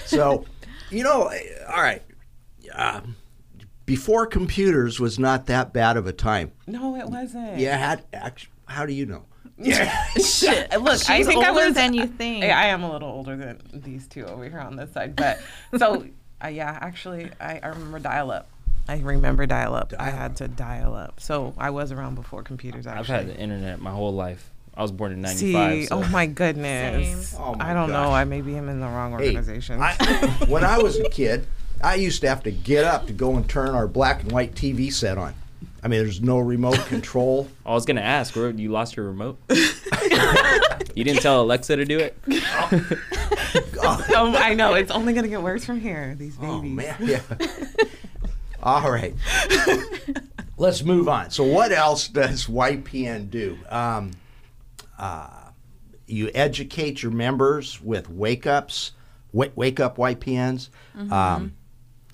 so, 0.06 0.44
you 0.90 1.02
know, 1.04 1.30
all 1.68 1.82
right. 1.82 2.02
Uh, 2.74 3.00
before 3.84 4.26
computers 4.26 5.00
was 5.00 5.18
not 5.18 5.46
that 5.46 5.72
bad 5.72 5.96
of 5.96 6.06
a 6.06 6.12
time. 6.12 6.52
no, 6.66 6.96
it 6.96 7.06
wasn't. 7.06 7.58
Yeah, 7.58 7.76
had, 7.76 8.04
act- 8.12 8.48
how 8.66 8.86
do 8.86 8.92
you 8.92 9.04
know? 9.06 9.24
Shit. 10.22 10.70
Look, 10.80 11.08
I 11.10 11.18
She's 11.18 11.26
think 11.26 11.44
I 11.44 11.50
older 11.50 11.66
was 11.66 11.74
than 11.74 11.94
you 11.94 12.06
think. 12.06 12.44
Yeah, 12.44 12.58
I 12.58 12.66
am 12.66 12.82
a 12.82 12.90
little 12.92 13.08
older 13.08 13.36
than 13.36 13.60
these 13.72 14.06
two 14.06 14.24
over 14.24 14.44
here 14.48 14.58
on 14.60 14.76
this 14.76 14.92
side, 14.92 15.16
but 15.16 15.40
so 15.78 16.06
uh, 16.42 16.48
yeah, 16.48 16.78
actually, 16.80 17.30
I, 17.40 17.60
I 17.62 17.68
remember 17.68 17.98
dial 17.98 18.30
up. 18.30 18.48
I 18.88 18.98
remember 18.98 19.46
dial 19.46 19.74
up. 19.74 19.92
I 19.98 20.10
had 20.10 20.36
to 20.36 20.48
dial 20.48 20.94
up, 20.94 21.20
so 21.20 21.54
I 21.56 21.70
was 21.70 21.92
around 21.92 22.16
before 22.16 22.42
computers. 22.42 22.86
I've 22.86 23.06
had 23.06 23.28
the 23.28 23.36
internet 23.36 23.80
my 23.80 23.92
whole 23.92 24.12
life. 24.12 24.50
I 24.74 24.82
was 24.82 24.90
born 24.90 25.12
in 25.12 25.24
See, 25.26 25.52
'95. 25.52 25.88
So. 25.88 25.96
oh 25.98 26.08
my 26.08 26.26
goodness. 26.26 27.28
Same. 27.28 27.40
Oh 27.40 27.54
my 27.54 27.70
I 27.70 27.74
don't 27.74 27.90
know. 27.90 28.10
I 28.10 28.24
maybe 28.24 28.56
am 28.56 28.68
in 28.68 28.80
the 28.80 28.86
wrong 28.86 29.12
Hey, 29.12 29.26
organization. 29.26 29.80
I, 29.80 29.94
when 30.48 30.64
I 30.64 30.78
was 30.78 30.98
a 30.98 31.08
kid, 31.10 31.46
I 31.82 31.96
used 31.96 32.22
to 32.22 32.28
have 32.28 32.42
to 32.44 32.50
get 32.50 32.84
up 32.84 33.06
to 33.06 33.12
go 33.12 33.36
and 33.36 33.48
turn 33.48 33.70
our 33.70 33.86
black 33.86 34.22
and 34.22 34.32
white 34.32 34.54
TV 34.54 34.92
set 34.92 35.18
on. 35.18 35.34
I 35.82 35.88
mean, 35.88 36.00
there's 36.00 36.20
no 36.20 36.38
remote 36.38 36.78
control. 36.86 37.48
I 37.66 37.72
was 37.72 37.84
gonna 37.84 38.00
ask, 38.02 38.36
where 38.36 38.50
you 38.50 38.70
lost 38.70 38.96
your 38.96 39.06
remote? 39.06 39.38
you 39.50 41.04
didn't 41.04 41.22
tell 41.22 41.42
Alexa 41.42 41.76
to 41.76 41.84
do 41.84 41.98
it. 41.98 42.16
um, 44.16 44.36
I 44.36 44.54
know 44.54 44.74
it's 44.74 44.90
only 44.90 45.12
gonna 45.12 45.28
get 45.28 45.42
worse 45.42 45.64
from 45.64 45.80
here. 45.80 46.14
These 46.16 46.36
babies. 46.36 46.54
Oh 46.54 46.62
man, 46.62 46.96
yeah. 47.00 47.20
All 48.62 48.92
right, 48.92 49.12
let's 50.56 50.84
move 50.84 51.08
on. 51.08 51.30
So, 51.30 51.42
what 51.42 51.72
else 51.72 52.06
does 52.06 52.46
YPN 52.46 53.28
do? 53.28 53.58
Um, 53.68 54.12
uh, 54.98 55.28
you 56.06 56.30
educate 56.32 57.02
your 57.02 57.10
members 57.10 57.80
with 57.82 58.08
wake 58.08 58.46
ups, 58.46 58.92
wake, 59.32 59.50
wake 59.56 59.80
up 59.80 59.96
YPNs, 59.96 60.68
um, 61.10 61.54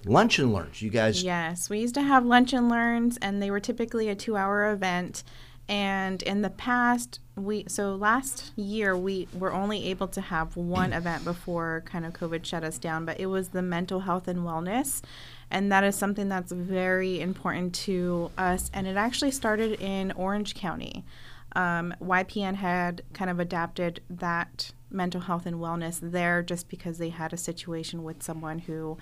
lunch 0.09 0.39
and 0.39 0.53
learns. 0.53 0.83
You 0.83 0.91
guys, 0.91 1.23
Yes, 1.23 1.71
we 1.71 1.81
used 1.81 1.95
to 1.95 2.03
have 2.03 2.25
lunch 2.25 2.53
and 2.53 2.69
learns, 2.69 3.17
and 3.19 3.43
they 3.43 3.51
were 3.51 3.61
typically 3.61 4.09
a 4.09 4.15
two-hour 4.15 4.71
event. 4.73 5.23
And 5.69 6.23
in 6.23 6.41
the 6.41 6.51
past, 6.51 7.21
we 7.37 7.65
so 7.69 7.95
last 7.95 8.53
year 8.57 8.97
we 8.97 9.29
were 9.35 9.53
only 9.53 9.91
able 9.91 10.09
to 10.09 10.21
have 10.21 10.57
one 10.57 10.95
event 10.95 11.25
before 11.25 11.83
kind 11.85 12.07
of 12.07 12.15
COVID 12.15 12.45
shut 12.45 12.65
us 12.65 12.79
down, 12.79 13.05
but 13.05 13.21
it 13.21 13.27
was 13.27 13.51
the 13.51 13.61
mental 13.61 14.01
health 14.01 14.29
and 14.29 14.41
wellness, 14.41 15.03
and 15.51 15.71
that 15.71 15.85
is 15.85 15.95
something 15.95 16.29
that's 16.29 16.53
very 16.53 17.21
important 17.21 17.75
to 17.75 18.31
us. 18.39 18.71
And 18.73 18.87
it 18.87 18.97
actually 18.97 19.31
started 19.31 19.81
in 19.81 20.13
Orange 20.13 20.55
County. 20.55 21.05
Um, 21.53 21.95
YPN 22.03 22.57
had 22.57 23.03
kind 23.13 23.31
of 23.31 23.39
adapted 23.41 24.01
that 24.09 24.73
mental 24.91 25.21
health 25.21 25.45
and 25.45 25.57
wellness 25.57 25.99
there 26.01 26.43
just 26.43 26.69
because 26.69 26.99
they 26.99 27.11
had 27.11 27.33
a 27.33 27.37
situation 27.37 28.05
with 28.05 28.23
someone 28.23 28.61
who 28.61 28.97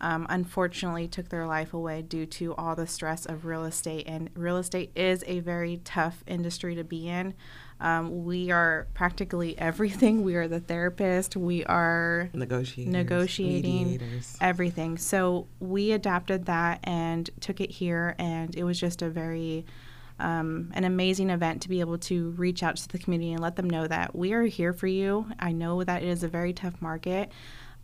um, 0.00 0.26
unfortunately 0.30 1.08
took 1.08 1.28
their 1.28 1.46
life 1.46 1.74
away 1.74 2.02
due 2.02 2.26
to 2.26 2.54
all 2.54 2.76
the 2.76 2.86
stress 2.86 3.26
of 3.26 3.44
real 3.44 3.64
estate. 3.64 4.04
And 4.06 4.30
real 4.34 4.56
estate 4.56 4.92
is 4.94 5.24
a 5.26 5.40
very 5.40 5.80
tough 5.84 6.22
industry 6.26 6.74
to 6.76 6.84
be 6.84 7.08
in. 7.08 7.34
Um, 7.80 8.24
we 8.24 8.50
are 8.50 8.86
practically 8.94 9.58
everything. 9.58 10.22
We 10.22 10.34
are 10.36 10.48
the 10.48 10.60
therapist. 10.60 11.36
We 11.36 11.64
are 11.64 12.30
Negotiators, 12.32 12.92
negotiating 12.92 13.92
mediators. 13.92 14.36
everything. 14.40 14.98
So 14.98 15.46
we 15.60 15.92
adapted 15.92 16.46
that 16.46 16.80
and 16.84 17.28
took 17.40 17.60
it 17.60 17.70
here, 17.70 18.14
and 18.18 18.54
it 18.56 18.64
was 18.64 18.78
just 18.80 19.02
a 19.02 19.08
very 19.10 19.64
um, 20.20 20.72
an 20.74 20.82
amazing 20.82 21.30
event 21.30 21.62
to 21.62 21.68
be 21.68 21.78
able 21.78 21.96
to 21.98 22.30
reach 22.30 22.64
out 22.64 22.76
to 22.76 22.88
the 22.88 22.98
community 22.98 23.30
and 23.32 23.40
let 23.40 23.54
them 23.54 23.70
know 23.70 23.86
that 23.86 24.16
we 24.16 24.32
are 24.32 24.42
here 24.42 24.72
for 24.72 24.88
you. 24.88 25.26
I 25.38 25.52
know 25.52 25.84
that 25.84 26.02
it 26.02 26.08
is 26.08 26.24
a 26.24 26.28
very 26.28 26.52
tough 26.52 26.82
market 26.82 27.30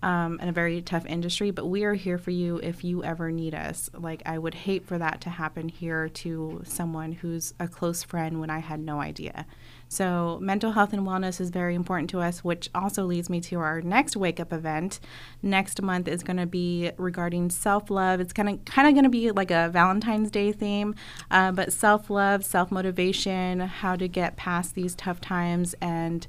um, 0.02 0.38
and 0.40 0.50
a 0.50 0.52
very 0.52 0.82
tough 0.82 1.06
industry, 1.06 1.50
but 1.50 1.66
we 1.66 1.84
are 1.84 1.94
here 1.94 2.18
for 2.18 2.30
you 2.30 2.58
if 2.58 2.84
you 2.84 3.02
ever 3.02 3.30
need 3.30 3.54
us. 3.54 3.88
Like, 3.94 4.22
I 4.26 4.38
would 4.38 4.54
hate 4.54 4.86
for 4.86 4.98
that 4.98 5.22
to 5.22 5.30
happen 5.30 5.68
here 5.70 6.08
to 6.10 6.62
someone 6.64 7.12
who's 7.12 7.54
a 7.58 7.66
close 7.66 8.02
friend 8.02 8.38
when 8.38 8.50
I 8.50 8.58
had 8.58 8.80
no 8.80 9.00
idea. 9.00 9.46
So, 9.88 10.38
mental 10.42 10.72
health 10.72 10.92
and 10.92 11.06
wellness 11.06 11.40
is 11.40 11.50
very 11.50 11.74
important 11.74 12.10
to 12.10 12.20
us, 12.20 12.42
which 12.42 12.68
also 12.74 13.04
leads 13.04 13.30
me 13.30 13.40
to 13.42 13.60
our 13.60 13.80
next 13.80 14.16
wake 14.16 14.40
up 14.40 14.52
event. 14.52 14.98
Next 15.42 15.80
month 15.80 16.08
is 16.08 16.22
going 16.22 16.38
to 16.38 16.46
be 16.46 16.90
regarding 16.98 17.48
self 17.50 17.90
love. 17.90 18.20
It's 18.20 18.32
kind 18.32 18.48
of 18.48 18.64
kind 18.64 18.88
of 18.88 18.94
going 18.94 19.04
to 19.04 19.10
be 19.10 19.30
like 19.30 19.50
a 19.50 19.68
Valentine's 19.68 20.30
Day 20.30 20.52
theme, 20.52 20.94
uh, 21.30 21.52
but 21.52 21.72
self 21.72 22.10
love, 22.10 22.44
self 22.44 22.70
motivation, 22.70 23.60
how 23.60 23.96
to 23.96 24.08
get 24.08 24.36
past 24.36 24.74
these 24.74 24.94
tough 24.94 25.20
times, 25.20 25.74
and 25.80 26.26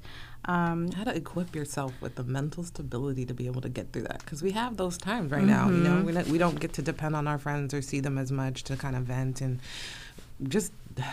um, 0.47 0.91
how 0.91 1.03
to 1.03 1.15
equip 1.15 1.55
yourself 1.55 1.93
with 2.01 2.15
the 2.15 2.23
mental 2.23 2.63
stability 2.63 3.25
to 3.25 3.33
be 3.33 3.45
able 3.47 3.61
to 3.61 3.69
get 3.69 3.91
through 3.91 4.03
that 4.03 4.19
because 4.19 4.41
we 4.43 4.51
have 4.51 4.77
those 4.77 4.97
times 4.97 5.31
right 5.31 5.43
now 5.43 5.69
you 5.69 5.77
know 5.77 6.01
we, 6.03 6.11
don't- 6.11 6.27
we 6.27 6.37
don't 6.37 6.59
get 6.59 6.73
to 6.73 6.81
depend 6.81 7.15
on 7.15 7.27
our 7.27 7.37
friends 7.37 7.73
or 7.73 7.81
see 7.81 7.99
them 7.99 8.17
as 8.17 8.31
much 8.31 8.63
to 8.63 8.75
kind 8.77 8.95
of 8.95 9.03
vent 9.03 9.41
and 9.41 9.59
just 10.47 10.71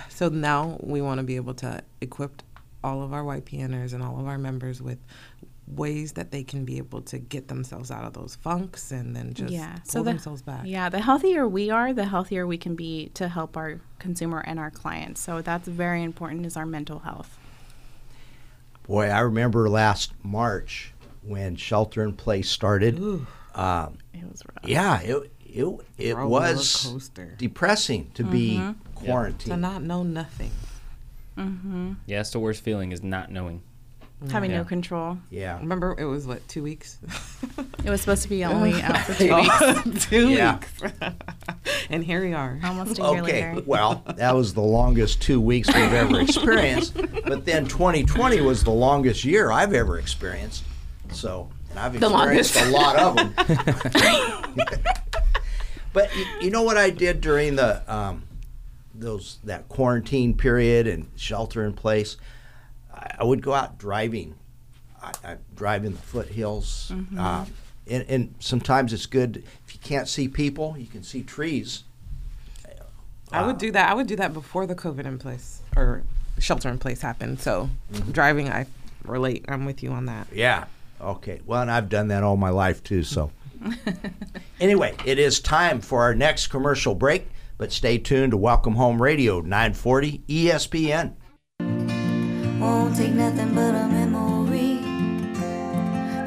so 0.09 0.29
now 0.29 0.77
we 0.81 1.01
want 1.01 1.19
to 1.19 1.25
be 1.25 1.37
able 1.37 1.55
to 1.55 1.83
equip 2.01 2.43
all 2.85 3.03
of 3.03 3.13
our 3.13 3.23
YPNers 3.23 3.93
and 3.95 4.03
all 4.03 4.19
of 4.21 4.27
our 4.27 4.39
members 4.39 4.83
with 4.83 4.99
ways 5.69 6.13
that 6.13 6.33
they 6.33 6.43
can 6.43 6.65
be 6.65 6.77
able 6.79 7.01
to 7.01 7.19
get 7.19 7.49
themselves 7.49 7.91
out 7.91 8.05
of 8.05 8.13
those 8.13 8.35
funks 8.37 8.91
and 8.91 9.15
then 9.15 9.33
just 9.33 9.53
yeah, 9.53 9.75
pull 9.75 9.83
so 9.87 9.99
the, 10.03 10.11
themselves 10.11 10.43
back. 10.43 10.63
Yeah, 10.65 10.89
the 10.89 11.01
healthier 11.01 11.47
we 11.47 11.71
are, 11.71 11.93
the 11.95 12.05
healthier 12.05 12.47
we 12.47 12.59
can 12.59 12.75
be 12.75 13.11
to 13.15 13.29
help 13.29 13.57
our 13.57 13.81
consumer 14.01 14.41
and 14.45 14.59
our 14.59 14.71
clients. 14.71 15.21
So 15.21 15.41
that's 15.41 15.69
very 15.69 16.03
important 16.03 16.45
is 16.45 16.57
our 16.57 16.67
mental 16.67 16.99
health. 16.99 17.39
Boy, 18.85 19.07
I 19.09 19.21
remember 19.21 19.69
last 19.69 20.13
March 20.23 20.93
when 21.23 21.57
shelter 21.57 22.03
in 22.03 22.13
place 22.15 22.49
started. 22.51 22.99
Um, 23.55 23.99
It 24.15 24.25
was 24.31 24.43
rough. 24.47 24.69
yeah, 24.69 25.01
it 25.01 25.31
it 25.47 25.67
it 25.99 26.17
Roller 26.17 26.29
was 26.29 26.87
coaster. 26.87 27.35
depressing 27.39 28.11
to 28.15 28.25
be 28.25 28.57
Mm-hmm. 28.57 28.73
to 28.73 28.95
quarantined. 28.95 29.61
not 29.63 29.83
know 29.83 30.03
nothing. 30.03 30.51
Yeah, 31.37 32.19
that's 32.19 32.31
the 32.31 32.39
worst 32.39 32.63
feeling 32.63 32.93
is 32.93 33.03
not 33.03 33.31
knowing. 33.31 33.63
Having 34.31 34.51
Yeah. 34.53 34.59
no 34.59 34.65
control. 34.65 35.19
Yeah, 35.31 35.59
Remember, 35.59 35.95
it 35.99 36.05
was 36.05 36.27
what 36.27 36.47
two 36.49 36.63
weeks. 36.63 36.99
It 37.85 37.91
was 37.91 38.01
supposed 38.01 38.23
to 38.23 38.29
be 38.29 38.45
only 38.45 38.73
out 38.83 38.99
for 38.99 39.15
two 39.15 39.35
weeks, 39.35 40.05
two 40.09 40.29
Yeah. 40.35 40.59
weeks. 40.59 40.93
and 41.91 42.05
here 42.05 42.21
we 42.21 42.33
are. 42.33 42.61
almost 42.63 42.99
a 42.99 43.03
year 43.03 43.23
Okay, 43.23 43.53
later. 43.55 43.63
well, 43.67 44.03
that 44.17 44.35
was 44.35 44.55
the 44.55 44.61
longest 44.61 45.21
two 45.23 45.41
weeks 45.41 45.69
we've 45.69 45.93
ever 45.93 46.21
experienced. 46.21 46.95
But 46.95 47.45
then 47.45 47.67
2020 47.67 48.41
was 48.43 48.63
the 48.65 48.71
longest 48.71 49.25
year 49.25 49.51
I've 49.51 49.73
ever 49.73 49.99
experienced. 49.99 50.65
So, 51.11 51.51
and 51.71 51.79
I've 51.79 51.99
The 51.99 52.07
experienced 52.07 52.57
longest. 52.57 52.67
a 52.67 52.71
lot 52.71 52.97
of 52.97 53.17
them. 53.17 54.85
but 55.93 56.15
you, 56.17 56.25
you 56.43 56.51
know 56.51 56.63
what 56.63 56.77
I 56.77 56.91
did 56.91 57.21
during 57.21 57.57
the 57.57 57.83
um, 57.93 58.25
those 58.95 59.39
that 59.45 59.69
quarantine 59.69 60.35
period 60.37 60.87
and 60.87 61.09
shelter 61.17 61.65
in 61.65 61.73
place? 61.73 62.17
I, 63.19 63.25
would 63.25 63.43
go 63.43 63.53
out 63.53 63.79
driving. 63.79 64.35
I, 65.03 65.13
I 65.25 65.37
drive 65.55 65.85
in 65.85 65.93
the 65.93 65.99
foothills. 65.99 66.91
Mm-hmm. 66.95 67.19
Um, 67.19 67.47
and, 67.89 68.05
and 68.09 68.35
sometimes 68.39 68.93
it's 68.93 69.07
good 69.07 69.43
if 69.67 69.75
you 69.75 69.81
can't 69.83 70.09
see 70.09 70.29
people, 70.29 70.77
you 70.79 70.87
can 70.87 71.03
see 71.03 71.23
trees. 71.23 71.85
I 73.33 73.47
would 73.47 73.57
uh, 73.57 73.59
do 73.59 73.73
that. 73.73 73.91
I 73.91 73.95
would 73.95 74.07
do 74.07 74.17
that 74.17 74.33
before 74.33 74.67
the 74.67 74.75
COVID 74.75 75.07
in 75.07 75.19
place 75.19 75.63
or 75.77 76.03
shelter 76.39 76.69
in 76.69 76.79
place 76.79 77.01
happened. 77.01 77.41
So 77.41 77.71
mm-hmm. 77.93 78.11
driving, 78.13 78.49
I 78.51 78.67
relate. 79.05 79.45
I'm 79.49 79.65
with 79.65 79.83
you 79.83 79.91
on 79.91 80.07
that. 80.07 80.29
Yeah. 80.33 80.67
Okay. 81.01 81.41
Well, 81.47 81.63
and 81.63 81.71
I've 81.71 81.89
done 81.89 82.09
that 82.09 82.23
all 82.23 82.37
my 82.37 82.51
life 82.51 82.83
too. 82.85 83.03
So, 83.03 83.33
anyway, 84.61 84.95
it 85.05 85.19
is 85.19 85.41
time 85.41 85.81
for 85.81 86.03
our 86.03 86.15
next 86.15 86.49
commercial 86.49 86.95
break. 86.95 87.29
But 87.59 87.73
stay 87.73 87.99
tuned 87.99 88.33
to 88.33 88.37
Welcome 88.37 88.75
Home 88.75 89.01
Radio 89.01 89.41
940 89.41 90.23
ESPN. 90.29 91.15
Won't 92.63 92.97
take 92.97 93.13
nothing 93.13 93.57
but 93.57 93.75
a 93.75 93.89
memory 93.89 94.77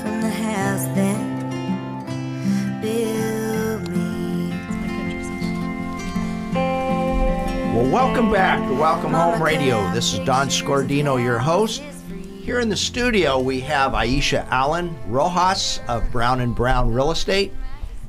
from 0.02 0.20
the 0.20 0.30
house 0.30 0.84
that 0.94 1.18
built 2.82 3.88
me. 3.88 4.50
Well, 7.74 7.90
welcome 7.90 8.34
back 8.34 8.60
to 8.68 8.76
Welcome 8.76 9.14
Home 9.14 9.42
Radio. 9.42 9.90
This 9.94 10.12
is 10.12 10.20
Don 10.26 10.50
Scordino, 10.50 11.24
your 11.24 11.40
host. 11.40 11.82
Here 12.42 12.60
in 12.60 12.68
the 12.68 12.76
studio, 12.76 13.40
we 13.40 13.62
have 13.62 13.94
Aisha 13.94 14.46
Allen 14.50 14.94
Rojas 15.08 15.80
of 15.88 16.12
Brown 16.12 16.42
and 16.42 16.54
Brown 16.54 16.94
Real 16.94 17.12
Estate. 17.12 17.54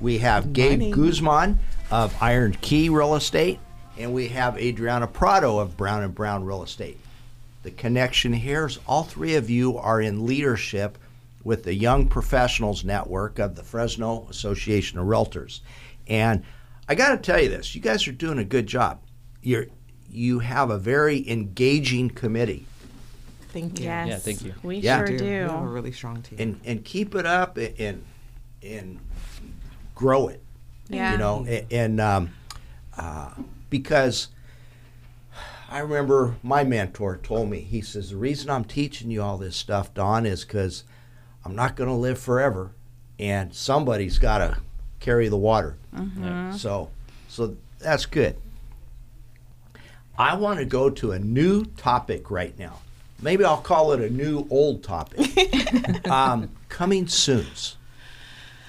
We 0.01 0.18
have 0.18 0.53
Gabe. 0.53 0.93
Guzman 0.93 1.61
of 1.93 2.12
Iron 2.20 2.57
Key 2.61 2.89
Real 2.89 3.14
Estate, 3.14 3.61
and 3.97 4.12
we 4.12 4.27
have 4.29 4.59
Adriana 4.59 5.07
Prado 5.07 5.61
of 5.61 5.77
Brown 5.77 6.03
and 6.03 6.12
Brown 6.12 6.43
Real 6.43 6.64
Estate. 6.64 6.99
The 7.66 7.72
connection 7.72 8.32
here 8.32 8.66
is 8.66 8.78
all 8.86 9.02
three 9.02 9.34
of 9.34 9.50
you 9.50 9.76
are 9.76 10.00
in 10.00 10.24
leadership 10.24 10.96
with 11.42 11.64
the 11.64 11.74
Young 11.74 12.06
Professionals 12.06 12.84
Network 12.84 13.40
of 13.40 13.56
the 13.56 13.64
Fresno 13.64 14.28
Association 14.30 15.00
of 15.00 15.06
Realtors. 15.08 15.62
And 16.06 16.44
I 16.88 16.94
got 16.94 17.08
to 17.10 17.16
tell 17.16 17.42
you 17.42 17.48
this, 17.48 17.74
you 17.74 17.80
guys 17.80 18.06
are 18.06 18.12
doing 18.12 18.38
a 18.38 18.44
good 18.44 18.68
job. 18.68 19.00
You're 19.42 19.66
you 20.08 20.38
have 20.38 20.70
a 20.70 20.78
very 20.78 21.28
engaging 21.28 22.08
committee 22.10 22.66
Thank 23.48 23.80
you. 23.80 23.86
Yes. 23.86 24.08
Yeah, 24.10 24.18
thank 24.18 24.44
you. 24.44 24.54
We 24.62 24.76
Yeah. 24.76 24.98
sure 24.98 25.10
We 25.10 25.16
do. 25.18 25.24
have 25.24 25.62
a 25.62 25.66
really 25.66 25.90
strong 25.90 26.22
team. 26.22 26.38
and 26.38 26.60
and 26.64 26.84
keep 26.84 27.16
it 27.16 27.26
up 27.26 27.56
and 27.58 28.04
and 28.62 29.00
grow 29.96 30.28
it. 30.28 30.40
Yeah. 30.88 31.10
You 31.10 31.18
know, 31.18 31.44
a- 31.48 31.66
and 31.72 32.00
um, 32.00 32.30
uh, 32.96 33.30
because 33.70 34.28
I 35.68 35.80
remember 35.80 36.36
my 36.42 36.64
mentor 36.64 37.18
told 37.22 37.50
me, 37.50 37.60
he 37.60 37.80
says, 37.80 38.10
the 38.10 38.16
reason 38.16 38.50
I'm 38.50 38.64
teaching 38.64 39.10
you 39.10 39.22
all 39.22 39.36
this 39.36 39.56
stuff, 39.56 39.92
Don, 39.94 40.24
is 40.24 40.44
because 40.44 40.84
I'm 41.44 41.56
not 41.56 41.76
going 41.76 41.88
to 41.88 41.94
live 41.94 42.18
forever, 42.18 42.72
and 43.18 43.52
somebody's 43.52 44.18
got 44.18 44.38
to 44.38 44.58
carry 45.00 45.28
the 45.28 45.36
water. 45.36 45.76
Yeah. 46.20 46.52
So, 46.52 46.90
so 47.28 47.56
that's 47.78 48.06
good. 48.06 48.36
I 50.18 50.34
want 50.36 50.60
to 50.60 50.64
go 50.64 50.88
to 50.88 51.12
a 51.12 51.18
new 51.18 51.64
topic 51.64 52.30
right 52.30 52.56
now. 52.58 52.78
Maybe 53.20 53.44
I'll 53.44 53.60
call 53.60 53.92
it 53.92 54.00
a 54.00 54.10
new 54.10 54.46
old 54.50 54.82
topic. 54.82 56.06
um, 56.08 56.50
coming 56.68 57.08
soon's. 57.08 57.76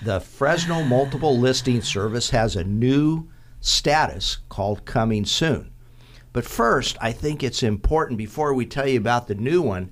The 0.01 0.19
Fresno 0.19 0.83
Multiple 0.83 1.37
Listing 1.37 1.81
Service 1.81 2.29
has 2.29 2.55
a 2.55 2.63
new 2.63 3.27
status 3.61 4.37
called 4.49 4.85
Coming 4.85 5.25
Soon. 5.25 5.71
But 6.33 6.45
first, 6.45 6.97
I 7.01 7.11
think 7.11 7.43
it's 7.43 7.63
important 7.63 8.17
before 8.17 8.53
we 8.53 8.65
tell 8.65 8.87
you 8.87 8.97
about 8.97 9.27
the 9.27 9.35
new 9.35 9.61
one, 9.61 9.89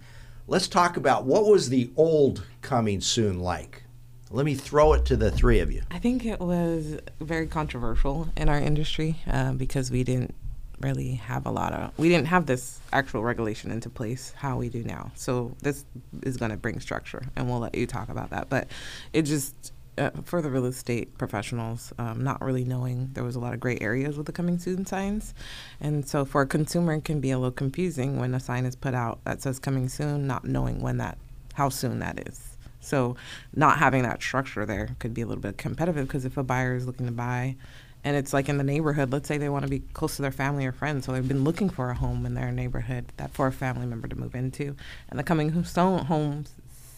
let's 0.48 0.68
talk 0.68 0.98
about 0.98 1.26
what 1.26 1.46
was 1.46 1.70
the 1.70 1.90
old 1.96 2.46
Coming 2.62 3.02
Soon 3.02 3.40
like. 3.40 3.84
Let 4.32 4.46
me 4.46 4.56
throw 4.56 4.94
it 4.94 5.06
to 5.06 5.16
the 5.16 5.32
three 5.32 5.60
of 5.60 5.72
you. 5.72 5.84
I 5.92 6.00
think 6.00 6.26
it 6.26 6.40
was 6.40 7.00
very 7.20 7.48
controversial 7.48 8.30
in 8.36 8.50
our 8.50 8.60
industry 8.60 9.18
uh, 9.32 9.54
because 9.54 9.92
we 9.92 10.04
didn't 10.04 10.36
really 10.82 11.14
have 11.14 11.46
a 11.46 11.52
lot 11.52 11.72
of 11.74 11.98
we 11.98 12.10
didn't 12.10 12.28
have 12.28 12.46
this 12.46 12.80
actual 12.92 13.24
regulation 13.24 13.72
into 13.72 13.90
place 13.90 14.34
how 14.36 14.58
we 14.58 14.68
do 14.68 14.84
now 14.84 15.10
so 15.16 15.56
this 15.62 15.86
is 16.24 16.36
going 16.38 16.52
to 16.52 16.58
bring 16.58 16.80
structure 16.80 17.24
and 17.36 17.50
we'll 17.50 17.60
let 17.60 17.74
you 17.76 17.88
talk 17.88 18.10
about 18.10 18.30
that 18.30 18.50
but 18.50 18.68
it 19.14 19.22
just 19.22 19.72
uh, 19.98 20.12
for 20.24 20.42
the 20.42 20.50
real 20.50 20.66
estate 20.66 21.18
professionals 21.18 21.94
um, 21.98 22.24
not 22.24 22.42
really 22.42 22.64
knowing 22.64 23.10
there 23.14 23.24
was 23.24 23.36
a 23.36 23.40
lot 23.40 23.54
of 23.54 23.60
gray 23.60 23.78
areas 23.82 24.18
with 24.18 24.26
the 24.26 24.32
coming 24.32 24.60
soon 24.60 24.86
signs. 24.86 25.34
And 25.80 26.08
so 26.08 26.26
for 26.26 26.42
a 26.42 26.48
consumer 26.48 26.94
it 26.94 27.06
can 27.06 27.20
be 27.20 27.32
a 27.32 27.38
little 27.38 27.52
confusing 27.52 28.20
when 28.20 28.34
a 28.34 28.40
sign 28.40 28.66
is 28.66 28.76
put 28.76 28.94
out 28.94 29.24
that 29.24 29.42
says 29.42 29.60
coming 29.60 29.90
soon 29.90 30.28
not 30.28 30.46
knowing 30.46 30.82
when 30.82 30.98
that 30.98 31.18
how 31.54 31.70
soon 31.70 32.00
that 32.00 32.28
is. 32.28 32.58
So 32.82 33.16
not 33.56 33.80
having 33.80 34.04
that 34.04 34.22
structure 34.22 34.66
there 34.66 34.96
could 35.00 35.14
be 35.14 35.22
a 35.22 35.26
little 35.26 35.42
bit 35.42 35.58
competitive 35.58 36.08
because 36.08 36.26
if 36.26 36.38
a 36.38 36.44
buyer 36.44 36.76
is 36.76 36.86
looking 36.86 37.06
to 37.06 37.12
buy 37.12 37.56
and 38.04 38.16
it's 38.16 38.34
like 38.34 38.50
in 38.50 38.60
the 38.60 38.64
neighborhood, 38.64 39.12
let's 39.12 39.28
say 39.28 39.40
they 39.40 39.50
want 39.50 39.64
to 39.64 39.70
be 39.70 39.80
close 39.80 40.18
to 40.18 40.22
their 40.22 40.32
family 40.32 40.64
or 40.64 40.72
friends, 40.72 41.06
so 41.06 41.12
they've 41.12 41.28
been 41.28 41.44
looking 41.44 41.72
for 41.72 41.90
a 41.90 41.96
home 41.96 42.24
in 42.28 42.36
their 42.36 42.52
neighborhood 42.52 43.06
that 43.18 43.34
for 43.34 43.48
a 43.48 43.52
family 43.52 43.88
member 43.88 44.08
to 44.08 44.16
move 44.16 44.36
into, 44.36 44.76
and 45.10 45.18
the 45.18 45.24
coming 45.24 45.64
soon 45.66 45.98
home 46.06 46.46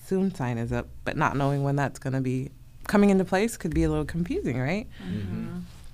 soon 0.05 0.35
sign 0.35 0.57
is 0.57 0.73
up, 0.73 0.89
but 1.05 1.15
not 1.15 1.37
knowing 1.37 1.63
when 1.63 1.77
that's 1.77 1.97
going 1.97 2.11
to 2.11 2.19
be 2.19 2.51
coming 2.87 3.09
into 3.09 3.25
place 3.25 3.57
could 3.57 3.73
be 3.73 3.83
a 3.83 3.89
little 3.89 4.05
confusing, 4.05 4.59
right? 4.59 4.87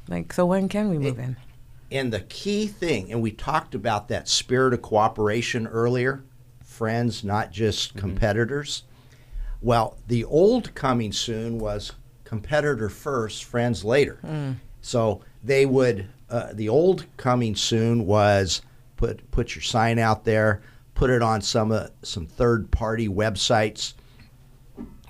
Like, 0.07 0.33
so 0.33 0.45
when 0.45 0.69
can 0.69 0.89
we 0.89 0.97
move 0.97 1.19
in? 1.19 1.37
And 1.91 2.11
the 2.11 2.21
key 2.21 2.67
thing, 2.67 3.11
and 3.11 3.21
we 3.21 3.31
talked 3.31 3.75
about 3.75 4.07
that 4.07 4.27
spirit 4.27 4.73
of 4.73 4.81
cooperation 4.81 5.67
earlier 5.67 6.23
friends, 6.63 7.23
not 7.23 7.51
just 7.51 7.95
competitors. 7.95 8.83
Well, 9.61 9.95
the 10.07 10.25
old 10.25 10.73
coming 10.73 11.11
soon 11.13 11.59
was 11.59 11.91
competitor 12.23 12.89
first, 12.89 13.43
friends 13.43 13.85
later. 13.85 14.19
So 14.81 15.21
they 15.43 15.65
would, 15.67 16.07
uh, 16.29 16.49
the 16.51 16.69
old 16.69 17.05
coming 17.15 17.55
soon 17.55 18.05
was 18.07 18.63
put, 18.97 19.29
put 19.31 19.55
your 19.55 19.61
sign 19.61 19.99
out 19.99 20.25
there, 20.25 20.63
put 20.95 21.09
it 21.11 21.21
on 21.21 21.41
some, 21.41 21.71
uh, 21.71 21.87
some 22.01 22.25
third 22.25 22.71
party 22.71 23.07
websites, 23.07 23.93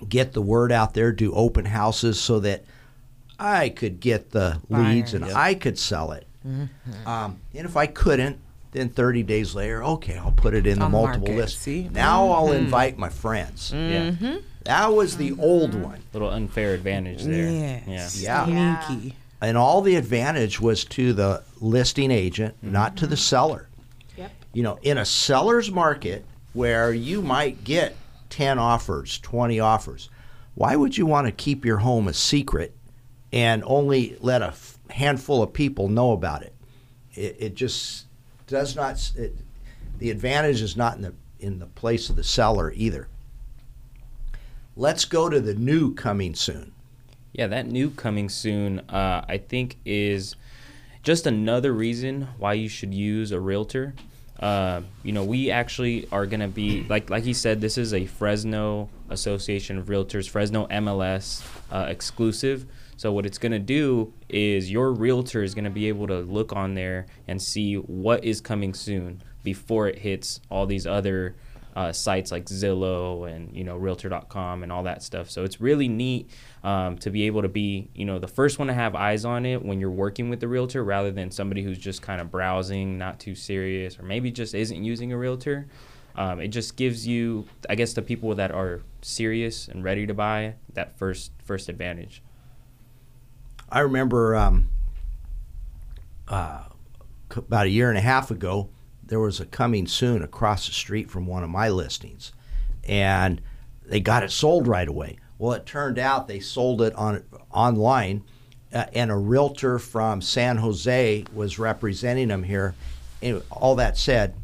get 0.08 0.32
the 0.32 0.42
word 0.42 0.72
out 0.72 0.94
there, 0.94 1.12
do 1.12 1.32
open 1.32 1.64
houses 1.64 2.20
so 2.20 2.40
that 2.40 2.64
I 3.38 3.68
could 3.68 4.00
get 4.00 4.30
the 4.30 4.60
leads 4.68 5.14
and 5.14 5.22
Buyers. 5.22 5.34
I 5.34 5.54
could 5.54 5.78
sell 5.78 6.12
it. 6.12 6.26
Mm-hmm. 6.46 7.08
Um, 7.08 7.40
and 7.54 7.66
if 7.66 7.76
I 7.76 7.86
couldn't, 7.86 8.38
then 8.72 8.88
30 8.88 9.22
days 9.22 9.54
later, 9.54 9.82
okay, 9.84 10.16
I'll 10.16 10.32
put 10.32 10.54
it 10.54 10.66
in 10.66 10.78
the 10.78 10.84
On 10.84 10.90
the 10.90 10.98
multiple 10.98 11.28
market, 11.28 11.36
list. 11.36 11.60
see? 11.60 11.88
Now 11.92 12.28
I'll 12.30 12.48
mm-hmm. 12.48 12.64
invite 12.64 12.98
my 12.98 13.08
friends. 13.08 13.72
Mm-hmm. 13.72 14.24
Yeah. 14.24 14.38
That 14.64 14.92
was 14.92 15.16
the 15.16 15.32
old 15.38 15.74
one. 15.74 16.02
Little 16.12 16.30
unfair 16.30 16.74
advantage 16.74 17.22
there. 17.22 17.82
Yes. 17.86 18.20
Yeah. 18.20 18.46
Yeah. 18.46 18.86
Sneaky. 18.86 19.16
And 19.40 19.58
all 19.58 19.82
the 19.82 19.96
advantage 19.96 20.58
was 20.58 20.84
to 20.86 21.12
the 21.12 21.42
listing 21.60 22.10
agent, 22.10 22.56
not 22.62 22.96
to 22.96 23.06
the 23.06 23.16
seller. 23.16 23.68
Yep. 24.16 24.32
You 24.54 24.62
know, 24.62 24.78
in 24.82 24.96
a 24.96 25.04
seller's 25.04 25.70
market 25.70 26.24
where 26.54 26.94
you 26.94 27.20
might 27.20 27.62
get 27.62 27.94
10 28.34 28.58
offers, 28.58 29.20
20 29.20 29.60
offers, 29.60 30.10
why 30.56 30.74
would 30.74 30.98
you 30.98 31.06
want 31.06 31.28
to 31.28 31.32
keep 31.32 31.64
your 31.64 31.76
home 31.78 32.08
a 32.08 32.12
secret 32.12 32.76
and 33.32 33.62
only 33.64 34.16
let 34.20 34.42
a 34.42 34.52
handful 34.90 35.40
of 35.40 35.52
people 35.52 35.88
know 35.88 36.10
about 36.10 36.42
it? 36.42 36.52
It, 37.14 37.36
it 37.38 37.54
just 37.54 38.06
does 38.48 38.74
not, 38.74 39.12
it, 39.14 39.36
the 39.98 40.10
advantage 40.10 40.62
is 40.62 40.76
not 40.76 40.96
in 40.96 41.02
the, 41.02 41.14
in 41.38 41.60
the 41.60 41.66
place 41.66 42.10
of 42.10 42.16
the 42.16 42.24
seller 42.24 42.72
either. 42.74 43.06
Let's 44.76 45.04
go 45.04 45.28
to 45.28 45.38
the 45.38 45.54
new 45.54 45.94
coming 45.94 46.34
soon. 46.34 46.72
Yeah, 47.32 47.46
that 47.46 47.68
new 47.68 47.88
coming 47.88 48.28
soon, 48.28 48.80
uh, 48.88 49.24
I 49.28 49.38
think, 49.38 49.76
is 49.84 50.34
just 51.04 51.28
another 51.28 51.72
reason 51.72 52.26
why 52.38 52.54
you 52.54 52.68
should 52.68 52.94
use 52.94 53.30
a 53.30 53.38
realtor. 53.38 53.94
Uh, 54.40 54.82
you 55.02 55.12
know, 55.12 55.24
we 55.24 55.50
actually 55.50 56.08
are 56.10 56.26
going 56.26 56.40
to 56.40 56.48
be 56.48 56.84
like 56.88 57.10
like 57.10 57.24
he 57.24 57.32
said. 57.32 57.60
This 57.60 57.78
is 57.78 57.94
a 57.94 58.06
Fresno 58.06 58.88
Association 59.10 59.78
of 59.78 59.86
Realtors, 59.86 60.28
Fresno 60.28 60.66
MLS 60.66 61.44
uh, 61.70 61.86
exclusive. 61.88 62.66
So 62.96 63.12
what 63.12 63.26
it's 63.26 63.38
going 63.38 63.52
to 63.52 63.58
do 63.58 64.12
is 64.28 64.70
your 64.70 64.92
realtor 64.92 65.42
is 65.42 65.54
going 65.54 65.64
to 65.64 65.70
be 65.70 65.88
able 65.88 66.06
to 66.06 66.20
look 66.20 66.52
on 66.52 66.74
there 66.74 67.06
and 67.26 67.42
see 67.42 67.74
what 67.74 68.24
is 68.24 68.40
coming 68.40 68.72
soon 68.72 69.22
before 69.42 69.88
it 69.88 69.98
hits 69.98 70.40
all 70.48 70.64
these 70.66 70.86
other 70.86 71.34
uh, 71.76 71.92
sites 71.92 72.30
like 72.30 72.46
Zillow 72.46 73.30
and 73.30 73.54
you 73.54 73.64
know 73.64 73.76
Realtor.com 73.76 74.62
and 74.62 74.70
all 74.70 74.84
that 74.84 75.02
stuff. 75.02 75.30
So 75.30 75.44
it's 75.44 75.60
really 75.60 75.88
neat 75.88 76.30
um, 76.64 76.96
to 76.98 77.10
be 77.10 77.24
able 77.24 77.42
to 77.42 77.48
be 77.48 77.90
you 77.94 78.06
know 78.06 78.18
the 78.18 78.26
first 78.26 78.58
one 78.58 78.68
to 78.68 78.74
have 78.74 78.94
eyes 78.94 79.24
on 79.26 79.44
it 79.44 79.62
when 79.62 79.78
you're 79.78 79.90
working 79.90 80.30
with 80.30 80.40
the 80.40 80.48
realtor, 80.48 80.82
rather 80.82 81.12
than 81.12 81.30
somebody 81.30 81.62
who's 81.62 81.78
just 81.78 82.02
kind 82.02 82.20
of 82.20 82.30
browsing, 82.30 82.98
not 82.98 83.20
too 83.20 83.34
serious, 83.34 83.98
or 83.98 84.02
maybe 84.02 84.32
just 84.32 84.54
isn't 84.54 84.82
using 84.82 85.12
a 85.12 85.18
realtor. 85.18 85.68
Um, 86.16 86.40
it 86.40 86.48
just 86.48 86.76
gives 86.76 87.06
you, 87.06 87.46
I 87.68 87.74
guess, 87.74 87.92
the 87.92 88.02
people 88.02 88.34
that 88.36 88.50
are 88.50 88.80
serious 89.02 89.68
and 89.68 89.84
ready 89.84 90.06
to 90.06 90.14
buy 90.14 90.54
that 90.72 90.98
first 90.98 91.32
first 91.44 91.68
advantage. 91.68 92.22
I 93.68 93.80
remember 93.80 94.34
um, 94.34 94.70
uh, 96.28 96.64
about 97.36 97.66
a 97.66 97.70
year 97.70 97.90
and 97.90 97.98
a 97.98 98.02
half 98.02 98.30
ago, 98.30 98.70
there 99.02 99.20
was 99.20 99.38
a 99.38 99.46
coming 99.46 99.86
soon 99.86 100.22
across 100.22 100.66
the 100.66 100.72
street 100.72 101.10
from 101.10 101.26
one 101.26 101.44
of 101.44 101.50
my 101.50 101.68
listings, 101.68 102.32
and 102.84 103.42
they 103.84 104.00
got 104.00 104.22
it 104.22 104.32
sold 104.32 104.66
right 104.66 104.88
away. 104.88 105.18
Well, 105.44 105.52
it 105.52 105.66
turned 105.66 105.98
out 105.98 106.26
they 106.26 106.40
sold 106.40 106.80
it 106.80 106.94
on 106.94 107.22
online, 107.52 108.22
uh, 108.72 108.86
and 108.94 109.10
a 109.10 109.14
realtor 109.14 109.78
from 109.78 110.22
San 110.22 110.56
Jose 110.56 111.26
was 111.34 111.58
representing 111.58 112.28
them 112.28 112.44
here. 112.44 112.74
Anyway, 113.20 113.42
all 113.50 113.74
that 113.74 113.98
said, 113.98 114.36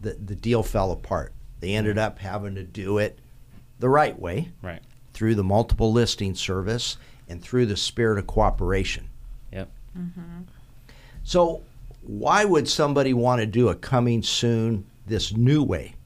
the 0.00 0.14
the 0.14 0.34
deal 0.34 0.62
fell 0.62 0.92
apart. 0.92 1.34
They 1.60 1.74
ended 1.74 1.98
up 1.98 2.20
having 2.20 2.54
to 2.54 2.62
do 2.62 2.96
it 2.96 3.18
the 3.80 3.90
right 3.90 4.18
way 4.18 4.50
Right. 4.62 4.80
through 5.12 5.34
the 5.34 5.44
multiple 5.44 5.92
listing 5.92 6.34
service 6.34 6.96
and 7.28 7.42
through 7.42 7.66
the 7.66 7.76
spirit 7.76 8.18
of 8.18 8.26
cooperation. 8.26 9.10
Yep. 9.52 9.68
So, 11.22 11.64
why 12.00 12.46
would 12.46 12.66
somebody 12.66 13.12
want 13.12 13.40
to 13.40 13.46
do 13.46 13.68
a 13.68 13.74
coming 13.74 14.22
soon 14.22 14.86
this 15.06 15.34
new 15.36 15.62
way? 15.62 15.96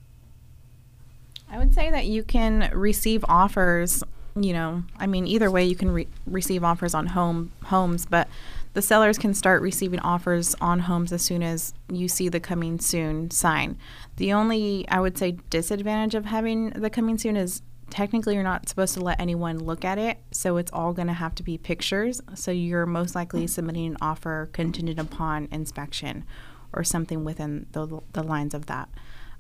I 1.49 1.57
would 1.57 1.73
say 1.73 1.89
that 1.93 2.07
you 2.07 2.25
can 2.25 2.69
receive 2.75 3.25
offers. 3.29 4.03
You 4.37 4.53
know, 4.53 4.85
I 4.99 5.07
mean, 5.07 5.27
either 5.27 5.51
way, 5.51 5.65
you 5.65 5.75
can 5.75 5.91
re- 5.91 6.09
receive 6.27 6.63
offers 6.63 6.95
on 6.95 7.07
home 7.09 7.51
homes, 7.65 8.07
but 8.07 8.29
the 8.75 8.83
sellers 8.83 9.19
can 9.19 9.35
start 9.35 9.61
receiving 9.61 9.99
offers 10.01 10.55
on 10.61 10.81
homes 10.81 11.13
as 11.13 11.23
soon 11.23 11.43
as 11.43 11.75
you 11.91 12.07
see 12.07 12.29
the 12.29 12.39
coming 12.39 12.79
soon 12.79 13.31
sign. 13.31 13.77
The 14.17 14.33
only, 14.33 14.87
I 14.89 15.01
would 15.01 15.19
say, 15.19 15.39
disadvantage 15.51 16.15
of 16.15 16.27
having 16.27 16.71
the 16.71 16.91
coming 16.91 17.19
soon 17.19 17.37
is 17.37 17.63
technically 17.91 18.35
you're 18.35 18.45
not 18.45 18.69
supposed 18.69 18.95
to 18.95 19.01
let 19.01 19.21
anyone 19.21 19.59
look 19.59 19.85
at 19.85 19.99
it, 19.99 20.19
so 20.31 20.57
it's 20.57 20.71
all 20.73 20.93
going 20.93 21.09
to 21.09 21.15
have 21.15 21.35
to 21.35 21.43
be 21.43 21.59
pictures. 21.59 22.21
So 22.35 22.53
you're 22.53 22.87
most 22.87 23.17
likely 23.17 23.49
submitting 23.49 23.87
an 23.87 23.97
offer 24.01 24.49
contingent 24.53 25.01
upon 25.01 25.49
inspection 25.51 26.25
or 26.73 26.85
something 26.85 27.25
within 27.25 27.67
the, 27.73 28.01
the 28.13 28.23
lines 28.23 28.55
of 28.55 28.67
that. 28.67 28.89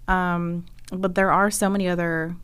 Um, 0.08 0.66
but 0.90 1.14
there 1.14 1.30
are 1.30 1.52
so 1.52 1.70
many 1.70 1.88
other 1.88 2.34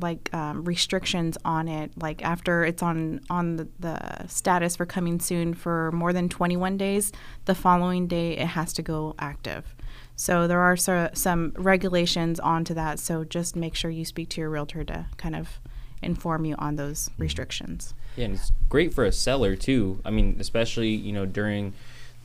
like 0.00 0.32
um, 0.34 0.64
restrictions 0.64 1.36
on 1.44 1.68
it. 1.68 1.92
Like 1.96 2.24
after 2.24 2.64
it's 2.64 2.82
on 2.82 3.20
on 3.30 3.56
the, 3.56 3.68
the 3.78 4.26
status 4.26 4.76
for 4.76 4.86
coming 4.86 5.20
soon 5.20 5.54
for 5.54 5.92
more 5.92 6.12
than 6.12 6.28
21 6.28 6.76
days, 6.76 7.12
the 7.44 7.54
following 7.54 8.06
day 8.06 8.32
it 8.32 8.48
has 8.48 8.72
to 8.74 8.82
go 8.82 9.14
active. 9.18 9.74
So 10.16 10.46
there 10.46 10.60
are 10.60 10.76
so, 10.76 11.10
some 11.12 11.52
regulations 11.56 12.38
onto 12.38 12.74
that. 12.74 12.98
So 12.98 13.24
just 13.24 13.56
make 13.56 13.74
sure 13.74 13.90
you 13.90 14.04
speak 14.04 14.28
to 14.30 14.40
your 14.40 14.50
realtor 14.50 14.84
to 14.84 15.06
kind 15.16 15.34
of 15.34 15.60
inform 16.02 16.44
you 16.44 16.54
on 16.58 16.76
those 16.76 17.10
restrictions. 17.18 17.94
Yeah, 18.16 18.26
and 18.26 18.34
it's 18.34 18.52
great 18.68 18.94
for 18.94 19.04
a 19.04 19.12
seller 19.12 19.56
too. 19.56 20.00
I 20.04 20.10
mean, 20.10 20.36
especially 20.38 20.90
you 20.90 21.12
know 21.12 21.26
during 21.26 21.72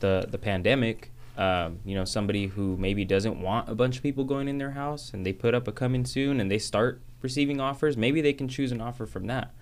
the 0.00 0.26
the 0.28 0.38
pandemic. 0.38 1.10
Um, 1.36 1.78
you 1.86 1.94
know, 1.94 2.04
somebody 2.04 2.48
who 2.48 2.76
maybe 2.76 3.04
doesn't 3.06 3.40
want 3.40 3.68
a 3.70 3.74
bunch 3.74 3.96
of 3.96 4.02
people 4.02 4.24
going 4.24 4.46
in 4.46 4.58
their 4.58 4.72
house, 4.72 5.12
and 5.14 5.24
they 5.24 5.32
put 5.32 5.54
up 5.54 5.66
a 5.66 5.72
coming 5.72 6.04
soon, 6.04 6.38
and 6.38 6.50
they 6.50 6.58
start 6.58 7.00
receiving 7.22 7.60
offers. 7.60 7.96
Maybe 7.96 8.20
they 8.20 8.32
can 8.32 8.48
choose 8.48 8.72
an 8.72 8.80
offer 8.80 9.06
from 9.06 9.26
that. 9.26 9.52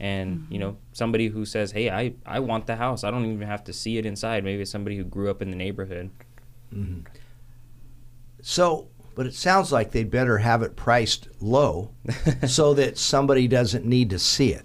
And 0.00 0.46
you 0.48 0.58
know, 0.58 0.76
somebody 0.92 1.26
who 1.28 1.44
says, 1.44 1.72
"Hey, 1.72 1.90
I 1.90 2.14
I 2.24 2.40
want 2.40 2.66
the 2.66 2.76
house. 2.76 3.02
I 3.02 3.10
don't 3.10 3.24
even 3.26 3.46
have 3.48 3.64
to 3.64 3.72
see 3.72 3.98
it 3.98 4.06
inside." 4.06 4.44
Maybe 4.44 4.62
it's 4.62 4.70
somebody 4.70 4.96
who 4.96 5.04
grew 5.04 5.28
up 5.28 5.42
in 5.42 5.50
the 5.50 5.56
neighborhood. 5.56 6.10
So, 8.42 8.88
but 9.16 9.26
it 9.26 9.34
sounds 9.34 9.72
like 9.72 9.90
they'd 9.90 10.10
better 10.10 10.38
have 10.38 10.62
it 10.62 10.76
priced 10.76 11.28
low 11.40 11.90
so 12.46 12.74
that 12.74 12.96
somebody 12.96 13.48
doesn't 13.48 13.84
need 13.84 14.10
to 14.10 14.18
see 14.20 14.52
it. 14.52 14.64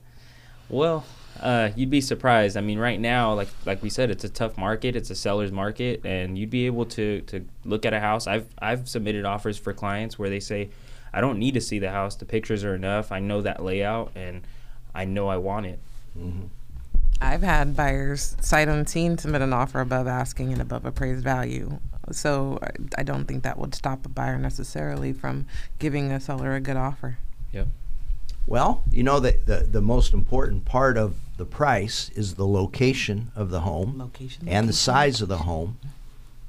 Well, 0.70 1.04
uh, 1.42 1.72
you'd 1.76 1.90
be 1.90 2.02
surprised. 2.02 2.56
I 2.56 2.62
mean, 2.62 2.80
right 2.80 3.00
now, 3.00 3.34
like 3.34 3.50
like 3.66 3.82
we 3.82 3.90
said, 3.90 4.12
it's 4.12 4.24
a 4.24 4.30
tough 4.30 4.58
market. 4.58 4.96
It's 4.96 5.10
a 5.10 5.16
seller's 5.16 5.52
market, 5.52 6.06
and 6.06 6.38
you'd 6.38 6.50
be 6.50 6.68
able 6.68 6.86
to 6.86 7.22
to 7.22 7.46
look 7.66 7.86
at 7.86 7.94
a 7.94 8.00
house. 8.00 8.28
I've 8.28 8.48
I've 8.60 8.88
submitted 8.88 9.26
offers 9.26 9.58
for 9.58 9.74
clients 9.74 10.20
where 10.20 10.30
they 10.30 10.40
say, 10.40 10.70
I 11.14 11.22
don't 11.22 11.38
need 11.38 11.54
to 11.54 11.62
see 11.62 11.80
the 11.80 11.92
house. 11.92 12.16
The 12.16 12.26
pictures 12.26 12.64
are 12.64 12.76
enough. 12.76 13.12
I 13.12 13.20
know 13.20 13.42
that 13.42 13.64
layout, 13.64 14.12
and 14.16 14.42
I 14.96 15.06
know 15.06 15.28
I 15.28 15.38
want 15.38 15.66
it. 15.68 15.80
Mm-hmm. 16.18 16.48
I've 17.22 17.44
had 17.44 17.76
buyers 17.76 18.36
sight 18.42 18.68
unseen 18.68 19.18
submit 19.18 19.42
an 19.42 19.54
offer 19.54 19.80
above 19.80 20.08
asking 20.08 20.52
and 20.52 20.62
above 20.62 20.84
appraised 20.86 21.24
value 21.24 21.80
So 22.12 22.60
I, 22.62 23.00
I 23.00 23.04
don't 23.04 23.26
think 23.26 23.44
that 23.44 23.58
would 23.58 23.74
stop 23.74 24.06
a 24.06 24.10
buyer 24.10 24.38
necessarily 24.38 25.14
from 25.14 25.46
giving 25.80 26.12
a 26.12 26.20
seller 26.20 26.56
a 26.56 26.60
good 26.60 26.76
offer. 26.76 27.18
Yep. 27.54 27.68
Well, 28.46 28.84
you 28.92 29.04
know 29.04 29.20
that 29.22 29.46
the, 29.46 29.60
the 29.60 29.82
most 29.82 30.14
important 30.14 30.66
part 30.66 30.98
of 30.98 31.16
the 31.38 31.46
price 31.46 32.10
is 32.10 32.36
the 32.36 32.46
location 32.46 33.32
of 33.36 33.50
the 33.50 33.62
home 33.62 33.98
Location. 33.98 34.48
and 34.48 34.68
the 34.68 34.74
size 34.74 35.22
of 35.22 35.30
the 35.30 35.40
home. 35.40 35.78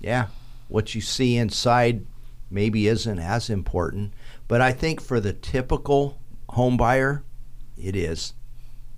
Yeah, 0.00 0.26
what 0.68 0.94
you 0.94 1.00
see 1.00 1.36
inside 1.36 2.04
maybe 2.50 2.88
isn't 2.88 3.18
as 3.18 3.48
important, 3.48 4.12
but 4.48 4.60
I 4.60 4.72
think 4.72 5.00
for 5.00 5.20
the 5.20 5.32
typical 5.32 6.18
home 6.50 6.76
buyer, 6.76 7.22
it 7.76 7.96
is. 7.96 8.34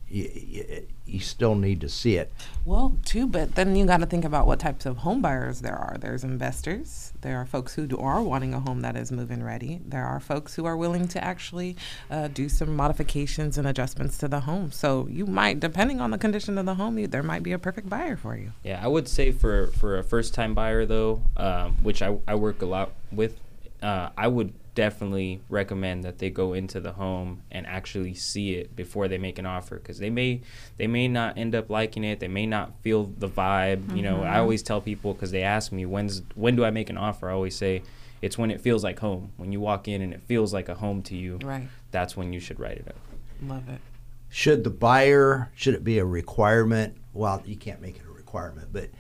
You, 0.09 0.31
you, 0.35 0.87
you 1.05 1.21
still 1.21 1.55
need 1.55 1.81
to 1.81 1.89
see 1.89 2.17
it. 2.17 2.33
Well, 2.65 2.97
too, 3.05 3.27
but 3.27 3.55
then 3.55 3.77
you 3.77 3.87
got 3.87 3.99
to 3.99 4.07
think 4.07 4.25
about 4.25 4.47
what 4.47 4.59
types 4.59 4.87
of 4.87 4.99
home 4.99 5.23
buyers 5.23 5.61
there 5.61 5.75
are. 5.75 5.97
There's 5.99 6.25
investors. 6.25 7.13
There 7.21 7.39
are 7.39 7.47
folks 7.47 7.75
who 7.75 7.87
do, 7.87 7.97
are 7.99 8.23
wanting 8.23 8.55
a 8.55 8.61
home 8.61 8.81
that 8.83 8.97
is 8.97 9.11
move-in 9.13 9.43
ready. 9.43 9.81
There 9.85 10.05
are 10.05 10.21
folks 10.21 10.55
who 10.55 10.65
are 10.65 10.77
willing 10.77 11.09
to 11.09 11.23
actually 11.23 11.77
uh, 12.11 12.29
do 12.29 12.49
some 12.49 12.75
modifications 12.75 13.57
and 13.57 13.67
adjustments 13.67 14.19
to 14.19 14.29
the 14.29 14.41
home. 14.41 14.73
So 14.73 15.07
you 15.09 15.27
might, 15.27 15.61
depending 15.61 16.01
on 16.01 16.11
the 16.11 16.19
condition 16.19 16.59
of 16.59 16.67
the 16.67 16.75
home, 16.75 16.99
you, 16.99 17.07
there 17.07 17.23
might 17.23 17.43
be 17.43 17.53
a 17.53 17.59
perfect 17.59 17.89
buyer 17.89 18.17
for 18.17 18.37
you. 18.37 18.53
Yeah, 18.65 18.81
I 18.83 18.89
would 18.89 19.09
say 19.09 19.33
for 19.33 19.69
for 19.69 19.99
a 19.99 20.05
first 20.05 20.35
time 20.35 20.55
buyer 20.55 20.87
though, 20.87 21.23
um, 21.37 21.77
which 21.83 22.03
I, 22.03 22.17
I 22.27 22.35
work 22.35 22.63
a 22.63 22.67
lot 22.67 22.93
with, 23.13 23.39
uh, 23.83 24.11
I 24.17 24.29
would 24.29 24.53
definitely 24.77 25.41
recommend 25.49 26.05
that 26.05 26.19
they 26.19 26.31
go 26.31 26.53
into 26.53 26.79
the 26.79 26.93
home 26.93 27.43
and 27.51 27.67
actually 27.67 28.15
see 28.15 28.55
it 28.55 28.77
before 28.77 29.09
they 29.09 29.19
make 29.19 29.41
an 29.41 29.47
offer 29.47 29.77
because 29.77 29.99
they 29.99 30.11
may 30.11 30.41
they 30.77 30.87
may 30.87 31.09
not 31.09 31.37
end 31.37 31.55
up 31.55 31.69
liking 31.69 32.05
it 32.05 32.21
they 32.21 32.29
may 32.29 32.47
not 32.47 32.71
feel 32.83 33.05
the 33.19 33.29
vibe 33.29 33.97
you 33.97 34.03
know 34.03 34.23
i 34.23 34.27
mm-hmm. 34.27 34.37
always 34.37 34.63
tell 34.63 34.81
people 34.81 35.15
because 35.15 35.31
they 35.31 35.43
ask 35.43 35.73
me 35.73 35.85
when's 35.85 36.23
when 36.35 36.55
do 36.55 36.65
i 36.65 36.71
make 36.71 36.91
an 36.91 36.99
offer 36.99 37.29
i 37.29 37.33
always 37.33 37.57
say 37.57 37.83
it's 38.23 38.39
when 38.39 38.51
it 38.51 38.61
feels 38.61 38.85
like 38.85 38.99
home 39.01 39.33
when 39.39 39.51
you 39.51 39.61
walk 39.61 39.89
in 39.89 40.03
and 40.03 40.13
it 40.13 40.23
feels 40.23 40.53
like 40.53 40.69
a 40.69 40.75
home 40.75 41.03
to 41.03 41.17
you 41.17 41.39
Right. 41.43 41.69
that's 41.91 42.17
when 42.17 42.33
you 42.33 42.39
should 42.39 42.61
write 42.61 42.77
it 42.77 42.87
up 42.87 42.97
Love 43.43 43.69
it. 43.69 43.81
Should 44.29 44.65
the 44.65 44.71
buyer, 44.71 45.51
should 45.55 45.75
it 45.75 45.85
be 45.85 45.99
a 45.99 46.05
requirement? 46.05 46.97
Well, 47.13 47.43
you 47.47 47.57
can't 47.57 47.81
make 47.81 47.97
it 47.97 48.03
a 48.07 48.13
requirement, 48.13 48.69
but 48.73 48.91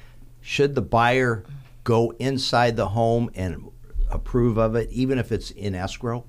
should 0.40 0.74
the 0.74 0.82
buyer 0.82 1.44
go 1.84 2.12
inside 2.18 2.76
the 2.76 2.88
home 2.88 3.30
and 3.34 3.70
approve 4.10 4.58
of 4.58 4.74
it, 4.76 4.90
even 4.90 5.18
if 5.18 5.32
it's 5.32 5.50
in 5.50 5.74
escrow? 5.74 6.24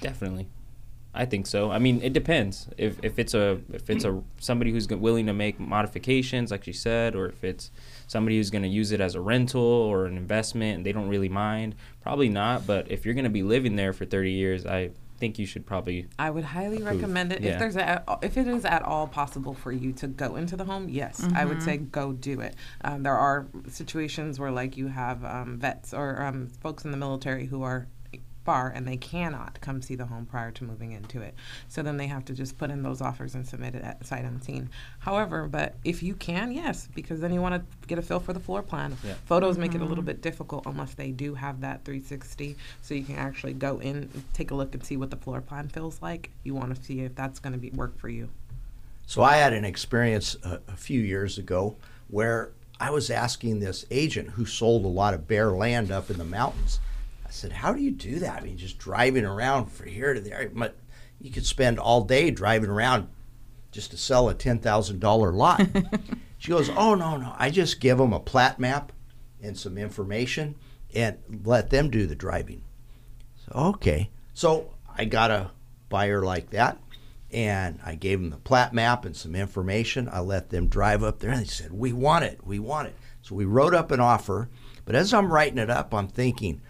Definitely, 0.00 0.48
I 1.14 1.24
think 1.24 1.46
so. 1.46 1.70
I 1.70 1.78
mean, 1.78 2.00
it 2.02 2.12
depends. 2.12 2.68
If 2.76 2.98
if 3.02 3.18
it's 3.18 3.34
a 3.34 3.60
if 3.72 3.88
it's 3.90 4.04
a 4.04 4.22
somebody 4.38 4.70
who's 4.70 4.86
willing 4.88 5.26
to 5.26 5.32
make 5.32 5.58
modifications, 5.58 6.50
like 6.50 6.64
she 6.64 6.72
said, 6.72 7.14
or 7.14 7.26
if 7.26 7.42
it's 7.42 7.70
somebody 8.06 8.36
who's 8.36 8.50
going 8.50 8.62
to 8.62 8.68
use 8.68 8.92
it 8.92 9.00
as 9.00 9.14
a 9.14 9.20
rental 9.20 9.62
or 9.62 10.06
an 10.06 10.16
investment 10.16 10.76
and 10.76 10.86
they 10.86 10.92
don't 10.92 11.08
really 11.08 11.28
mind, 11.28 11.74
probably 12.02 12.28
not. 12.28 12.66
But 12.66 12.90
if 12.90 13.04
you're 13.04 13.14
going 13.14 13.24
to 13.24 13.30
be 13.30 13.42
living 13.42 13.76
there 13.76 13.92
for 13.92 14.04
30 14.04 14.30
years, 14.30 14.66
I 14.66 14.90
think 15.18 15.38
you 15.38 15.46
should 15.46 15.66
probably. 15.66 16.06
I 16.18 16.30
would 16.30 16.44
highly 16.44 16.76
Approved. 16.78 17.00
recommend 17.00 17.32
it 17.32 17.42
Yeah. 17.42 17.52
if 17.54 17.58
there's 17.58 17.76
a, 17.76 18.02
if 18.22 18.36
it 18.36 18.46
is 18.46 18.64
at 18.64 18.82
all 18.82 19.06
possible 19.06 19.54
for 19.54 19.72
you 19.72 19.92
to 19.94 20.06
go 20.06 20.36
into 20.36 20.56
the 20.56 20.64
home. 20.64 20.88
Yes, 20.88 21.26
I 21.34 21.44
would 21.44 21.62
say 21.62 21.76
go 21.78 22.12
do 22.12 22.40
it. 22.40 22.54
Um, 22.84 23.02
there 23.02 23.14
are 23.16 23.46
situations 23.68 24.38
where 24.40 24.50
like 24.50 24.76
you 24.76 24.88
have 24.88 25.24
um, 25.24 25.58
vets 25.58 25.92
or 25.94 26.22
um, 26.22 26.48
folks 26.60 26.84
in 26.84 26.90
the 26.90 26.96
military 26.96 27.46
who 27.46 27.62
are 27.62 27.88
far 28.46 28.68
and 28.68 28.86
they 28.86 28.96
cannot 28.96 29.60
come 29.60 29.82
see 29.82 29.96
the 29.96 30.06
home 30.06 30.24
prior 30.24 30.52
to 30.52 30.64
moving 30.64 30.92
into 30.92 31.20
it. 31.20 31.34
So 31.68 31.82
then 31.82 31.96
they 31.96 32.06
have 32.06 32.24
to 32.26 32.32
just 32.32 32.56
put 32.56 32.70
in 32.70 32.82
those 32.82 33.00
offers 33.00 33.34
and 33.34 33.46
submit 33.46 33.74
it 33.74 33.82
at 33.82 34.06
sight 34.06 34.24
unseen. 34.24 34.70
However, 35.00 35.48
but 35.48 35.74
if 35.84 36.00
you 36.00 36.14
can, 36.14 36.52
yes, 36.52 36.88
because 36.94 37.20
then 37.20 37.34
you 37.34 37.42
want 37.42 37.56
to 37.56 37.86
get 37.88 37.98
a 37.98 38.02
feel 38.02 38.20
for 38.20 38.32
the 38.32 38.40
floor 38.40 38.62
plan. 38.62 38.96
Yeah. 39.04 39.14
Photos 39.26 39.58
make 39.58 39.74
it 39.74 39.80
a 39.80 39.84
little 39.84 39.96
mm-hmm. 39.96 40.06
bit 40.06 40.22
difficult 40.22 40.64
unless 40.64 40.94
they 40.94 41.10
do 41.10 41.34
have 41.34 41.60
that 41.62 41.84
360, 41.84 42.56
so 42.82 42.94
you 42.94 43.02
can 43.02 43.16
actually 43.16 43.52
go 43.52 43.80
in, 43.80 44.08
take 44.32 44.52
a 44.52 44.54
look, 44.54 44.72
and 44.74 44.84
see 44.84 44.96
what 44.96 45.10
the 45.10 45.16
floor 45.16 45.40
plan 45.40 45.68
feels 45.68 46.00
like. 46.00 46.30
You 46.44 46.54
want 46.54 46.74
to 46.74 46.80
see 46.80 47.00
if 47.00 47.16
that's 47.16 47.40
going 47.40 47.52
to 47.52 47.58
be 47.58 47.70
work 47.70 47.98
for 47.98 48.08
you. 48.08 48.28
So 49.06 49.22
I 49.22 49.36
had 49.36 49.52
an 49.52 49.64
experience 49.64 50.36
a, 50.44 50.60
a 50.68 50.76
few 50.76 51.00
years 51.00 51.36
ago 51.36 51.76
where 52.08 52.50
I 52.78 52.90
was 52.90 53.10
asking 53.10 53.60
this 53.60 53.86
agent 53.90 54.30
who 54.30 54.44
sold 54.44 54.84
a 54.84 54.88
lot 54.88 55.14
of 55.14 55.26
bare 55.26 55.50
land 55.50 55.90
up 55.90 56.10
in 56.10 56.18
the 56.18 56.24
mountains. 56.24 56.78
I 57.36 57.38
said, 57.38 57.52
"How 57.52 57.74
do 57.74 57.82
you 57.82 57.90
do 57.90 58.18
that? 58.20 58.40
I 58.40 58.44
mean, 58.44 58.56
just 58.56 58.78
driving 58.78 59.26
around 59.26 59.66
from 59.66 59.88
here 59.88 60.14
to 60.14 60.20
there. 60.20 60.50
But 60.54 60.74
you 61.20 61.30
could 61.30 61.44
spend 61.44 61.78
all 61.78 62.00
day 62.02 62.30
driving 62.30 62.70
around 62.70 63.08
just 63.70 63.90
to 63.90 63.98
sell 63.98 64.30
a 64.30 64.34
ten 64.34 64.58
thousand 64.58 65.00
dollar 65.00 65.32
lot." 65.32 65.60
she 66.38 66.48
goes, 66.48 66.70
"Oh 66.70 66.94
no, 66.94 67.18
no! 67.18 67.34
I 67.36 67.50
just 67.50 67.78
give 67.78 67.98
them 67.98 68.14
a 68.14 68.20
plat 68.20 68.58
map 68.58 68.90
and 69.42 69.58
some 69.58 69.76
information 69.76 70.54
and 70.94 71.18
let 71.44 71.68
them 71.68 71.90
do 71.90 72.06
the 72.06 72.14
driving." 72.14 72.62
So, 73.44 73.52
okay. 73.54 74.08
So 74.32 74.70
I 74.96 75.04
got 75.04 75.30
a 75.30 75.50
buyer 75.90 76.22
like 76.22 76.50
that, 76.50 76.78
and 77.30 77.78
I 77.84 77.96
gave 77.96 78.18
them 78.18 78.30
the 78.30 78.38
plat 78.38 78.72
map 78.72 79.04
and 79.04 79.14
some 79.14 79.34
information. 79.36 80.08
I 80.10 80.20
let 80.20 80.48
them 80.48 80.68
drive 80.68 81.02
up 81.02 81.18
there, 81.18 81.32
and 81.32 81.42
they 81.42 81.44
said, 81.44 81.74
"We 81.74 81.92
want 81.92 82.24
it. 82.24 82.46
We 82.46 82.58
want 82.60 82.88
it." 82.88 82.94
So 83.20 83.34
we 83.34 83.44
wrote 83.44 83.74
up 83.74 83.90
an 83.90 84.00
offer. 84.00 84.48
But 84.86 84.94
as 84.94 85.12
I'm 85.12 85.30
writing 85.30 85.58
it 85.58 85.68
up, 85.68 85.92
I'm 85.92 86.08
thinking, 86.08 86.62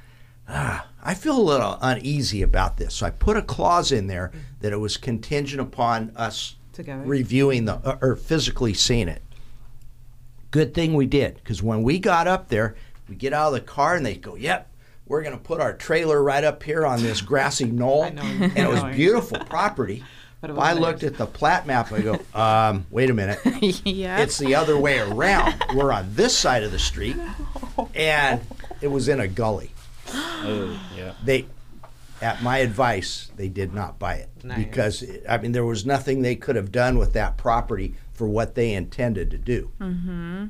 ah, 0.49 0.87
I 1.03 1.15
feel 1.15 1.39
a 1.39 1.41
little 1.41 1.79
uneasy 1.81 2.43
about 2.43 2.77
this. 2.77 2.95
So 2.95 3.07
I 3.07 3.11
put 3.11 3.37
a 3.37 3.43
clause 3.43 3.93
in 3.93 4.07
there 4.07 4.33
that 4.61 4.73
it 4.73 4.79
was 4.79 4.97
contingent 4.97 5.61
upon 5.61 6.13
us 6.17 6.57
Together. 6.73 7.03
reviewing 7.05 7.65
the 7.65 7.75
uh, 7.75 7.99
or 8.01 8.17
physically 8.17 8.75
seeing 8.75 9.09
it. 9.09 9.23
Good 10.51 10.75
thing 10.75 10.95
we 10.95 11.07
did 11.07 11.37
because 11.37 11.63
when 11.63 11.83
we 11.83 11.99
got 11.99 12.27
up 12.27 12.49
there, 12.49 12.77
we 13.09 13.15
get 13.15 13.33
out 13.33 13.49
of 13.49 13.53
the 13.55 13.61
car 13.61 13.95
and 13.95 14.05
they 14.05 14.17
go, 14.17 14.35
"Yep, 14.37 14.69
we're 15.07 15.23
going 15.23 15.37
to 15.37 15.43
put 15.43 15.61
our 15.61 15.75
trailer 15.75 16.23
right 16.23 16.43
up 16.43 16.63
here 16.63 16.85
on 16.85 17.03
this 17.03 17.21
grassy 17.21 17.65
knoll," 17.71 18.11
know, 18.11 18.23
and 18.23 18.59
it 18.59 18.69
was 18.69 18.83
beautiful 18.95 19.39
property. 19.45 20.03
But 20.43 20.59
I 20.59 20.75
looked 20.75 21.03
at 21.03 21.17
the 21.17 21.27
plat 21.27 21.67
map. 21.67 21.91
And 21.91 21.99
I 21.99 22.03
go, 22.03 22.21
um, 22.39 22.87
"Wait 22.91 23.09
a 23.09 23.15
minute, 23.15 23.41
yeah. 23.85 24.19
it's 24.19 24.37
the 24.37 24.55
other 24.55 24.79
way 24.79 24.99
around. 24.99 25.55
We're 25.75 25.91
on 25.91 26.15
this 26.15 26.37
side 26.37 26.63
of 26.63 26.73
the 26.73 26.79
street, 26.79 27.17
and 27.95 28.43
it 28.83 28.89
was 28.89 29.09
in 29.09 29.19
a 29.19 29.27
gully." 29.27 29.73
Oh, 30.15 30.81
yeah. 30.97 31.13
They, 31.25 31.47
at 32.23 32.43
my 32.43 32.59
advice, 32.59 33.31
they 33.37 33.49
did 33.49 33.75
not 33.75 33.99
buy 33.99 34.15
it 34.15 34.31
Nice. 34.45 34.65
because 34.65 35.05
I 35.29 35.39
mean 35.39 35.53
there 35.53 35.65
was 35.65 35.85
nothing 35.85 36.23
they 36.23 36.37
could 36.37 36.57
have 36.57 36.73
done 36.73 36.99
with 36.99 37.13
that 37.15 37.37
property 37.37 37.95
for 38.15 38.27
what 38.27 38.55
they 38.55 38.73
intended 38.73 39.31
to 39.33 39.39
do. 39.39 39.71
Mm-hmm. 39.81 40.47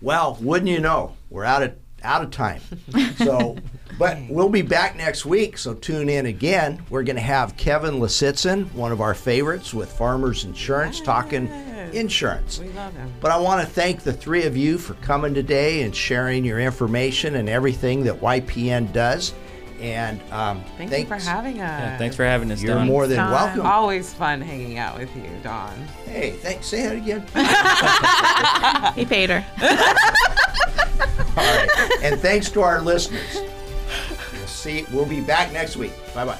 Well, 0.00 0.36
wouldn't 0.40 0.70
you 0.70 0.80
know, 0.80 1.16
we're 1.30 1.44
out 1.44 1.62
of 1.62 1.74
out 2.06 2.22
of 2.22 2.30
time. 2.30 2.60
So, 3.16 3.56
but 3.98 4.18
we'll 4.28 4.48
be 4.50 4.60
back 4.62 4.94
next 4.96 5.24
week. 5.24 5.56
So 5.58 5.72
tune 5.74 6.08
in 6.10 6.26
again. 6.26 6.82
We're 6.90 7.02
going 7.02 7.16
to 7.16 7.22
have 7.22 7.56
Kevin 7.56 7.94
Lasitzen, 7.94 8.70
one 8.74 8.92
of 8.92 9.00
our 9.00 9.14
favorites 9.14 9.72
with 9.72 9.90
Farmers 9.90 10.44
Insurance, 10.44 11.00
talking 11.00 11.48
insurance. 11.92 12.58
We 12.58 12.68
love 12.70 12.94
him. 12.94 13.10
But 13.20 13.30
I 13.30 13.38
want 13.38 13.66
to 13.66 13.72
thank 13.72 14.02
the 14.02 14.12
three 14.12 14.44
of 14.44 14.54
you 14.56 14.76
for 14.76 14.94
coming 14.94 15.32
today 15.32 15.82
and 15.82 15.96
sharing 15.96 16.44
your 16.44 16.60
information 16.60 17.36
and 17.36 17.48
everything 17.48 18.04
that 18.04 18.20
YPN 18.20 18.92
does. 18.92 19.32
And 19.80 20.20
um, 20.32 20.62
Thank 20.78 20.90
thanks- 20.90 21.10
you 21.10 21.18
for 21.18 21.30
having 21.30 21.54
us. 21.54 21.58
Yeah, 21.60 21.98
thanks 21.98 22.16
for 22.16 22.24
having 22.24 22.50
us, 22.52 22.62
You're 22.62 22.74
Don. 22.76 22.86
more 22.86 23.06
than 23.06 23.18
Don. 23.18 23.30
welcome. 23.30 23.66
Always 23.66 24.12
fun 24.12 24.40
hanging 24.42 24.78
out 24.78 24.98
with 24.98 25.14
you, 25.16 25.24
Don. 25.42 25.74
Hey, 26.06 26.32
thanks. 26.32 26.66
Say 26.66 26.82
that 26.82 26.96
again. 26.96 27.20
he 28.94 29.04
paid 29.06 29.30
her. 29.30 30.72
All 31.36 31.44
right. 31.44 31.68
And 32.02 32.20
thanks 32.20 32.50
to 32.50 32.62
our 32.62 32.80
listeners. 32.80 33.36
We'll 34.32 34.46
see. 34.46 34.86
We'll 34.92 35.06
be 35.06 35.20
back 35.20 35.52
next 35.52 35.76
week. 35.76 35.92
Bye 36.14 36.24
bye. 36.24 36.38